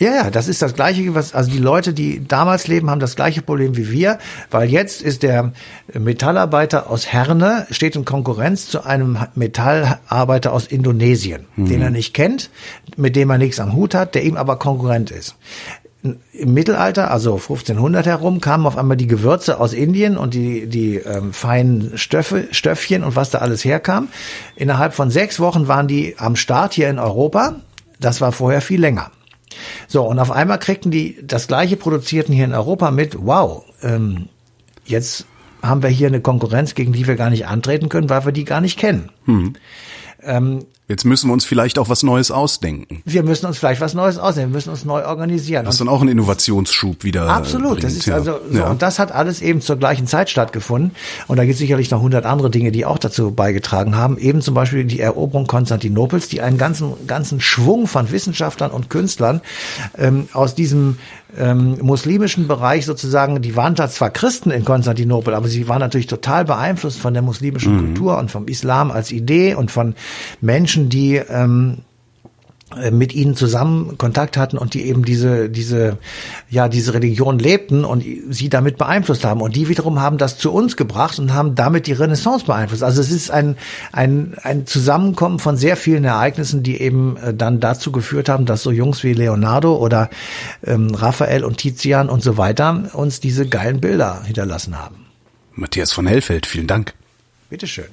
Ja, 0.01 0.15
ja, 0.15 0.31
das 0.31 0.49
ist 0.49 0.63
das 0.63 0.75
gleiche, 0.75 1.15
was 1.15 1.35
also 1.35 1.51
die 1.51 1.59
Leute, 1.59 1.93
die 1.93 2.27
damals 2.27 2.67
leben, 2.67 2.89
haben 2.89 3.01
das 3.01 3.17
gleiche 3.17 3.43
Problem 3.43 3.77
wie 3.77 3.91
wir, 3.91 4.19
weil 4.51 4.71
jetzt 4.71 5.03
ist 5.03 5.23
der 5.23 5.53
Metallarbeiter 5.93 6.91
aus 6.91 7.07
Herne 7.07 7.67
steht 7.71 7.97
in 7.97 8.07
Konkurrenz 8.07 8.67
zu 8.67 8.85
einem 8.85 9.19
Metallarbeiter 9.35 10.53
aus 10.55 10.67
Indonesien, 10.67 11.47
den 11.57 11.83
er 11.83 11.91
nicht 11.91 12.15
kennt, 12.15 12.51
mit 12.97 13.15
dem 13.15 13.29
er 13.29 13.39
nichts 13.39 13.61
am 13.61 13.75
Hut 13.75 13.95
hat, 13.95 14.15
der 14.15 14.25
ihm 14.25 14.37
aber 14.39 14.57
Konkurrent 14.57 15.11
ist. 15.11 15.37
Im 16.03 16.55
Mittelalter, 16.55 17.11
also 17.11 17.35
1500 17.35 18.07
herum, 18.07 18.41
kamen 18.41 18.65
auf 18.65 18.79
einmal 18.79 18.97
die 18.97 19.07
Gewürze 19.07 19.61
aus 19.61 19.75
Indien 19.75 20.17
und 20.17 20.33
die, 20.33 20.67
die 20.67 20.97
ähm, 20.97 21.35
feinen 21.35 21.99
Stöffe, 21.99 22.49
Stöffchen 22.53 23.05
und 23.05 23.17
was 23.17 23.29
da 23.29 23.39
alles 23.39 23.67
herkam. 23.67 24.09
Innerhalb 24.57 24.95
von 24.95 25.11
sechs 25.11 25.41
Wochen 25.41 25.69
waren 25.69 25.89
die 25.89 26.15
am 26.17 26.37
Start 26.37 26.73
hier 26.73 26.89
in 26.89 26.99
Europa. 26.99 27.57
Das 28.01 28.21
war 28.21 28.33
vorher 28.33 28.61
viel 28.61 28.81
länger. 28.81 29.11
So, 29.89 30.03
und 30.03 30.19
auf 30.19 30.31
einmal 30.31 30.59
kriegten 30.59 30.91
die 30.91 31.19
das 31.23 31.49
gleiche 31.49 31.77
produzierten 31.77 32.35
hier 32.35 32.45
in 32.45 32.55
Europa 32.55 32.91
mit, 32.91 33.17
wow, 33.19 33.65
ähm, 33.83 34.29
jetzt 34.85 35.27
haben 35.63 35.83
wir 35.83 35.91
hier 35.91 36.09
eine 36.09 36.21
Konkurrenz, 36.21 36.75
gegen 36.75 36.93
die 36.93 37.07
wir 37.07 37.17
gar 37.17 37.31
nicht 37.31 37.47
antreten 37.47 37.89
können, 37.89 38.09
weil 38.09 38.25
wir 38.25 38.33
die 38.33 38.45
gar 38.45 38.61
nicht 38.61 38.79
kennen. 38.79 39.11
Ähm, 40.23 40.67
Jetzt 40.91 41.05
müssen 41.05 41.29
wir 41.29 41.35
uns 41.35 41.45
vielleicht 41.45 41.79
auch 41.79 41.89
was 41.89 42.03
Neues 42.03 42.33
ausdenken. 42.33 43.01
Wir 43.05 43.23
müssen 43.23 43.47
uns 43.47 43.59
vielleicht 43.59 43.81
was 43.81 43.95
Neues 43.95 44.19
ausdenken, 44.19 44.51
wir 44.51 44.57
müssen 44.57 44.71
uns 44.71 44.85
neu 44.85 45.05
organisieren. 45.05 45.65
Das 45.65 45.77
ist 45.77 45.79
dann 45.79 45.89
auch 45.89 46.03
ein 46.03 46.09
Innovationsschub 46.09 47.05
wieder. 47.05 47.29
Absolut, 47.29 47.75
bringt, 47.75 47.85
das 47.85 47.93
ist 47.93 48.07
ja. 48.07 48.17
also 48.17 48.41
so, 48.51 48.59
ja. 48.59 48.69
und 48.69 48.83
das 48.83 48.99
hat 48.99 49.13
alles 49.13 49.41
eben 49.41 49.61
zur 49.61 49.77
gleichen 49.77 50.09
Zeit 50.09 50.31
stattgefunden. 50.31 50.91
Und 51.29 51.37
da 51.37 51.45
gibt 51.45 51.53
es 51.55 51.61
sicherlich 51.61 51.93
noch 51.93 52.03
hundert 52.03 52.27
andere 52.27 52.51
Dinge, 52.51 52.73
die 52.73 52.85
auch 52.85 52.99
dazu 52.99 53.31
beigetragen 53.31 53.95
haben. 53.97 54.19
Eben 54.19 54.43
zum 54.43 54.55
Beispiel 54.55 54.83
die 54.83 54.99
Eroberung 54.99 55.47
Konstantinopels, 55.47 56.27
die 56.27 56.41
einen 56.41 56.59
ganzen 56.59 57.07
ganzen 57.07 57.41
Schwung 57.41 57.87
von 57.87 58.11
Wissenschaftlern 58.11 58.73
und 58.73 58.91
Künstlern 58.91 59.43
ähm, 59.97 60.29
aus 60.33 60.57
diesem 60.57 60.97
ähm, 61.39 61.79
muslimischen 61.83 62.49
Bereich 62.49 62.87
sozusagen, 62.87 63.41
die 63.43 63.57
waren 63.57 63.75
da 63.75 63.89
zwar 63.89 64.11
Christen 64.11 64.51
in 64.51 64.65
Konstantinopel, 64.65 65.35
aber 65.35 65.49
sie 65.49 65.69
waren 65.69 65.81
natürlich 65.81 66.07
total 66.07 66.45
beeinflusst 66.45 66.99
von 66.99 67.15
der 67.15 67.23
muslimischen 67.23 67.79
Kultur 67.79 68.19
und 68.19 68.31
vom 68.31 68.49
Islam 68.49 68.91
als 68.91 69.13
Idee 69.13 69.55
und 69.55 69.71
von 69.71 69.95
Menschen, 70.41 70.80
die 70.89 71.17
ähm, 71.17 71.79
äh, 72.77 72.93
mit 72.93 73.13
ihnen 73.13 73.35
zusammen 73.35 73.99
Kontakt 73.99 74.37
hatten 74.37 74.57
und 74.57 74.75
die 74.75 74.85
eben 74.85 75.05
diese 75.05 75.51
diese 75.51 75.99
ja 76.49 76.69
diese 76.69 76.95
Religion 76.95 77.41
lebten 77.41 77.85
und 77.85 78.05
sie 78.29 78.49
damit 78.49 78.79
beeinflusst 78.79 79.25
haben 79.25 79.41
und 79.41 79.57
die 79.57 79.69
wiederum 79.69 80.01
haben 80.01 80.19
das 80.19 80.39
zu 80.39 80.53
uns 80.53 80.77
gebracht 80.77 81.19
und 81.19 81.35
haben 81.35 81.57
damit 81.57 81.89
die 81.89 81.93
Renaissance 81.93 82.45
beeinflusst. 82.45 82.85
Also 82.85 83.01
es 83.01 83.11
ist 83.11 83.29
ein 83.33 83.57
ein 83.91 84.37
ein 84.41 84.67
Zusammenkommen 84.67 85.41
von 85.41 85.57
sehr 85.57 85.77
vielen 85.77 86.05
Ereignissen, 86.05 86.63
die 86.63 86.81
eben 86.81 87.17
äh, 87.17 87.35
dann 87.35 87.59
dazu 87.59 87.91
geführt 87.91 88.29
haben, 88.29 88.47
dass 88.47 88.63
so 88.63 88.71
Jungs 88.71 89.03
wie 89.03 89.15
Leonardo 89.15 89.75
oder 89.75 90.09
ähm, 90.65 90.95
Raphael 90.95 91.43
und 91.43 91.57
Tizian 91.57 92.09
und 92.09 92.23
so 92.23 92.37
weiter 92.37 92.91
uns 92.93 93.19
diese 93.19 93.49
geilen 93.49 93.81
Bilder 93.81 94.23
hinterlassen 94.23 94.79
haben. 94.79 95.07
Matthias 95.57 95.91
von 95.91 96.07
Hellfeld, 96.07 96.47
vielen 96.47 96.69
Dank. 96.69 96.95
Bitteschön. 97.49 97.87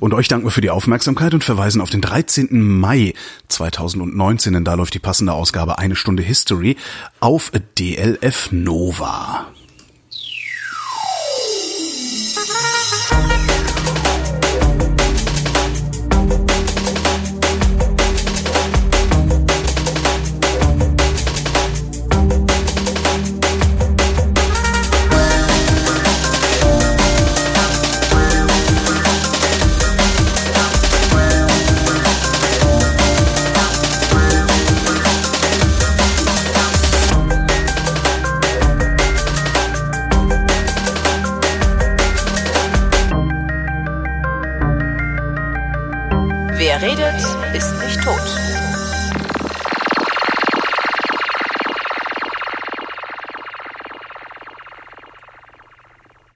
Und 0.00 0.14
euch 0.14 0.28
danken 0.28 0.46
wir 0.46 0.50
für 0.50 0.60
die 0.60 0.70
Aufmerksamkeit 0.70 1.34
und 1.34 1.44
verweisen 1.44 1.80
auf 1.80 1.90
den 1.90 2.00
13. 2.00 2.48
Mai 2.50 3.14
2019, 3.48 4.52
denn 4.52 4.64
da 4.64 4.74
läuft 4.74 4.94
die 4.94 4.98
passende 4.98 5.32
Ausgabe 5.32 5.78
Eine 5.78 5.96
Stunde 5.96 6.22
History 6.22 6.76
auf 7.20 7.50
DLF 7.78 8.52
Nova. 8.52 9.48